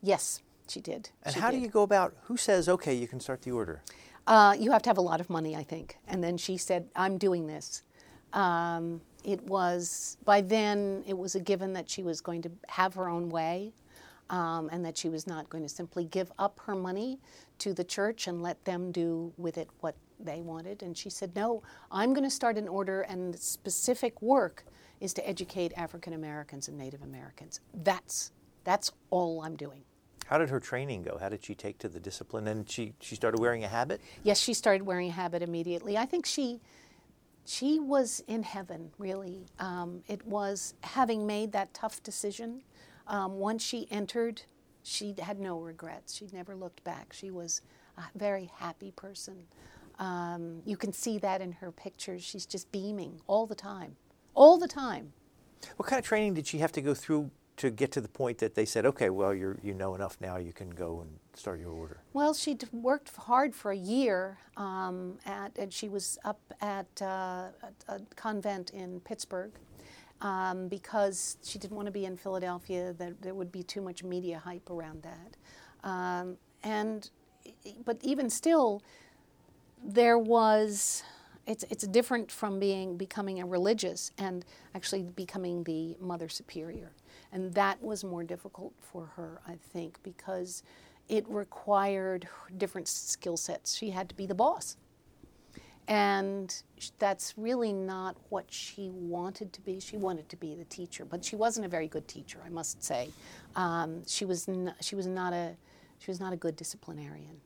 Yes, 0.00 0.42
she 0.70 0.80
did. 0.80 1.10
And 1.22 1.34
she 1.34 1.40
how 1.40 1.50
did. 1.50 1.58
do 1.58 1.62
you 1.62 1.68
go 1.68 1.82
about 1.82 2.14
who 2.22 2.36
says, 2.36 2.68
okay, 2.68 2.94
you 2.94 3.08
can 3.08 3.20
start 3.20 3.42
the 3.42 3.50
order? 3.50 3.82
Uh, 4.26 4.54
you 4.58 4.70
have 4.72 4.82
to 4.82 4.90
have 4.90 4.98
a 4.98 5.02
lot 5.02 5.20
of 5.20 5.30
money, 5.30 5.56
I 5.56 5.62
think. 5.62 5.98
And 6.06 6.22
then 6.22 6.36
she 6.36 6.56
said, 6.56 6.88
I'm 6.94 7.16
doing 7.18 7.46
this. 7.46 7.82
Um, 8.32 9.00
it 9.24 9.42
was, 9.42 10.18
by 10.24 10.40
then, 10.42 11.02
it 11.06 11.16
was 11.16 11.34
a 11.34 11.40
given 11.40 11.72
that 11.72 11.88
she 11.88 12.02
was 12.02 12.20
going 12.20 12.42
to 12.42 12.50
have 12.68 12.94
her 12.94 13.08
own 13.08 13.30
way 13.30 13.72
um, 14.30 14.68
and 14.70 14.84
that 14.84 14.96
she 14.96 15.08
was 15.08 15.26
not 15.26 15.48
going 15.48 15.62
to 15.62 15.68
simply 15.68 16.04
give 16.04 16.30
up 16.38 16.60
her 16.60 16.74
money 16.74 17.18
to 17.58 17.72
the 17.72 17.84
church 17.84 18.26
and 18.26 18.42
let 18.42 18.62
them 18.64 18.92
do 18.92 19.32
with 19.36 19.58
it 19.58 19.68
what 19.80 19.96
they 20.20 20.40
wanted. 20.40 20.82
And 20.82 20.96
she 20.96 21.10
said, 21.10 21.34
No, 21.34 21.62
I'm 21.90 22.12
going 22.12 22.24
to 22.24 22.30
start 22.30 22.58
an 22.58 22.68
order, 22.68 23.02
and 23.02 23.32
the 23.32 23.38
specific 23.38 24.20
work 24.20 24.64
is 25.00 25.12
to 25.14 25.28
educate 25.28 25.72
African 25.76 26.12
Americans 26.12 26.68
and 26.68 26.76
Native 26.76 27.02
Americans. 27.02 27.60
That's, 27.82 28.32
that's 28.64 28.92
all 29.10 29.42
I'm 29.42 29.56
doing. 29.56 29.82
How 30.28 30.36
did 30.38 30.50
her 30.50 30.60
training 30.60 31.04
go? 31.04 31.16
How 31.18 31.30
did 31.30 31.42
she 31.42 31.54
take 31.54 31.78
to 31.78 31.88
the 31.88 31.98
discipline? 31.98 32.48
And 32.48 32.68
she, 32.68 32.92
she 33.00 33.14
started 33.14 33.40
wearing 33.40 33.64
a 33.64 33.68
habit? 33.68 34.00
Yes, 34.22 34.38
she 34.38 34.52
started 34.52 34.82
wearing 34.82 35.08
a 35.08 35.12
habit 35.12 35.42
immediately. 35.42 35.96
I 35.96 36.04
think 36.04 36.26
she 36.26 36.60
she 37.46 37.80
was 37.80 38.22
in 38.28 38.42
heaven, 38.42 38.90
really. 38.98 39.46
Um, 39.58 40.02
it 40.06 40.26
was 40.26 40.74
having 40.82 41.26
made 41.26 41.52
that 41.52 41.72
tough 41.72 42.02
decision 42.02 42.60
um, 43.06 43.38
once 43.38 43.62
she 43.64 43.88
entered, 43.90 44.42
she 44.82 45.14
had 45.18 45.40
no 45.40 45.58
regrets. 45.58 46.14
She 46.14 46.28
never 46.30 46.54
looked 46.54 46.84
back. 46.84 47.12
She 47.12 47.30
was 47.30 47.62
a 47.96 48.02
very 48.14 48.50
happy 48.56 48.92
person. 48.92 49.44
Um, 49.98 50.60
you 50.64 50.76
can 50.76 50.92
see 50.92 51.18
that 51.18 51.40
in 51.40 51.52
her 51.52 51.72
pictures. 51.72 52.22
She's 52.22 52.46
just 52.46 52.70
beaming 52.70 53.20
all 53.26 53.46
the 53.46 53.54
time, 53.54 53.96
all 54.34 54.58
the 54.58 54.68
time. 54.68 55.12
What 55.76 55.88
kind 55.88 55.98
of 55.98 56.04
training 56.04 56.34
did 56.34 56.46
she 56.46 56.58
have 56.58 56.72
to 56.72 56.82
go 56.82 56.94
through 56.94 57.30
to 57.58 57.70
get 57.70 57.90
to 57.92 58.00
the 58.00 58.08
point 58.08 58.38
that 58.38 58.54
they 58.54 58.64
said, 58.64 58.86
okay, 58.86 59.10
well, 59.10 59.34
you 59.34 59.58
you 59.62 59.74
know 59.74 59.94
enough 59.94 60.16
now, 60.20 60.36
you 60.36 60.52
can 60.52 60.70
go 60.70 61.00
and 61.00 61.10
start 61.34 61.60
your 61.60 61.70
order? 61.70 61.98
Well, 62.12 62.32
she 62.32 62.56
worked 62.72 63.14
hard 63.16 63.54
for 63.54 63.72
a 63.72 63.76
year, 63.76 64.38
um, 64.56 65.18
at, 65.26 65.58
and 65.58 65.72
she 65.72 65.88
was 65.88 66.18
up 66.24 66.40
at 66.60 66.86
uh, 67.02 67.48
a, 67.88 68.00
convent 68.16 68.70
in 68.70 69.00
Pittsburgh 69.00 69.52
um, 70.20 70.68
because 70.68 71.36
she 71.42 71.58
didn't 71.58 71.76
want 71.76 71.86
to 71.86 71.92
be 71.92 72.04
in 72.04 72.16
Philadelphia. 72.16 72.94
That 72.94 73.20
there 73.20 73.34
would 73.34 73.52
be 73.52 73.62
too 73.62 73.82
much 73.82 74.02
media 74.04 74.38
hype 74.38 74.70
around 74.70 75.02
that, 75.02 75.88
um, 75.88 76.36
and 76.62 77.10
but 77.84 77.98
even 78.02 78.30
still, 78.30 78.82
there 79.84 80.18
was 80.18 81.02
it's 81.48 81.64
it's 81.70 81.86
different 81.88 82.30
from 82.30 82.60
being 82.60 82.96
becoming 82.96 83.40
a 83.40 83.46
religious 83.46 84.12
and 84.18 84.44
actually 84.76 85.02
becoming 85.02 85.64
the 85.64 85.96
mother 86.00 86.28
superior 86.28 86.92
and 87.32 87.52
that 87.54 87.82
was 87.82 88.04
more 88.04 88.24
difficult 88.24 88.72
for 88.80 89.06
her 89.16 89.40
i 89.46 89.54
think 89.72 89.98
because 90.02 90.62
it 91.08 91.24
required 91.28 92.28
different 92.56 92.86
skill 92.86 93.36
sets. 93.36 93.74
She 93.74 93.90
had 93.90 94.08
to 94.10 94.14
be 94.14 94.26
the 94.26 94.34
boss. 94.34 94.76
And 95.86 96.54
that's 96.98 97.32
really 97.38 97.72
not 97.72 98.16
what 98.28 98.44
she 98.50 98.90
wanted 98.90 99.54
to 99.54 99.62
be. 99.62 99.80
She 99.80 99.96
wanted 99.96 100.28
to 100.28 100.36
be 100.36 100.54
the 100.54 100.64
teacher 100.64 101.04
but 101.06 101.24
she 101.24 101.34
wasn't 101.36 101.64
a 101.64 101.68
very 101.68 101.88
good 101.88 102.06
teacher 102.06 102.40
i 102.44 102.50
must 102.50 102.82
say. 102.82 103.08
Um, 103.56 104.02
she 104.06 104.24
was 104.24 104.48
n- 104.48 104.74
she 104.80 104.94
was 104.94 105.06
not 105.06 105.32
a 105.32 105.56
she 105.98 106.10
was 106.10 106.20
not 106.20 106.32
a 106.32 106.36
good 106.36 106.56
disciplinarian 106.56 107.40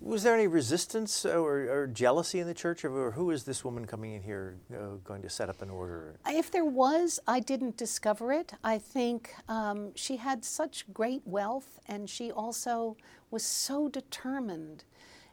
was 0.00 0.22
there 0.22 0.34
any 0.34 0.46
resistance 0.46 1.26
or, 1.26 1.68
or, 1.70 1.86
jealousy 1.86 2.40
in 2.40 2.46
the 2.46 2.54
church, 2.54 2.84
or 2.84 3.10
who 3.10 3.30
is 3.30 3.44
this 3.44 3.64
woman 3.64 3.84
coming 3.84 4.14
in 4.14 4.22
here 4.22 4.56
uh, 4.74 4.96
going 5.04 5.20
to 5.22 5.28
set 5.28 5.48
up 5.48 5.60
an 5.60 5.68
order? 5.68 6.16
If 6.26 6.50
there 6.50 6.64
was, 6.64 7.20
I 7.26 7.40
didn't 7.40 7.76
discover 7.76 8.32
it. 8.32 8.52
I 8.64 8.78
think 8.78 9.34
um, 9.48 9.92
she 9.94 10.16
had 10.16 10.44
such 10.44 10.90
great 10.92 11.22
wealth, 11.26 11.78
and 11.86 12.08
she 12.08 12.30
also 12.32 12.96
was 13.30 13.42
so 13.42 13.88
determined. 13.88 14.84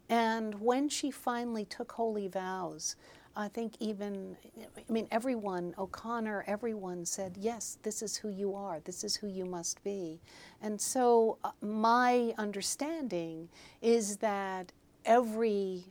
And 0.10 0.60
when 0.62 0.90
she 0.90 1.12
finally 1.12 1.66
took 1.66 1.94
holy 1.94 2.28
vows, 2.28 2.96
I 3.38 3.48
think 3.50 3.76
even, 3.80 4.36
I 4.60 4.92
mean, 4.92 5.08
everyone, 5.12 5.76
O'Connor, 5.78 6.44
everyone 6.48 7.06
said, 7.06 7.38
yes, 7.40 7.78
this 7.84 8.02
is 8.02 8.18
who 8.18 8.30
you 8.30 8.56
are, 8.56 8.80
this 8.80 9.04
is 9.04 9.16
who 9.16 9.28
you 9.28 9.46
must 9.46 9.84
be. 9.84 10.20
And 10.60 10.82
so 10.82 11.38
uh, 11.44 11.52
my 11.62 12.34
understanding 12.40 13.48
is 13.80 14.18
that 14.18 14.72
every, 15.06 15.84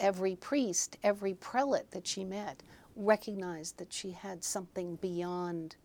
every 0.00 0.34
priest, 0.34 0.98
every 1.04 1.34
prelate 1.34 1.92
that 1.92 2.04
she 2.04 2.24
met 2.24 2.64
recognized 2.96 3.78
that 3.78 3.92
she 3.92 4.10
had 4.10 4.42
something 4.42 4.96
beyond 4.96 5.76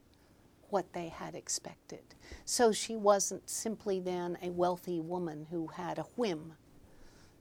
what 0.71 0.91
they 0.93 1.09
had 1.09 1.35
expected. 1.35 2.15
So 2.45 2.71
she 2.71 2.95
wasn't 2.95 3.47
simply 3.47 3.99
then 3.99 4.35
a 4.41 4.49
wealthy 4.49 4.99
woman 4.99 5.45
who 5.51 5.67
had 5.67 5.99
a 5.99 6.07
whim. 6.15 6.53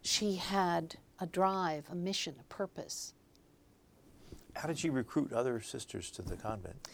She 0.02 0.36
had 0.36 0.96
a 1.20 1.26
drive, 1.26 1.86
a 1.90 1.94
mission, 1.94 2.34
a 2.40 2.44
purpose. 2.44 3.14
How 4.56 4.68
did 4.68 4.78
she 4.78 4.90
recruit 4.90 5.32
other 5.32 5.60
sisters 5.60 6.10
to 6.12 6.22
the 6.22 6.36
convent? 6.36 6.88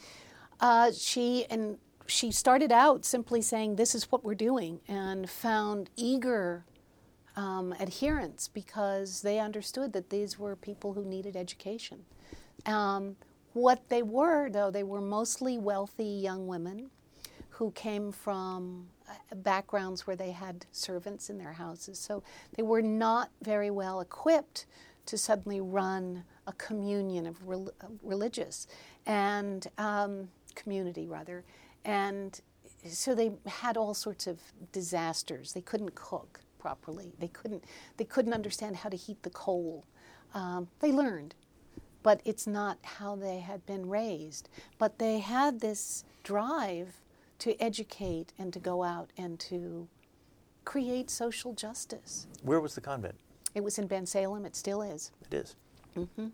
Uh, 0.60 0.92
she 0.92 1.46
and 1.50 1.78
she 2.06 2.30
started 2.30 2.70
out 2.70 3.04
simply 3.04 3.40
saying, 3.40 3.76
"This 3.76 3.94
is 3.94 4.10
what 4.10 4.24
we're 4.24 4.34
doing," 4.34 4.80
and 4.86 5.28
found 5.28 5.90
eager 5.96 6.64
um, 7.36 7.74
adherents 7.80 8.48
because 8.48 9.22
they 9.22 9.38
understood 9.38 9.92
that 9.94 10.10
these 10.10 10.38
were 10.38 10.56
people 10.56 10.92
who 10.92 11.04
needed 11.04 11.36
education. 11.36 12.04
Um, 12.66 13.16
what 13.52 13.88
they 13.88 14.02
were, 14.02 14.50
though, 14.50 14.70
they 14.70 14.82
were 14.82 15.00
mostly 15.00 15.58
wealthy 15.58 16.04
young 16.04 16.46
women 16.46 16.90
who 17.50 17.70
came 17.72 18.10
from 18.10 18.88
backgrounds 19.36 20.06
where 20.06 20.16
they 20.16 20.30
had 20.30 20.66
servants 20.72 21.30
in 21.30 21.38
their 21.38 21.52
houses. 21.52 21.98
So 21.98 22.22
they 22.56 22.62
were 22.62 22.82
not 22.82 23.30
very 23.42 23.70
well 23.70 24.00
equipped 24.00 24.66
to 25.06 25.18
suddenly 25.18 25.60
run 25.60 26.24
a 26.46 26.52
communion 26.52 27.26
of 27.26 27.36
uh, 27.48 27.86
religious 28.02 28.66
and 29.06 29.66
um, 29.78 30.28
community, 30.54 31.06
rather. 31.06 31.44
And 31.84 32.40
so 32.88 33.14
they 33.14 33.32
had 33.46 33.76
all 33.76 33.94
sorts 33.94 34.26
of 34.26 34.40
disasters. 34.72 35.52
They 35.52 35.60
couldn't 35.60 35.94
cook 35.94 36.40
properly. 36.58 37.12
They 37.18 37.28
couldn't. 37.28 37.64
They 37.98 38.04
couldn't 38.04 38.32
understand 38.32 38.76
how 38.76 38.88
to 38.88 38.96
heat 38.96 39.22
the 39.22 39.30
coal. 39.30 39.84
Um, 40.32 40.68
they 40.80 40.92
learned, 40.92 41.34
but 42.02 42.20
it's 42.24 42.46
not 42.46 42.78
how 42.82 43.16
they 43.16 43.40
had 43.40 43.64
been 43.66 43.88
raised. 43.88 44.48
But 44.78 44.98
they 44.98 45.18
had 45.18 45.60
this 45.60 46.04
drive 46.22 47.00
to 47.44 47.62
educate 47.62 48.32
and 48.38 48.54
to 48.54 48.58
go 48.58 48.82
out 48.82 49.10
and 49.18 49.38
to 49.38 49.86
create 50.64 51.10
social 51.10 51.52
justice. 51.52 52.26
Where 52.42 52.58
was 52.58 52.74
the 52.74 52.80
convent? 52.80 53.16
It 53.54 53.62
was 53.62 53.78
in 53.78 53.86
Bensalem. 53.86 54.46
It 54.46 54.56
still 54.56 54.80
is. 54.80 55.10
It 55.30 55.34
is. 55.34 55.56
Mm-hmm. 55.94 56.28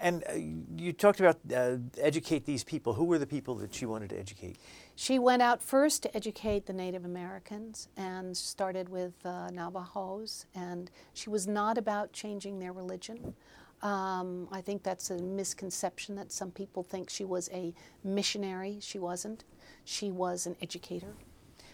And 0.00 0.24
uh, 0.28 0.32
you 0.76 0.92
talked 0.92 1.20
about 1.20 1.38
uh, 1.54 1.76
educate 2.00 2.44
these 2.46 2.64
people. 2.64 2.94
Who 2.94 3.04
were 3.04 3.18
the 3.18 3.28
people 3.28 3.54
that 3.56 3.72
she 3.72 3.86
wanted 3.86 4.10
to 4.10 4.18
educate? 4.18 4.56
She 4.96 5.20
went 5.20 5.40
out 5.40 5.62
first 5.62 6.02
to 6.02 6.16
educate 6.16 6.66
the 6.66 6.72
Native 6.72 7.04
Americans 7.04 7.86
and 7.96 8.36
started 8.36 8.88
with 8.88 9.14
uh, 9.24 9.50
Navajos. 9.50 10.46
And 10.52 10.90
she 11.14 11.30
was 11.30 11.46
not 11.46 11.78
about 11.78 12.12
changing 12.12 12.58
their 12.58 12.72
religion. 12.72 13.34
Um, 13.82 14.48
I 14.50 14.62
think 14.62 14.82
that's 14.82 15.10
a 15.10 15.18
misconception 15.18 16.16
that 16.16 16.32
some 16.32 16.50
people 16.50 16.82
think 16.82 17.08
she 17.08 17.24
was 17.24 17.48
a 17.52 17.72
missionary. 18.02 18.78
She 18.80 18.98
wasn't. 18.98 19.44
She 19.88 20.10
was 20.10 20.44
an 20.44 20.54
educator. 20.60 21.14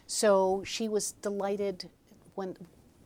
So 0.07 0.63
she 0.65 0.89
was 0.89 1.13
delighted 1.21 1.91
when, 2.37 2.57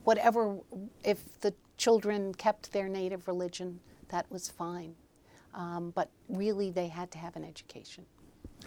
whatever, 0.05 0.59
if 1.03 1.41
the 1.41 1.55
children 1.79 2.35
kept 2.35 2.73
their 2.73 2.89
native 2.89 3.27
religion, 3.27 3.81
that 4.11 4.31
was 4.31 4.51
fine. 4.51 4.95
Um, 5.55 5.93
but 5.95 6.11
really, 6.29 6.71
they 6.71 6.89
had 6.89 7.11
to 7.13 7.19
have 7.19 7.37
an 7.37 7.45
education. 7.45 8.05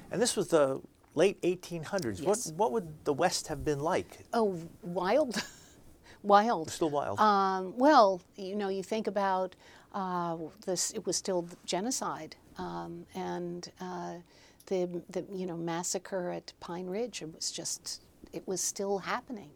And 0.09 0.19
this 0.19 0.35
was 0.35 0.47
the 0.47 0.81
late 1.13 1.39
1800s. 1.43 2.19
Yes. 2.19 2.47
What, 2.47 2.57
what 2.57 2.71
would 2.71 3.05
the 3.05 3.13
West 3.13 3.47
have 3.47 3.63
been 3.63 3.79
like? 3.79 4.25
Oh, 4.33 4.57
wild. 4.81 5.43
wild. 6.23 6.71
Still 6.71 6.89
wild. 6.89 7.19
Um, 7.19 7.77
well, 7.77 8.19
you 8.35 8.55
know, 8.55 8.69
you 8.69 8.81
think 8.81 9.05
about 9.05 9.55
uh, 9.93 10.37
this, 10.65 10.89
it 10.89 11.05
was 11.05 11.17
still 11.17 11.47
genocide. 11.65 12.35
Um, 12.57 13.05
and 13.13 13.71
uh, 13.79 14.15
the, 14.61 15.01
the 15.09 15.25
you 15.33 15.45
know 15.45 15.57
massacre 15.57 16.31
at 16.31 16.53
Pine 16.59 16.87
Ridge. 16.87 17.21
It 17.21 17.33
was 17.33 17.51
just 17.51 18.01
it 18.33 18.47
was 18.47 18.61
still 18.61 18.99
happening 18.99 19.49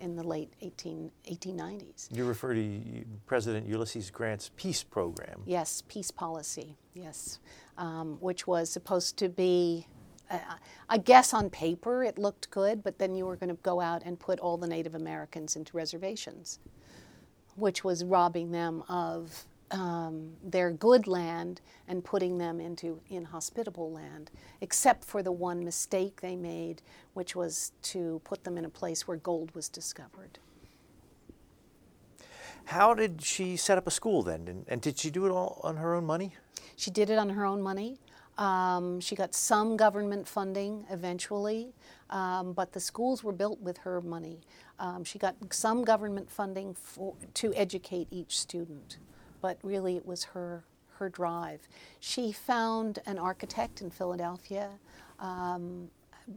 in 0.00 0.16
the 0.16 0.22
late 0.22 0.52
18, 0.60 1.10
1890s. 1.30 2.14
You 2.14 2.24
refer 2.24 2.54
to 2.54 3.04
President 3.26 3.66
Ulysses 3.66 4.10
Grant's 4.10 4.50
peace 4.56 4.82
program. 4.82 5.42
Yes, 5.46 5.82
peace 5.88 6.10
policy. 6.10 6.76
Yes, 6.94 7.38
um, 7.78 8.18
which 8.20 8.46
was 8.46 8.70
supposed 8.70 9.16
to 9.18 9.28
be. 9.28 9.86
Uh, 10.30 10.38
I 10.88 10.98
guess 10.98 11.34
on 11.34 11.50
paper 11.50 12.02
it 12.02 12.18
looked 12.18 12.50
good, 12.50 12.82
but 12.82 12.98
then 12.98 13.14
you 13.14 13.26
were 13.26 13.36
going 13.36 13.50
to 13.50 13.62
go 13.62 13.80
out 13.80 14.02
and 14.04 14.18
put 14.18 14.40
all 14.40 14.56
the 14.56 14.66
Native 14.66 14.94
Americans 14.94 15.54
into 15.54 15.76
reservations, 15.76 16.60
which 17.56 17.84
was 17.84 18.04
robbing 18.04 18.50
them 18.50 18.82
of 18.88 19.44
um, 19.74 20.30
their 20.42 20.70
good 20.70 21.06
land 21.06 21.60
and 21.88 22.04
putting 22.04 22.38
them 22.38 22.60
into 22.60 23.00
inhospitable 23.10 23.90
land, 23.90 24.30
except 24.60 25.04
for 25.04 25.22
the 25.22 25.32
one 25.32 25.64
mistake 25.64 26.20
they 26.20 26.36
made, 26.36 26.80
which 27.12 27.34
was 27.34 27.72
to 27.82 28.20
put 28.24 28.44
them 28.44 28.56
in 28.56 28.64
a 28.64 28.68
place 28.68 29.06
where 29.06 29.16
gold 29.16 29.54
was 29.54 29.68
discovered. 29.68 30.38
How 32.66 32.94
did 32.94 33.20
she 33.20 33.56
set 33.56 33.76
up 33.76 33.86
a 33.86 33.90
school 33.90 34.22
then? 34.22 34.48
And, 34.48 34.64
and 34.68 34.80
did 34.80 34.98
she 34.98 35.10
do 35.10 35.26
it 35.26 35.30
all 35.30 35.60
on 35.64 35.76
her 35.76 35.94
own 35.94 36.06
money? 36.06 36.34
She 36.76 36.90
did 36.90 37.10
it 37.10 37.18
on 37.18 37.28
her 37.30 37.44
own 37.44 37.60
money. 37.60 37.98
Um, 38.38 39.00
she 39.00 39.14
got 39.14 39.34
some 39.34 39.76
government 39.76 40.26
funding 40.26 40.86
eventually, 40.90 41.72
um, 42.10 42.52
but 42.52 42.72
the 42.72 42.80
schools 42.80 43.22
were 43.22 43.32
built 43.32 43.60
with 43.60 43.78
her 43.78 44.00
money. 44.00 44.40
Um, 44.78 45.04
she 45.04 45.18
got 45.18 45.36
some 45.52 45.84
government 45.84 46.30
funding 46.30 46.74
for, 46.74 47.14
to 47.34 47.54
educate 47.54 48.08
each 48.10 48.38
student 48.38 48.98
but 49.44 49.58
really 49.62 49.94
it 49.94 50.06
was 50.06 50.24
her 50.24 50.64
her 50.98 51.10
drive. 51.10 51.60
She 52.00 52.32
found 52.32 53.00
an 53.04 53.18
architect 53.18 53.82
in 53.82 53.90
Philadelphia, 53.90 54.70
um, 55.18 55.90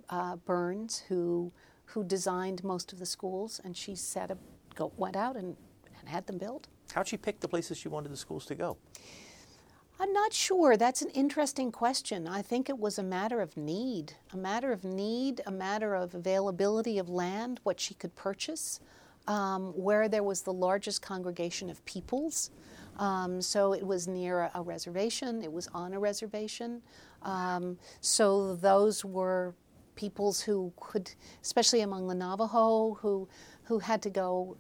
uh, 0.10 0.36
Burns, 0.50 1.04
who 1.08 1.54
who 1.86 2.04
designed 2.04 2.60
most 2.66 2.92
of 2.92 3.00
the 3.00 3.06
schools, 3.06 3.62
and 3.64 3.78
she 3.78 3.96
set 3.96 4.30
a, 4.30 4.38
go, 4.76 4.92
went 4.98 5.16
out 5.16 5.36
and, 5.38 5.56
and 6.00 6.10
had 6.10 6.28
them 6.28 6.38
built. 6.38 6.68
How'd 6.94 7.08
she 7.08 7.16
pick 7.18 7.40
the 7.40 7.48
places 7.48 7.78
she 7.78 7.88
wanted 7.88 8.12
the 8.12 8.18
schools 8.18 8.46
to 8.48 8.56
go? 8.56 8.76
I'm 10.02 10.12
not 10.12 10.34
sure. 10.34 10.76
That's 10.76 11.02
an 11.02 11.12
interesting 11.12 11.72
question. 11.72 12.28
I 12.28 12.42
think 12.42 12.68
it 12.70 12.78
was 12.78 13.00
a 13.00 13.04
matter 13.04 13.40
of 13.40 13.56
need, 13.56 14.08
a 14.34 14.38
matter 14.38 14.74
of 14.74 14.84
need, 14.84 15.36
a 15.46 15.52
matter 15.52 15.96
of 15.96 16.14
availability 16.14 17.00
of 17.00 17.08
land, 17.10 17.62
what 17.64 17.80
she 17.80 17.94
could 17.94 18.14
purchase. 18.16 18.82
um, 19.28 19.74
where 19.76 20.08
there 20.08 20.24
was 20.24 20.42
the 20.44 20.54
largest 20.54 21.02
congregation 21.02 21.70
of 21.70 21.84
peoples. 21.86 22.50
Um, 22.98 23.42
so 23.42 23.74
it 23.74 23.86
was 23.86 24.08
near 24.08 24.42
a, 24.42 24.52
a, 24.56 24.62
reservation, 24.62 25.44
it 25.44 25.52
was 25.52 25.68
on 25.74 25.94
a 25.94 26.00
reservation. 26.00 26.82
Um, 27.22 27.78
so 28.02 28.56
those 28.56 29.06
were 29.06 29.54
peoples 29.96 30.42
who 30.42 30.74
could, 30.80 31.12
especially 31.44 31.82
among 31.82 32.08
the 32.08 32.16
Navajo, 32.16 32.96
who, 32.96 33.28
who 33.64 33.80
had 33.80 34.02
to 34.02 34.10
go 34.10 34.58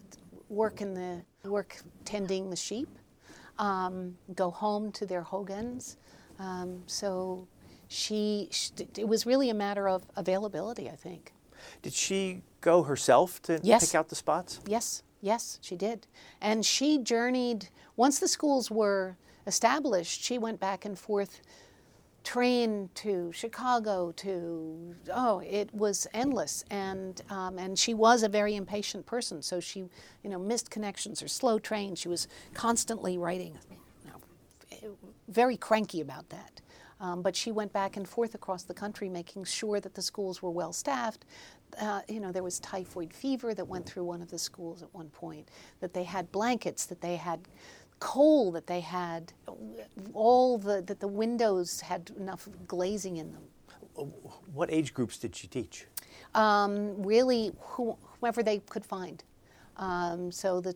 work 0.49 0.81
in 0.81 0.93
the 0.93 1.23
work 1.49 1.77
tending 2.05 2.49
the 2.49 2.55
sheep, 2.55 2.89
um, 3.59 4.15
go 4.35 4.49
home 4.49 4.91
to 4.93 5.05
their 5.05 5.21
hogans. 5.21 5.97
Um, 6.39 6.83
so 6.85 7.47
she, 7.87 8.49
she, 8.51 8.71
it 8.97 9.07
was 9.07 9.25
really 9.25 9.49
a 9.49 9.53
matter 9.53 9.87
of 9.87 10.03
availability, 10.15 10.89
I 10.89 10.95
think. 10.95 11.33
Did 11.81 11.93
she 11.93 12.41
go 12.61 12.83
herself 12.83 13.41
to 13.43 13.59
yes. 13.63 13.85
pick 13.85 13.95
out 13.95 14.09
the 14.09 14.15
spots? 14.15 14.59
Yes, 14.67 15.03
yes, 15.21 15.59
she 15.61 15.75
did. 15.75 16.07
And 16.41 16.65
she 16.65 16.99
journeyed, 16.99 17.69
once 17.97 18.19
the 18.19 18.27
schools 18.27 18.71
were 18.71 19.17
established, 19.45 20.23
she 20.23 20.37
went 20.37 20.59
back 20.59 20.85
and 20.85 20.97
forth, 20.97 21.41
train 22.23 22.89
to 22.93 23.31
Chicago 23.31 24.11
to, 24.11 24.95
oh, 25.13 25.39
it 25.39 25.73
was 25.73 26.07
endless. 26.13 26.63
And, 26.69 27.21
um, 27.29 27.57
and 27.57 27.77
she 27.77 27.93
was 27.93 28.23
a 28.23 28.29
very 28.29 28.55
impatient 28.55 29.05
person, 29.05 29.41
so 29.41 29.59
she, 29.59 29.79
you 30.23 30.29
know, 30.29 30.37
missed 30.37 30.69
connections 30.69 31.23
or 31.23 31.27
slow 31.27 31.57
trains. 31.57 31.99
She 31.99 32.09
was 32.09 32.27
constantly 32.53 33.17
writing, 33.17 33.57
you 34.03 34.11
know, 34.11 34.97
very 35.29 35.57
cranky 35.57 36.01
about 36.01 36.29
that. 36.29 36.61
Um, 36.99 37.21
but 37.21 37.35
she 37.35 37.51
went 37.51 37.71
back 37.73 37.95
and 37.95 38.07
forth 38.07 38.33
across 38.35 38.63
the 38.63 38.73
country, 38.73 39.07
making 39.07 39.43
sure 39.43 39.79
that 39.79 39.93
the 39.93 40.01
schools 40.01 40.41
were 40.41 40.49
well 40.49 40.73
staffed. 40.73 41.25
Uh, 41.79 42.01
you 42.09 42.19
know, 42.19 42.31
there 42.31 42.43
was 42.43 42.59
typhoid 42.59 43.13
fever 43.13 43.53
that 43.53 43.67
went 43.67 43.85
through 43.85 44.03
one 44.03 44.21
of 44.21 44.29
the 44.29 44.39
schools 44.39 44.81
at 44.81 44.93
one 44.93 45.09
point. 45.09 45.47
That 45.79 45.93
they 45.93 46.03
had 46.03 46.31
blankets, 46.31 46.87
that 46.87 47.01
they 47.01 47.15
had 47.15 47.47
coal, 47.99 48.51
that 48.51 48.67
they 48.67 48.81
had 48.81 49.33
all 50.13 50.57
the 50.57 50.81
that 50.81 50.99
the 50.99 51.07
windows 51.07 51.81
had 51.81 52.11
enough 52.17 52.47
glazing 52.67 53.17
in 53.17 53.31
them. 53.31 53.43
What 54.53 54.71
age 54.71 54.93
groups 54.93 55.17
did 55.17 55.35
she 55.35 55.47
teach? 55.47 55.85
Um, 56.35 57.01
really, 57.03 57.51
whoever 57.59 58.43
they 58.43 58.59
could 58.59 58.85
find. 58.85 59.23
Um, 59.77 60.31
so 60.31 60.61
the 60.61 60.73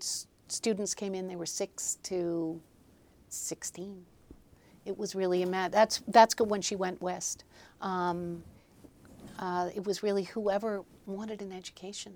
students 0.47 0.93
came 0.93 1.13
in; 1.13 1.27
they 1.27 1.35
were 1.35 1.45
six 1.45 1.97
to 2.03 2.59
sixteen 3.29 4.05
it 4.85 4.97
was 4.97 5.15
really 5.15 5.43
a 5.43 5.47
mad. 5.47 5.71
That's 5.71 6.01
that's 6.07 6.33
good 6.33 6.49
when 6.49 6.61
she 6.61 6.75
went 6.75 7.01
west. 7.01 7.43
Um, 7.81 8.43
uh, 9.39 9.69
it 9.75 9.85
was 9.85 10.03
really 10.03 10.23
whoever 10.23 10.83
wanted 11.05 11.41
an 11.41 11.51
education. 11.51 12.13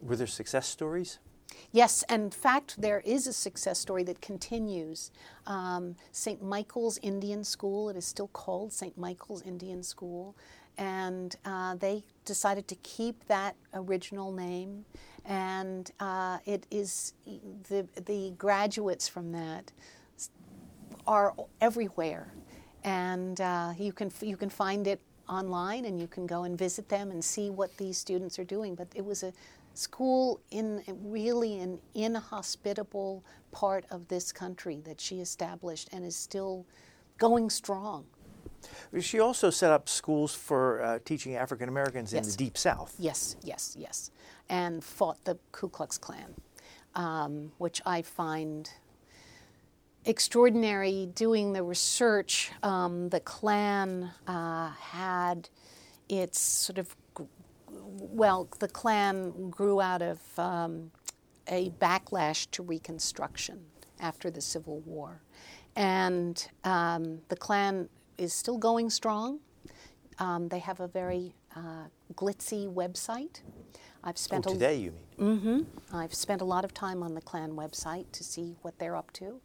Were 0.00 0.16
there 0.16 0.26
success 0.26 0.66
stories? 0.66 1.18
Yes, 1.72 2.02
and 2.08 2.24
in 2.24 2.30
fact, 2.30 2.80
there 2.80 3.00
is 3.04 3.26
a 3.26 3.32
success 3.32 3.78
story 3.78 4.02
that 4.04 4.20
continues. 4.20 5.10
Um, 5.46 5.96
St. 6.12 6.42
Michael's 6.42 6.98
Indian 7.02 7.44
School, 7.44 7.88
it 7.88 7.96
is 7.96 8.04
still 8.04 8.28
called 8.28 8.72
St. 8.72 8.96
Michael's 8.98 9.42
Indian 9.42 9.82
School, 9.82 10.36
and 10.78 11.36
uh, 11.44 11.76
they 11.76 12.02
decided 12.24 12.66
to 12.68 12.74
keep 12.76 13.26
that 13.28 13.54
original 13.74 14.32
name. 14.32 14.84
And 15.24 15.90
uh, 16.00 16.38
it 16.46 16.66
is 16.70 17.12
the, 17.68 17.86
the 18.06 18.32
graduates 18.38 19.06
from 19.06 19.32
that 19.32 19.70
are 21.06 21.34
everywhere, 21.60 22.32
and 22.84 23.40
uh, 23.40 23.72
you 23.78 23.92
can 23.92 24.10
you 24.22 24.36
can 24.36 24.48
find 24.48 24.86
it 24.86 25.00
online, 25.28 25.84
and 25.84 26.00
you 26.00 26.06
can 26.06 26.26
go 26.26 26.44
and 26.44 26.58
visit 26.58 26.88
them 26.88 27.10
and 27.10 27.22
see 27.24 27.50
what 27.50 27.76
these 27.76 27.98
students 27.98 28.38
are 28.38 28.44
doing. 28.44 28.74
But 28.74 28.88
it 28.94 29.04
was 29.04 29.22
a 29.22 29.32
school 29.74 30.40
in 30.50 30.82
really 31.02 31.58
an 31.58 31.78
inhospitable 31.94 33.24
part 33.52 33.84
of 33.90 34.08
this 34.08 34.32
country 34.32 34.80
that 34.84 35.00
she 35.00 35.20
established 35.20 35.88
and 35.92 36.04
is 36.04 36.16
still 36.16 36.66
going 37.18 37.50
strong. 37.50 38.04
She 39.00 39.20
also 39.20 39.50
set 39.50 39.70
up 39.70 39.88
schools 39.88 40.34
for 40.34 40.82
uh, 40.82 40.98
teaching 41.04 41.34
African 41.34 41.68
Americans 41.68 42.12
yes. 42.12 42.24
in 42.24 42.30
the 42.30 42.36
Deep 42.36 42.58
South. 42.58 42.94
Yes, 42.98 43.36
yes, 43.42 43.74
yes, 43.78 44.10
and 44.48 44.84
fought 44.84 45.24
the 45.24 45.38
Ku 45.52 45.68
Klux 45.68 45.96
Klan, 45.96 46.34
um, 46.94 47.52
which 47.58 47.80
I 47.86 48.02
find 48.02 48.70
extraordinary 50.04 51.06
doing 51.14 51.52
the 51.52 51.62
research. 51.62 52.50
Um, 52.62 53.08
the 53.08 53.20
Klan 53.20 54.10
uh, 54.26 54.70
had 54.70 55.48
its 56.08 56.40
sort 56.40 56.78
of, 56.78 56.94
well, 57.98 58.48
the 58.58 58.68
Klan 58.68 59.50
grew 59.50 59.80
out 59.80 60.02
of 60.02 60.20
um, 60.38 60.90
a 61.48 61.70
backlash 61.70 62.50
to 62.52 62.62
Reconstruction 62.62 63.60
after 64.00 64.30
the 64.30 64.40
Civil 64.40 64.80
War. 64.80 65.20
And 65.76 66.48
um, 66.64 67.20
the 67.28 67.36
Klan 67.36 67.88
is 68.18 68.32
still 68.32 68.58
going 68.58 68.90
strong. 68.90 69.40
Um, 70.18 70.48
they 70.48 70.58
have 70.58 70.80
a 70.80 70.88
very 70.88 71.34
uh, 71.56 71.86
glitzy 72.14 72.72
website. 72.72 73.40
I've 74.02 74.18
spent 74.18 74.46
oh, 74.46 74.52
today, 74.52 74.76
you 74.76 74.92
mean? 75.18 75.38
Mm-hmm. 75.38 75.96
I've 75.96 76.14
spent 76.14 76.40
a 76.40 76.44
lot 76.44 76.64
of 76.64 76.72
time 76.72 77.02
on 77.02 77.14
the 77.14 77.20
Klan 77.20 77.52
website 77.52 78.06
to 78.12 78.24
see 78.24 78.56
what 78.62 78.78
they're 78.78 78.96
up 78.96 79.12
to. 79.14 79.40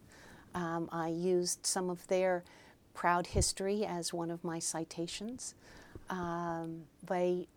Um, 0.53 0.89
I 0.91 1.09
used 1.09 1.65
some 1.65 1.89
of 1.89 2.07
their 2.07 2.43
proud 2.93 3.27
history 3.27 3.85
as 3.85 4.13
one 4.13 4.31
of 4.31 4.43
my 4.43 4.59
citations. 4.59 5.53
Um, 6.09 6.83
they, 7.05 7.47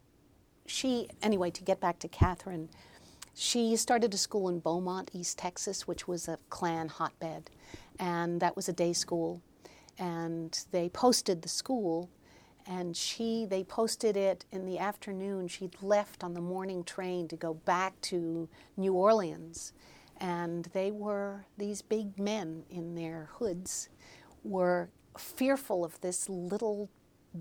she, 0.68 1.08
anyway, 1.22 1.50
to 1.50 1.62
get 1.62 1.80
back 1.80 1.98
to 2.00 2.08
Katharine, 2.08 2.68
she 3.34 3.76
started 3.76 4.12
a 4.14 4.18
school 4.18 4.48
in 4.48 4.60
Beaumont, 4.60 5.10
East 5.12 5.38
Texas, 5.38 5.86
which 5.86 6.08
was 6.08 6.28
a 6.28 6.38
Klan 6.50 6.88
hotbed, 6.88 7.50
and 7.98 8.40
that 8.40 8.56
was 8.56 8.68
a 8.68 8.72
day 8.72 8.92
school. 8.92 9.40
And 9.98 10.58
they 10.70 10.88
posted 10.88 11.42
the 11.42 11.48
school, 11.48 12.10
and 12.66 12.96
she, 12.96 13.46
they 13.46 13.64
posted 13.64 14.16
it 14.16 14.44
in 14.52 14.66
the 14.66 14.78
afternoon. 14.78 15.48
She'd 15.48 15.76
left 15.82 16.22
on 16.22 16.34
the 16.34 16.40
morning 16.40 16.84
train 16.84 17.28
to 17.28 17.36
go 17.36 17.54
back 17.54 18.00
to 18.02 18.48
New 18.76 18.92
Orleans 18.92 19.72
and 20.20 20.64
they 20.72 20.90
were 20.90 21.44
these 21.56 21.82
big 21.82 22.18
men 22.18 22.64
in 22.70 22.94
their 22.94 23.30
hoods 23.34 23.88
were 24.44 24.90
fearful 25.16 25.84
of 25.84 26.00
this 26.00 26.28
little 26.28 26.90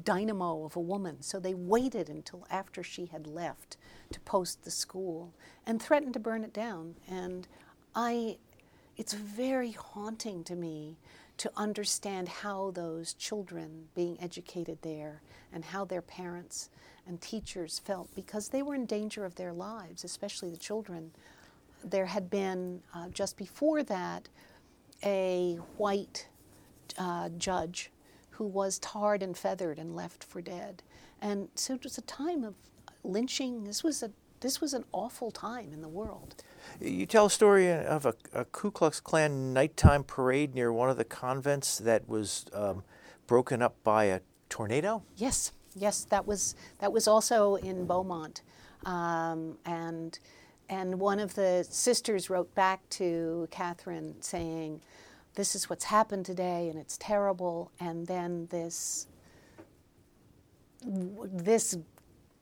dynamo 0.03 0.65
of 0.65 0.75
a 0.75 0.81
woman. 0.81 1.21
So 1.21 1.39
they 1.39 1.53
waited 1.53 2.09
until 2.09 2.45
after 2.49 2.83
she 2.83 3.05
had 3.05 3.27
left 3.27 3.77
to 4.11 4.19
post 4.21 4.63
the 4.63 4.71
school 4.71 5.33
and 5.65 5.81
threatened 5.81 6.13
to 6.13 6.19
burn 6.19 6.43
it 6.43 6.53
down. 6.53 6.95
And 7.07 7.47
i 7.95 8.37
it's 8.97 9.13
very 9.13 9.71
haunting 9.71 10.43
to 10.45 10.55
me 10.55 10.97
to 11.37 11.51
understand 11.55 12.27
how 12.27 12.71
those 12.71 13.13
children 13.13 13.89
being 13.93 14.17
educated 14.19 14.79
there 14.81 15.21
and 15.53 15.63
how 15.63 15.85
their 15.85 16.01
parents 16.01 16.69
and 17.05 17.21
teachers 17.21 17.77
felt 17.77 18.09
because 18.15 18.49
they 18.49 18.63
were 18.63 18.73
in 18.73 18.87
danger 18.87 19.23
of 19.23 19.35
their 19.35 19.53
lives 19.53 20.03
especially 20.03 20.49
the 20.49 20.57
children. 20.57 21.11
There 21.83 22.07
had 22.07 22.29
been 22.29 22.81
uh, 22.93 23.09
just 23.09 23.37
before 23.37 23.83
that 23.83 24.29
a 25.03 25.59
white 25.77 26.27
uh, 26.97 27.29
judge 27.37 27.91
who 28.37 28.45
was 28.45 28.77
tarred 28.79 29.23
and 29.23 29.35
feathered 29.35 29.79
and 29.79 29.95
left 29.95 30.23
for 30.23 30.41
dead. 30.41 30.83
And 31.21 31.49
so 31.55 31.73
it 31.73 31.83
was 31.83 31.97
a 31.97 32.01
time 32.01 32.43
of 32.43 32.53
lynching. 33.03 33.63
This 33.63 33.83
was 33.83 34.03
a 34.03 34.11
this 34.39 34.61
was 34.61 34.75
an 34.75 34.83
awful 34.91 35.31
time 35.31 35.73
in 35.73 35.81
the 35.81 35.87
world. 35.87 36.43
You 36.79 37.07
tell 37.07 37.25
a 37.25 37.29
story 37.31 37.71
of 37.71 38.05
a, 38.05 38.13
a 38.33 38.45
Ku 38.45 38.69
Klux 38.69 38.99
Klan 38.99 39.51
nighttime 39.51 40.03
parade 40.03 40.53
near 40.53 40.71
one 40.71 40.91
of 40.91 40.97
the 40.97 41.03
convents 41.03 41.79
that 41.79 42.07
was 42.07 42.45
um, 42.53 42.83
broken 43.25 43.63
up 43.63 43.75
by 43.83 44.05
a 44.05 44.19
tornado. 44.49 45.01
Yes, 45.15 45.53
yes, 45.75 46.03
that 46.05 46.27
was 46.27 46.53
that 46.77 46.93
was 46.93 47.07
also 47.07 47.55
in 47.55 47.87
Beaumont, 47.87 48.43
um, 48.85 49.57
and 49.65 50.19
and 50.69 50.99
one 50.99 51.19
of 51.19 51.33
the 51.33 51.65
sisters 51.67 52.29
wrote 52.29 52.53
back 52.53 52.87
to 52.89 53.47
Katharine 53.49 54.15
saying, 54.19 54.81
This 55.37 55.53
is 55.53 55.69
what's 55.69 55.85
happened 55.85 56.25
today, 56.25 56.67
and 56.67 56.79
it's 56.79 56.97
terrible. 56.97 57.71
And 57.79 58.07
then 58.07 58.47
this, 58.49 59.05
this 60.83 61.77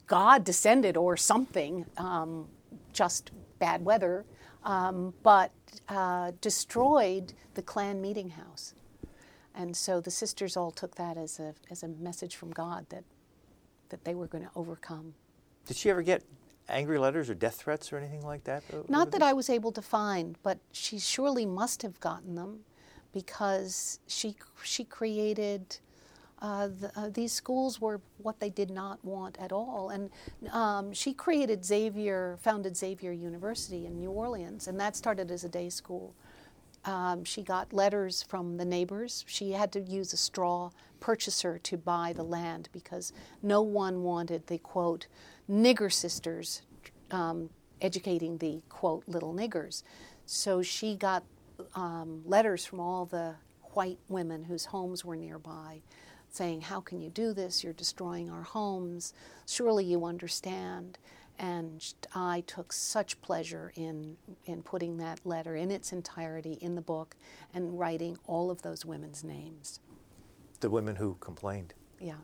God 0.07 0.45
descended 0.45 0.95
or 0.95 1.17
something, 1.17 1.85
um, 1.97 2.47
just 2.93 3.31
bad 3.59 3.83
weather, 3.83 4.23
um, 4.63 5.13
but 5.23 5.51
uh, 5.89 6.31
destroyed 6.39 7.33
the 7.55 7.61
Klan 7.61 8.01
meeting 8.01 8.29
house. 8.29 8.75
And 9.53 9.75
so 9.75 9.99
the 9.99 10.09
sisters 10.09 10.55
all 10.55 10.71
took 10.71 10.95
that 10.95 11.17
as 11.17 11.37
a, 11.37 11.53
as 11.69 11.83
a 11.83 11.89
message 11.89 12.37
from 12.37 12.51
God 12.51 12.85
that, 12.91 13.03
that 13.89 14.05
they 14.05 14.15
were 14.15 14.27
going 14.27 14.45
to 14.45 14.51
overcome. 14.55 15.15
Did 15.67 15.75
she 15.75 15.89
ever 15.89 16.01
get 16.01 16.23
angry 16.69 16.97
letters 16.97 17.29
or 17.29 17.33
death 17.33 17.55
threats 17.55 17.91
or 17.91 17.97
anything 17.97 18.21
like 18.21 18.45
that? 18.45 18.63
Not 18.87 19.11
that 19.11 19.21
I 19.21 19.33
was 19.33 19.49
able 19.49 19.73
to 19.73 19.81
find, 19.81 20.37
but 20.43 20.59
she 20.71 20.97
surely 20.97 21.45
must 21.45 21.81
have 21.81 21.99
gotten 21.99 22.35
them 22.35 22.61
because 23.15 23.99
she 24.07 24.35
she 24.61 24.83
created 24.83 25.79
uh, 26.41 26.67
the, 26.67 26.91
uh, 26.99 27.09
these 27.13 27.31
schools 27.31 27.79
were 27.79 28.01
what 28.17 28.41
they 28.41 28.49
did 28.49 28.69
not 28.69 29.03
want 29.05 29.37
at 29.39 29.53
all. 29.53 29.89
And 29.89 30.09
um, 30.51 30.91
she 30.93 31.13
created 31.13 31.63
Xavier, 31.63 32.37
founded 32.41 32.75
Xavier 32.75 33.13
University 33.13 33.85
in 33.85 33.97
New 33.97 34.11
Orleans, 34.11 34.67
and 34.67 34.77
that 34.81 34.97
started 34.97 35.31
as 35.31 35.45
a 35.45 35.49
day 35.49 35.69
school. 35.69 36.13
Um, 36.83 37.23
she 37.23 37.41
got 37.41 37.71
letters 37.71 38.21
from 38.21 38.57
the 38.57 38.65
neighbors. 38.65 39.23
She 39.27 39.53
had 39.53 39.71
to 39.71 39.79
use 39.79 40.11
a 40.11 40.17
straw 40.17 40.71
purchaser 40.99 41.57
to 41.59 41.77
buy 41.77 42.11
the 42.13 42.23
land 42.23 42.67
because 42.73 43.13
no 43.41 43.61
one 43.61 44.03
wanted 44.03 44.45
the 44.47 44.57
quote 44.57 45.07
nigger 45.49 45.91
sisters 45.91 46.63
um, 47.11 47.49
educating 47.81 48.37
the 48.39 48.61
quote 48.67 49.03
little 49.07 49.33
niggers. 49.33 49.83
So 50.25 50.61
she 50.61 50.95
got 50.95 51.23
um, 51.75 52.21
letters 52.25 52.65
from 52.65 52.79
all 52.79 53.05
the 53.05 53.35
white 53.73 53.99
women 54.07 54.43
whose 54.43 54.65
homes 54.65 55.03
were 55.03 55.15
nearby 55.15 55.81
saying, 56.35 56.61
How 56.61 56.81
can 56.81 57.01
you 57.01 57.09
do 57.09 57.33
this? 57.33 57.63
You're 57.63 57.73
destroying 57.73 58.29
our 58.29 58.43
homes. 58.43 59.13
Surely 59.47 59.85
you 59.85 60.05
understand. 60.05 60.97
And 61.37 61.93
I 62.13 62.43
took 62.47 62.71
such 62.71 63.21
pleasure 63.21 63.73
in, 63.75 64.15
in 64.45 64.61
putting 64.61 64.97
that 64.97 65.19
letter 65.25 65.55
in 65.55 65.69
its 65.69 65.91
entirety 65.91 66.53
in 66.61 66.75
the 66.75 66.81
book 66.81 67.15
and 67.53 67.77
writing 67.77 68.17
all 68.25 68.49
of 68.49 68.61
those 68.61 68.85
women's 68.85 69.23
names. 69.23 69.79
The 70.61 70.69
women 70.69 70.95
who 70.95 71.17
complained. 71.19 71.73
Yeah. 71.99 72.15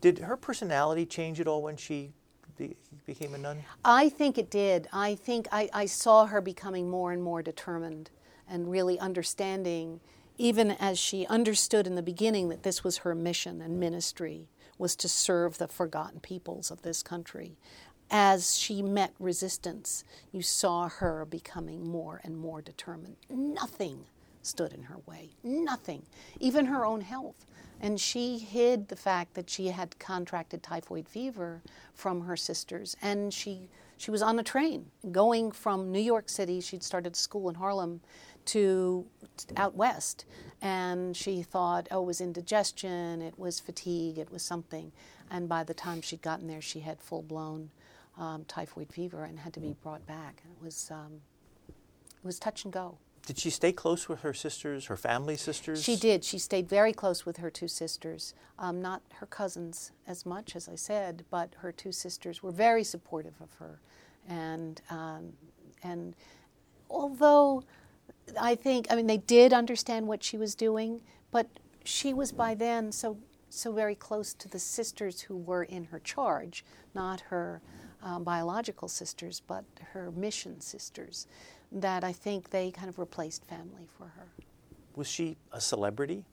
Did 0.00 0.18
her 0.20 0.36
personality 0.36 1.04
change 1.04 1.40
at 1.40 1.46
all 1.46 1.62
when 1.62 1.76
she 1.76 2.12
be, 2.56 2.76
became 3.04 3.34
a 3.34 3.38
nun? 3.38 3.58
I 3.84 4.08
think 4.08 4.38
it 4.38 4.50
did. 4.50 4.88
I 4.92 5.14
think 5.14 5.46
I, 5.52 5.68
I 5.74 5.86
saw 5.86 6.26
her 6.26 6.40
becoming 6.40 6.88
more 6.88 7.12
and 7.12 7.22
more 7.22 7.42
determined 7.42 8.08
and 8.50 8.70
really 8.70 8.98
understanding, 8.98 10.00
even 10.36 10.72
as 10.72 10.98
she 10.98 11.26
understood 11.26 11.86
in 11.86 11.94
the 11.94 12.02
beginning 12.02 12.48
that 12.48 12.62
this 12.62 12.84
was 12.84 12.98
her 12.98 13.14
mission 13.14 13.60
and 13.60 13.78
ministry, 13.80 14.48
was 14.78 14.94
to 14.94 15.08
serve 15.08 15.58
the 15.58 15.66
forgotten 15.66 16.20
peoples 16.20 16.70
of 16.70 16.82
this 16.82 17.02
country 17.02 17.56
as 18.10 18.56
she 18.56 18.82
met 18.82 19.12
resistance, 19.18 20.04
you 20.32 20.42
saw 20.42 20.88
her 20.88 21.24
becoming 21.24 21.86
more 21.86 22.20
and 22.24 22.36
more 22.36 22.62
determined. 22.62 23.16
Nothing 23.28 24.06
stood 24.42 24.72
in 24.72 24.84
her 24.84 24.98
way, 25.06 25.30
nothing, 25.42 26.02
even 26.40 26.66
her 26.66 26.86
own 26.86 27.02
health. 27.02 27.44
And 27.80 28.00
she 28.00 28.38
hid 28.38 28.88
the 28.88 28.96
fact 28.96 29.34
that 29.34 29.48
she 29.48 29.68
had 29.68 29.98
contracted 29.98 30.62
typhoid 30.62 31.08
fever 31.08 31.62
from 31.94 32.22
her 32.22 32.36
sisters. 32.36 32.96
And 33.02 33.32
she, 33.32 33.68
she 33.96 34.10
was 34.10 34.22
on 34.22 34.38
a 34.38 34.42
train 34.42 34.86
going 35.12 35.52
from 35.52 35.92
New 35.92 36.00
York 36.00 36.28
City, 36.28 36.60
she'd 36.60 36.82
started 36.82 37.14
school 37.14 37.48
in 37.48 37.54
Harlem, 37.54 38.00
to 38.46 39.06
out 39.56 39.74
west. 39.74 40.24
And 40.60 41.16
she 41.16 41.42
thought, 41.42 41.86
oh, 41.90 42.02
it 42.02 42.06
was 42.06 42.20
indigestion, 42.20 43.22
it 43.22 43.38
was 43.38 43.60
fatigue, 43.60 44.18
it 44.18 44.32
was 44.32 44.42
something. 44.42 44.92
And 45.30 45.48
by 45.48 45.62
the 45.62 45.74
time 45.74 46.02
she'd 46.02 46.22
gotten 46.22 46.48
there, 46.48 46.62
she 46.62 46.80
had 46.80 47.00
full 47.00 47.22
blown 47.22 47.70
um, 48.18 48.44
typhoid 48.46 48.92
fever 48.92 49.24
and 49.24 49.38
had 49.38 49.52
to 49.54 49.60
be 49.60 49.76
brought 49.82 50.06
back. 50.06 50.42
It 50.44 50.64
was, 50.64 50.90
um, 50.90 51.20
it 51.68 52.24
was 52.24 52.38
touch 52.38 52.64
and 52.64 52.72
go. 52.72 52.98
Did 53.26 53.38
she 53.38 53.50
stay 53.50 53.72
close 53.72 54.08
with 54.08 54.22
her 54.22 54.32
sisters, 54.32 54.86
her 54.86 54.96
family 54.96 55.36
sisters? 55.36 55.82
She 55.84 55.96
did. 55.96 56.24
She 56.24 56.38
stayed 56.38 56.66
very 56.66 56.94
close 56.94 57.26
with 57.26 57.36
her 57.36 57.50
two 57.50 57.68
sisters. 57.68 58.32
Um, 58.58 58.80
not 58.80 59.02
her 59.16 59.26
cousins 59.26 59.92
as 60.06 60.24
much, 60.24 60.56
as 60.56 60.66
I 60.66 60.76
said, 60.76 61.24
but 61.30 61.54
her 61.58 61.70
two 61.70 61.92
sisters 61.92 62.42
were 62.42 62.52
very 62.52 62.82
supportive 62.82 63.34
of 63.42 63.52
her. 63.58 63.80
And, 64.26 64.80
um, 64.88 65.34
and 65.82 66.16
although 66.88 67.64
I 68.40 68.54
think, 68.54 68.86
I 68.90 68.96
mean, 68.96 69.06
they 69.06 69.18
did 69.18 69.52
understand 69.52 70.06
what 70.06 70.22
she 70.22 70.36
was 70.36 70.54
doing, 70.54 71.00
but 71.30 71.46
she 71.84 72.12
was 72.12 72.32
by 72.32 72.54
then 72.54 72.92
so, 72.92 73.16
so 73.48 73.72
very 73.72 73.94
close 73.94 74.34
to 74.34 74.48
the 74.48 74.58
sisters 74.58 75.22
who 75.22 75.36
were 75.36 75.64
in 75.64 75.84
her 75.84 75.98
charge, 76.00 76.64
not 76.94 77.20
her 77.22 77.60
um, 78.02 78.24
biological 78.24 78.88
sisters, 78.88 79.40
but 79.46 79.64
her 79.92 80.10
mission 80.12 80.60
sisters, 80.60 81.26
that 81.72 82.04
I 82.04 82.12
think 82.12 82.50
they 82.50 82.70
kind 82.70 82.88
of 82.88 82.98
replaced 82.98 83.44
family 83.44 83.88
for 83.96 84.04
her. 84.04 84.26
Was 84.96 85.06
she 85.06 85.36
a 85.52 85.60
celebrity? 85.60 86.24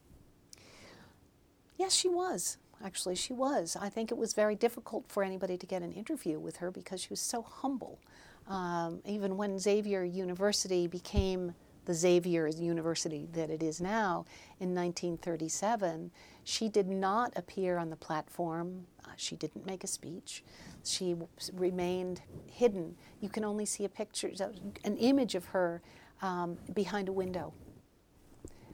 Yes, 1.78 1.94
she 1.94 2.08
was. 2.08 2.58
Actually, 2.84 3.16
she 3.16 3.34
was. 3.34 3.78
I 3.80 3.90
think 3.90 4.12
it 4.12 4.18
was 4.18 4.34
very 4.34 4.56
difficult 4.56 5.06
for 5.08 5.24
anybody 5.24 5.58
to 5.58 5.66
get 5.66 5.82
an 5.82 5.92
interview 5.92 6.40
with 6.40 6.58
her 6.58 6.72
because 6.72 7.02
she 7.02 7.10
was 7.10 7.22
so 7.22 7.42
humble. 7.42 8.00
Um, 8.48 9.02
even 9.06 9.38
when 9.38 9.58
Xavier 9.58 10.04
University 10.04 10.88
became 10.88 11.56
the 11.86 11.94
Xavier 11.94 12.48
University 12.48 13.28
that 13.34 13.50
it 13.50 13.64
is 13.64 13.80
now 13.80 14.26
in 14.60 14.74
1937, 14.76 16.12
she 16.44 16.70
did 16.70 16.88
not 16.88 17.34
appear 17.36 17.78
on 17.78 17.90
the 17.90 17.96
platform. 17.96 18.86
Uh, 19.04 19.10
she 19.16 19.36
didn't 19.36 19.66
make 19.66 19.84
a 19.84 19.88
speech. 19.88 20.44
She 20.84 21.16
remained 21.54 22.22
hidden. 22.48 22.96
You 23.22 23.30
can 23.30 23.44
only 23.44 23.66
see 23.66 23.86
a 23.86 23.90
picture, 23.90 24.32
an 24.84 24.98
image 24.98 25.36
of 25.36 25.46
her 25.46 25.82
um, 26.22 26.58
behind 26.74 27.10
a 27.10 27.14
window. 27.14 27.54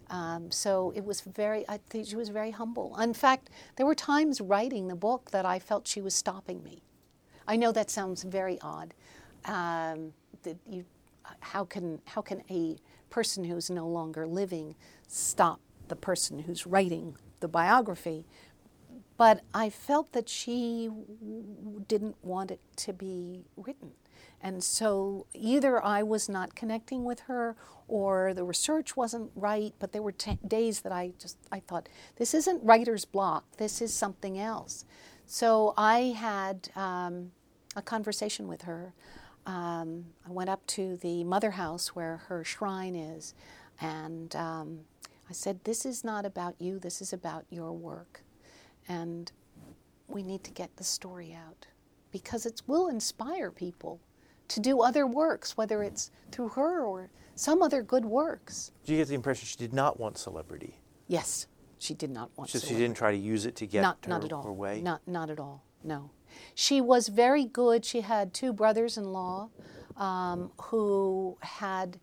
Um, 0.09 0.51
so 0.51 0.91
it 0.95 1.05
was 1.05 1.21
very, 1.21 1.67
I 1.69 1.79
think 1.89 2.07
she 2.07 2.17
was 2.17 2.29
very 2.29 2.51
humble. 2.51 2.97
In 2.99 3.13
fact, 3.13 3.49
there 3.77 3.85
were 3.85 3.95
times 3.95 4.41
writing 4.41 4.89
the 4.89 4.95
book 4.95 5.31
that 5.31 5.45
I 5.45 5.57
felt 5.57 5.87
she 5.87 6.01
was 6.01 6.13
stopping 6.13 6.63
me. 6.63 6.83
I 7.47 7.55
know 7.55 7.71
that 7.71 7.89
sounds 7.89 8.23
very 8.23 8.59
odd. 8.61 8.93
Um, 9.45 10.13
that 10.43 10.57
you, 10.69 10.85
how 11.39 11.65
can 11.65 11.99
how 12.05 12.21
can 12.21 12.43
a 12.49 12.75
person 13.11 13.43
who's 13.43 13.69
no 13.69 13.87
longer 13.87 14.25
living 14.25 14.75
stop 15.07 15.59
the 15.87 15.95
person 15.95 16.39
who's 16.39 16.65
writing 16.65 17.15
the 17.41 17.47
biography? 17.47 18.25
But 19.17 19.41
I 19.53 19.69
felt 19.69 20.13
that 20.13 20.27
she 20.27 20.89
didn't 21.87 22.15
want 22.23 22.49
it 22.49 22.59
to 22.77 22.93
be 22.93 23.45
written. 23.55 23.91
And 24.41 24.63
so 24.63 25.27
either 25.33 25.83
I 25.83 26.01
was 26.01 26.27
not 26.27 26.55
connecting 26.55 27.03
with 27.03 27.21
her 27.21 27.55
or 27.87 28.33
the 28.33 28.43
research 28.43 28.97
wasn't 28.97 29.31
right, 29.35 29.73
but 29.77 29.91
there 29.91 30.01
were 30.01 30.11
t- 30.11 30.39
days 30.47 30.81
that 30.81 30.91
I 30.91 31.13
just 31.19 31.37
I 31.51 31.59
thought 31.59 31.87
this 32.15 32.33
isn't 32.33 32.63
writer's 32.63 33.05
block. 33.05 33.43
This 33.57 33.81
is 33.81 33.93
something 33.93 34.39
else. 34.39 34.85
So 35.27 35.73
I 35.77 36.15
had 36.17 36.69
um, 36.75 37.31
a 37.75 37.81
conversation 37.81 38.47
with 38.47 38.63
her. 38.63 38.93
Um, 39.45 40.05
I 40.27 40.31
went 40.31 40.49
up 40.49 40.65
to 40.67 40.97
the 40.97 41.23
mother 41.23 41.51
house 41.51 41.95
where 41.95 42.17
her 42.27 42.43
shrine 42.43 42.95
is, 42.95 43.33
and 43.79 44.35
um, 44.35 44.79
I 45.29 45.33
said, 45.33 45.63
"This 45.63 45.85
is 45.85 46.03
not 46.03 46.25
about 46.25 46.55
you. 46.59 46.79
This 46.79 47.01
is 47.01 47.13
about 47.13 47.45
your 47.49 47.71
work." 47.73 48.23
And 48.87 49.31
we 50.07 50.23
need 50.23 50.43
to 50.43 50.51
get 50.51 50.75
the 50.75 50.83
story 50.83 51.33
out 51.33 51.67
because 52.11 52.45
it 52.45 52.61
will 52.67 52.87
inspire 52.87 53.51
people 53.51 53.99
to 54.49 54.59
do 54.59 54.81
other 54.81 55.07
works, 55.07 55.55
whether 55.55 55.81
it's 55.81 56.11
through 56.31 56.49
her 56.49 56.83
or 56.83 57.09
some 57.35 57.61
other 57.61 57.81
good 57.81 58.05
works. 58.05 58.71
Do 58.85 58.91
you 58.91 58.99
get 58.99 59.07
the 59.07 59.15
impression 59.15 59.47
she 59.47 59.57
did 59.57 59.73
not 59.73 59.99
want 59.99 60.17
celebrity? 60.17 60.79
Yes, 61.07 61.47
she 61.79 61.93
did 61.93 62.11
not 62.11 62.29
want. 62.35 62.49
So 62.49 62.59
celebrity. 62.59 62.75
she 62.75 62.83
didn't 62.83 62.97
try 62.97 63.11
to 63.11 63.17
use 63.17 63.45
it 63.45 63.55
to 63.57 63.65
get 63.65 63.81
not, 63.81 63.97
her, 64.03 64.09
not 64.09 64.25
at 64.25 64.33
all. 64.33 64.43
her 64.43 64.53
way. 64.53 64.81
Not 64.81 65.01
not 65.07 65.29
at 65.29 65.39
all. 65.39 65.63
No, 65.83 66.11
she 66.55 66.81
was 66.81 67.07
very 67.07 67.45
good. 67.45 67.85
She 67.85 68.01
had 68.01 68.33
two 68.33 68.53
brothers-in-law 68.53 69.49
um, 69.97 70.51
who 70.61 71.37
had 71.41 71.99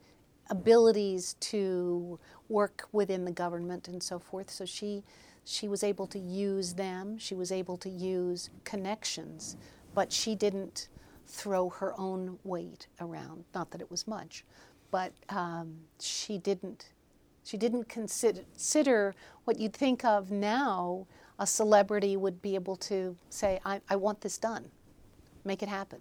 abilities 0.51 1.35
to 1.41 2.18
work 2.49 2.89
within 2.93 3.24
the 3.24 3.33
government 3.33 3.89
and 3.89 4.03
so 4.03 4.18
forth. 4.18 4.51
So 4.51 4.64
she 4.64 5.05
she 5.45 5.66
was 5.66 5.83
able 5.83 6.07
to 6.09 6.18
use 6.18 6.74
them, 6.74 7.16
she 7.18 7.35
was 7.35 7.51
able 7.51 7.79
to 7.79 7.89
use 7.89 8.51
connections, 8.64 9.57
but 9.95 10.12
she 10.12 10.35
didn't 10.35 10.89
throw 11.26 11.70
her 11.70 11.99
own 11.99 12.39
weight 12.45 12.87
around. 13.01 13.45
Not 13.55 13.70
that 13.70 13.81
it 13.81 13.91
was 13.91 14.07
much, 14.07 14.45
but 14.91 15.12
um, 15.31 15.76
she 16.01 16.37
didn't. 16.39 16.91
She 17.45 17.57
didn't 17.57 17.89
consider, 17.89 18.43
consider 18.53 19.14
what 19.45 19.59
you'd 19.59 19.72
think 19.72 20.05
of 20.05 20.31
now. 20.31 21.07
A 21.39 21.47
celebrity 21.47 22.16
would 22.16 22.43
be 22.43 22.55
able 22.55 22.76
to 22.76 23.16
say, 23.30 23.61
I, 23.64 23.80
I 23.89 23.97
want 23.97 24.20
this 24.20 24.39
done, 24.39 24.70
make 25.45 25.62
it 25.62 25.68
happen. 25.68 26.01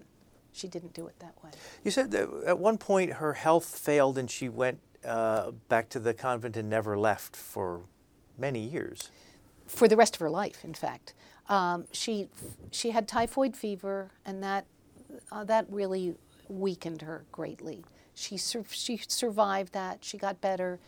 She 0.51 0.67
didn't 0.67 0.93
do 0.93 1.07
it 1.07 1.19
that 1.19 1.33
way. 1.43 1.51
You 1.83 1.91
said 1.91 2.11
that 2.11 2.29
at 2.47 2.57
one 2.57 2.77
point 2.77 3.13
her 3.13 3.33
health 3.33 3.77
failed 3.77 4.17
and 4.17 4.29
she 4.29 4.49
went 4.49 4.79
uh, 5.05 5.51
back 5.69 5.89
to 5.89 5.99
the 5.99 6.13
convent 6.13 6.57
and 6.57 6.69
never 6.69 6.97
left 6.97 7.35
for 7.35 7.81
many 8.37 8.67
years 8.67 9.11
for 9.67 9.87
the 9.87 9.97
rest 9.97 10.15
of 10.15 10.21
her 10.21 10.29
life, 10.29 10.63
in 10.63 10.73
fact. 10.73 11.13
Um, 11.49 11.85
she, 11.91 12.29
she 12.71 12.91
had 12.91 13.07
typhoid 13.07 13.55
fever, 13.55 14.11
and 14.25 14.41
that, 14.43 14.65
uh, 15.31 15.43
that 15.43 15.65
really 15.69 16.15
weakened 16.47 17.01
her 17.03 17.25
greatly. 17.31 17.83
She, 18.15 18.37
sur- 18.37 18.65
she 18.69 18.99
survived 19.07 19.73
that, 19.73 20.03
she 20.03 20.17
got 20.17 20.41
better, 20.41 20.79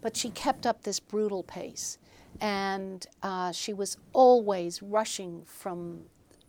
but 0.00 0.16
she 0.16 0.30
kept 0.30 0.66
up 0.66 0.82
this 0.82 1.00
brutal 1.00 1.42
pace. 1.42 1.98
And 2.40 3.06
uh, 3.22 3.52
she 3.52 3.72
was 3.72 3.96
always 4.12 4.82
rushing 4.82 5.42
from 5.44 6.02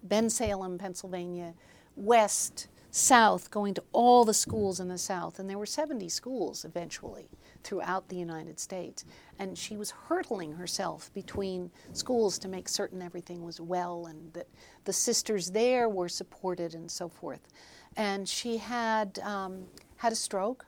Bensalem, 0.08 0.78
Pennsylvania, 0.78 1.54
west 1.96 2.68
south, 2.92 3.52
going 3.52 3.74
to 3.76 3.84
all 3.92 4.26
the 4.26 4.34
schools 4.34 4.80
in 4.80 4.88
the 4.88 4.98
south, 4.98 5.40
and 5.40 5.50
there 5.50 5.58
were 5.58 5.66
70 5.66 6.10
schools 6.10 6.66
eventually 6.66 7.30
throughout 7.64 8.08
the 8.10 8.16
United 8.16 8.60
States. 8.60 9.06
And 9.38 9.58
she 9.58 9.78
was 9.78 9.92
hurtling 9.92 10.54
herself 10.54 11.14
between 11.14 11.72
schools 11.94 12.40
to 12.40 12.48
make 12.48 12.68
certain 12.68 13.02
everything 13.02 13.44
was 13.44 13.60
well 13.62 14.08
and 14.08 14.34
that 14.34 14.48
the 14.86 14.94
sisters 14.94 15.52
there 15.52 15.90
were 15.90 16.10
supported 16.10 16.74
and 16.74 16.90
so 16.90 17.10
forth. 17.10 17.48
And 17.96 18.28
she 18.28 18.58
had 18.58 19.20
um, 19.20 19.66
had 19.98 20.14
a 20.14 20.16
stroke 20.16 20.66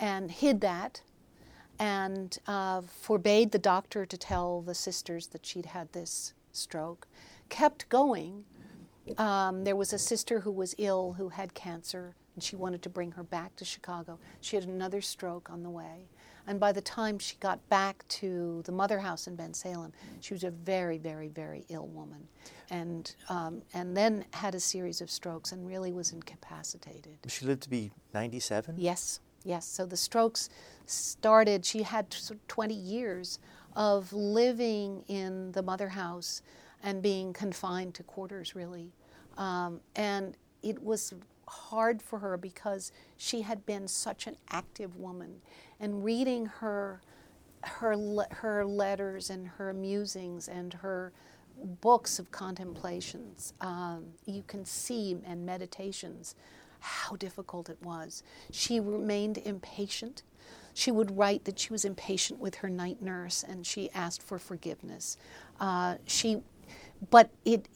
and 0.00 0.30
hid 0.30 0.60
that 0.62 1.02
and 1.78 2.38
uh, 2.46 2.82
forbade 2.82 3.52
the 3.52 3.58
doctor 3.58 4.06
to 4.06 4.16
tell 4.16 4.62
the 4.62 4.74
sisters 4.74 5.28
that 5.28 5.44
she'd 5.44 5.66
had 5.66 5.92
this 5.92 6.34
stroke. 6.52 7.06
Kept 7.48 7.88
going. 7.88 8.44
Um, 9.18 9.64
there 9.64 9.76
was 9.76 9.92
a 9.92 9.98
sister 9.98 10.40
who 10.40 10.50
was 10.50 10.74
ill 10.78 11.14
who 11.14 11.28
had 11.28 11.54
cancer, 11.54 12.14
and 12.34 12.42
she 12.42 12.56
wanted 12.56 12.82
to 12.82 12.88
bring 12.88 13.12
her 13.12 13.22
back 13.22 13.54
to 13.56 13.64
Chicago. 13.64 14.18
She 14.40 14.56
had 14.56 14.64
another 14.66 15.00
stroke 15.00 15.50
on 15.50 15.62
the 15.62 15.70
way. 15.70 16.08
And 16.46 16.60
by 16.60 16.72
the 16.72 16.80
time 16.80 17.18
she 17.18 17.36
got 17.40 17.66
back 17.68 18.06
to 18.08 18.62
the 18.66 18.72
mother 18.72 18.98
house 18.98 19.26
in 19.26 19.36
Bensalem, 19.36 19.92
she 20.20 20.34
was 20.34 20.44
a 20.44 20.50
very, 20.50 20.98
very, 20.98 21.28
very 21.28 21.64
ill 21.70 21.86
woman. 21.86 22.28
And, 22.70 23.14
um, 23.28 23.62
and 23.72 23.96
then 23.96 24.24
had 24.32 24.54
a 24.54 24.60
series 24.60 25.00
of 25.00 25.10
strokes 25.10 25.52
and 25.52 25.66
really 25.66 25.92
was 25.92 26.12
incapacitated. 26.12 27.18
She 27.28 27.46
lived 27.46 27.62
to 27.62 27.70
be 27.70 27.92
97? 28.12 28.74
Yes, 28.76 29.20
yes. 29.44 29.66
So 29.66 29.86
the 29.86 29.96
strokes 29.96 30.48
started, 30.86 31.64
she 31.64 31.82
had 31.82 32.14
20 32.48 32.74
years 32.74 33.38
of 33.76 34.12
living 34.12 35.04
in 35.08 35.52
the 35.52 35.62
mother 35.62 35.88
house 35.88 36.42
and 36.82 37.02
being 37.02 37.32
confined 37.32 37.94
to 37.94 38.02
quarters, 38.02 38.54
really. 38.54 38.92
Um, 39.36 39.80
and 39.96 40.36
it 40.62 40.82
was 40.82 41.14
hard 41.46 42.00
for 42.02 42.18
her 42.18 42.36
because 42.36 42.92
she 43.16 43.42
had 43.42 43.64
been 43.66 43.88
such 43.88 44.26
an 44.26 44.36
active 44.50 44.96
woman. 44.96 45.40
And 45.80 46.04
reading 46.04 46.46
her, 46.46 47.00
her, 47.62 47.96
her 48.30 48.64
letters 48.64 49.30
and 49.30 49.48
her 49.48 49.72
musings 49.72 50.48
and 50.48 50.72
her 50.74 51.12
books 51.80 52.18
of 52.18 52.30
contemplations, 52.30 53.54
um, 53.60 54.04
you 54.26 54.42
can 54.46 54.64
see, 54.64 55.16
and 55.26 55.44
meditations, 55.46 56.34
how 56.84 57.16
difficult 57.16 57.70
it 57.70 57.78
was. 57.82 58.22
She 58.50 58.78
remained 58.78 59.38
impatient. 59.38 60.22
She 60.74 60.90
would 60.90 61.16
write 61.16 61.44
that 61.44 61.58
she 61.58 61.72
was 61.72 61.84
impatient 61.84 62.40
with 62.40 62.56
her 62.56 62.68
night 62.68 63.00
nurse 63.00 63.42
and 63.42 63.66
she 63.66 63.90
asked 63.92 64.22
for 64.22 64.38
forgiveness. 64.38 65.16
Uh, 65.58 65.96
she 66.06 66.42
but 67.10 67.30
it, 67.44 67.68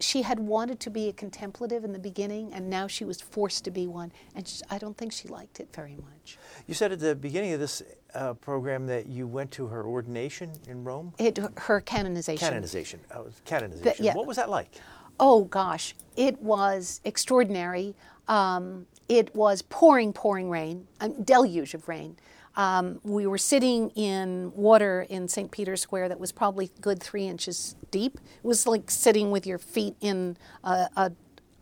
she 0.00 0.22
had 0.22 0.40
wanted 0.40 0.80
to 0.80 0.90
be 0.90 1.08
a 1.08 1.12
contemplative 1.12 1.84
in 1.84 1.92
the 1.92 1.98
beginning, 1.98 2.52
and 2.52 2.68
now 2.68 2.88
she 2.88 3.04
was 3.04 3.20
forced 3.20 3.62
to 3.64 3.70
be 3.70 3.86
one. 3.86 4.10
And 4.34 4.48
she, 4.48 4.60
I 4.70 4.78
don't 4.78 4.96
think 4.96 5.12
she 5.12 5.28
liked 5.28 5.60
it 5.60 5.68
very 5.72 5.94
much. 5.94 6.36
You 6.66 6.74
said 6.74 6.90
at 6.90 6.98
the 6.98 7.14
beginning 7.14 7.52
of 7.52 7.60
this 7.60 7.82
uh, 8.14 8.34
program 8.34 8.86
that 8.86 9.06
you 9.06 9.28
went 9.28 9.52
to 9.52 9.66
her 9.66 9.84
ordination 9.84 10.50
in 10.66 10.82
Rome. 10.82 11.12
It, 11.18 11.38
her 11.58 11.80
canonization. 11.80 12.48
Canonization. 12.48 13.00
Oh, 13.14 13.28
canonization. 13.44 14.04
yeah. 14.04 14.14
What 14.14 14.26
was 14.26 14.36
that 14.36 14.50
like? 14.50 14.80
Oh 15.20 15.44
gosh, 15.44 15.94
it 16.16 16.40
was 16.40 17.00
extraordinary. 17.04 17.94
Um, 18.32 18.86
it 19.10 19.34
was 19.34 19.60
pouring, 19.60 20.14
pouring 20.14 20.48
rain, 20.48 20.86
a 21.02 21.10
deluge 21.10 21.74
of 21.74 21.86
rain. 21.86 22.16
Um, 22.56 22.98
we 23.02 23.26
were 23.26 23.36
sitting 23.36 23.90
in 23.90 24.52
water 24.54 25.06
in 25.10 25.28
St. 25.28 25.50
Peter's 25.50 25.82
Square 25.82 26.08
that 26.08 26.18
was 26.18 26.32
probably 26.32 26.70
good 26.80 27.02
three 27.02 27.26
inches 27.26 27.76
deep. 27.90 28.18
It 28.42 28.46
was 28.46 28.66
like 28.66 28.90
sitting 28.90 29.30
with 29.30 29.46
your 29.46 29.58
feet 29.58 29.96
in 30.00 30.38
a, 30.64 30.88
a, 30.96 31.12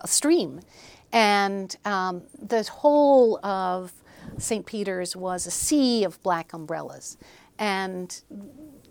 a 0.00 0.06
stream. 0.06 0.60
And 1.12 1.76
um, 1.84 2.22
the 2.40 2.62
whole 2.62 3.44
of 3.44 3.92
St. 4.38 4.64
Peter's 4.64 5.16
was 5.16 5.48
a 5.48 5.50
sea 5.50 6.04
of 6.04 6.22
black 6.22 6.52
umbrellas. 6.52 7.18
And 7.58 8.22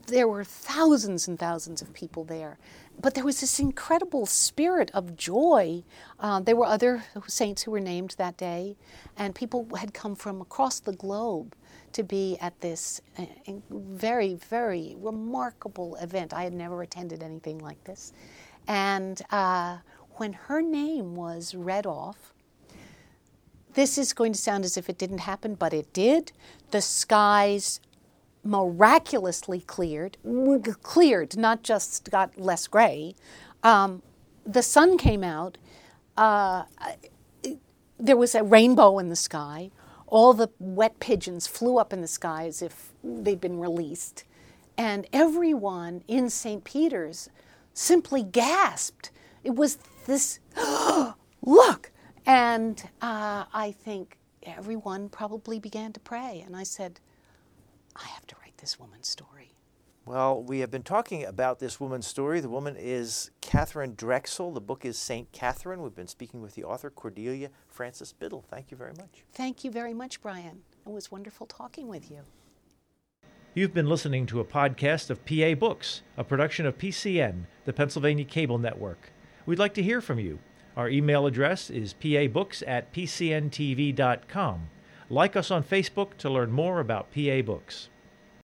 there 0.08 0.28
were 0.28 0.44
thousands 0.44 1.30
and 1.30 1.40
thousands 1.40 1.82
of 1.82 1.94
people 1.94 2.26
there. 2.26 2.58
But 3.02 3.14
there 3.14 3.24
was 3.24 3.40
this 3.40 3.60
incredible 3.60 4.26
spirit 4.26 4.92
of 4.94 5.16
joy. 5.16 5.84
Uh, 6.20 6.42
there 6.42 6.56
were 6.56 6.66
other 6.66 7.04
saints 7.28 7.64
who 7.64 7.72
were 7.72 7.80
named 7.80 8.16
that 8.18 8.36
day, 8.36 8.76
and 9.16 9.34
people 9.34 9.68
had 9.78 9.94
come 9.94 10.16
from 10.16 10.42
across 10.42 10.80
the 10.80 10.92
globe 10.92 11.56
to 11.94 12.04
be 12.04 12.38
at 12.42 12.60
this 12.62 13.02
uh, 13.18 13.26
very, 13.70 14.36
very 14.36 14.96
remarkable 15.00 15.96
event. 15.96 16.34
I 16.34 16.44
had 16.44 16.54
never 16.54 16.82
attended 16.82 17.24
anything 17.24 17.60
like 17.60 17.84
this. 17.86 18.12
And 18.68 19.22
uh, 19.32 19.78
when 20.14 20.34
her 20.34 20.62
name 20.62 21.16
was 21.16 21.56
read 21.56 21.86
off, 21.86 22.34
this 23.74 23.98
is 23.98 24.14
going 24.14 24.34
to 24.34 24.40
sound 24.40 24.66
as 24.66 24.78
if 24.78 24.90
it 24.90 24.98
didn't 24.98 25.20
happen, 25.20 25.56
but 25.56 25.74
it 25.74 25.94
did. 25.94 26.32
The 26.72 26.82
skies 26.82 27.80
miraculously 28.44 29.62
cleared, 29.62 30.18
cleared, 30.82 31.38
not 31.38 31.64
just 31.64 32.10
got 32.10 32.40
less 32.40 32.68
gray. 32.68 33.16
Um, 33.64 34.02
the 34.46 34.64
sun 34.64 34.98
came 34.98 35.24
out. 35.24 35.58
Uh, 36.18 36.64
there 38.00 38.18
was 38.18 38.36
a 38.36 38.44
rainbow 38.44 39.00
in 39.00 39.10
the 39.10 39.16
sky 39.16 39.72
all 40.10 40.34
the 40.34 40.50
wet 40.60 41.00
pigeons 41.00 41.48
flew 41.48 41.78
up 41.78 41.94
in 41.94 42.02
the 42.02 42.08
sky 42.08 42.46
as 42.48 42.62
if 42.62 42.92
they'd 43.04 43.40
been 43.40 43.60
released. 43.60 44.24
And 44.78 45.08
everyone 45.14 46.04
in 46.08 46.30
St. 46.30 46.64
Peter's 46.64 47.30
simply 47.74 48.24
gasped. 48.24 49.12
It 49.44 49.56
was 49.56 49.78
this, 50.06 50.40
look! 51.42 51.92
And 52.26 52.82
uh, 53.02 53.46
I 53.54 53.72
think 53.72 54.18
everyone 54.44 55.10
probably 55.10 55.60
began 55.60 55.94
to 55.94 56.00
pray. 56.00 56.44
And 56.46 56.56
I 56.56 56.64
said, 56.64 57.00
I 57.96 58.08
have 58.08 58.26
to 58.28 58.36
write 58.42 58.58
this 58.58 58.80
woman's 58.80 59.08
story. 59.08 59.54
Well, 60.06 60.42
we 60.42 60.60
have 60.60 60.72
been 60.72 60.84
talking 60.84 61.24
about 61.24 61.60
this 61.60 61.80
woman's 61.80 62.08
story. 62.08 62.40
The 62.40 62.50
woman 62.50 62.76
is 62.78 63.30
Katharine 63.42 63.94
Drexel. 63.96 64.52
The 64.52 64.62
book 64.62 64.84
is 64.84 64.98
St. 64.98 65.32
Katharine. 65.32 65.84
We've 65.84 65.94
been 65.94 66.08
speaking 66.08 66.42
with 66.42 66.56
the 66.56 66.64
author, 66.64 66.90
Cordelia 66.90 67.50
Frances 67.68 68.12
Biddle. 68.14 68.44
Thank 68.50 68.72
you 68.72 68.78
very 68.78 68.94
much. 68.98 69.24
Thank 69.34 69.64
you 69.64 69.70
very 69.70 69.94
much, 69.94 70.22
Brian. 70.22 70.62
It 70.86 70.92
was 70.92 71.12
wonderful 71.12 71.46
talking 71.46 71.88
with 71.88 72.10
you. 72.10 72.22
You've 73.54 73.74
been 73.74 73.88
listening 73.90 74.26
to 74.28 74.40
a 74.40 74.46
podcast 74.46 75.10
of 75.10 75.26
PA 75.26 75.54
Books, 75.54 76.02
a 76.18 76.24
production 76.24 76.66
of 76.66 76.78
PCN, 76.78 77.46
the 77.66 77.74
Pennsylvania 77.74 78.26
Cable 78.26 78.58
Network. 78.58 79.12
We'd 79.46 79.60
like 79.60 79.74
to 79.76 79.84
hear 79.84 80.02
from 80.02 80.18
you. 80.18 80.40
Our 80.76 80.90
email 80.90 81.26
address 81.26 81.70
is 81.70 81.94
pabooks 81.94 82.64
at 82.66 82.94
pcntv.com. 82.94 84.70
Like 85.12 85.36
us 85.36 85.50
on 85.50 85.64
Facebook 85.64 86.18
to 86.18 86.30
learn 86.30 86.52
more 86.52 86.80
about 86.80 87.12
PA 87.12 87.42
Books. 87.42 87.90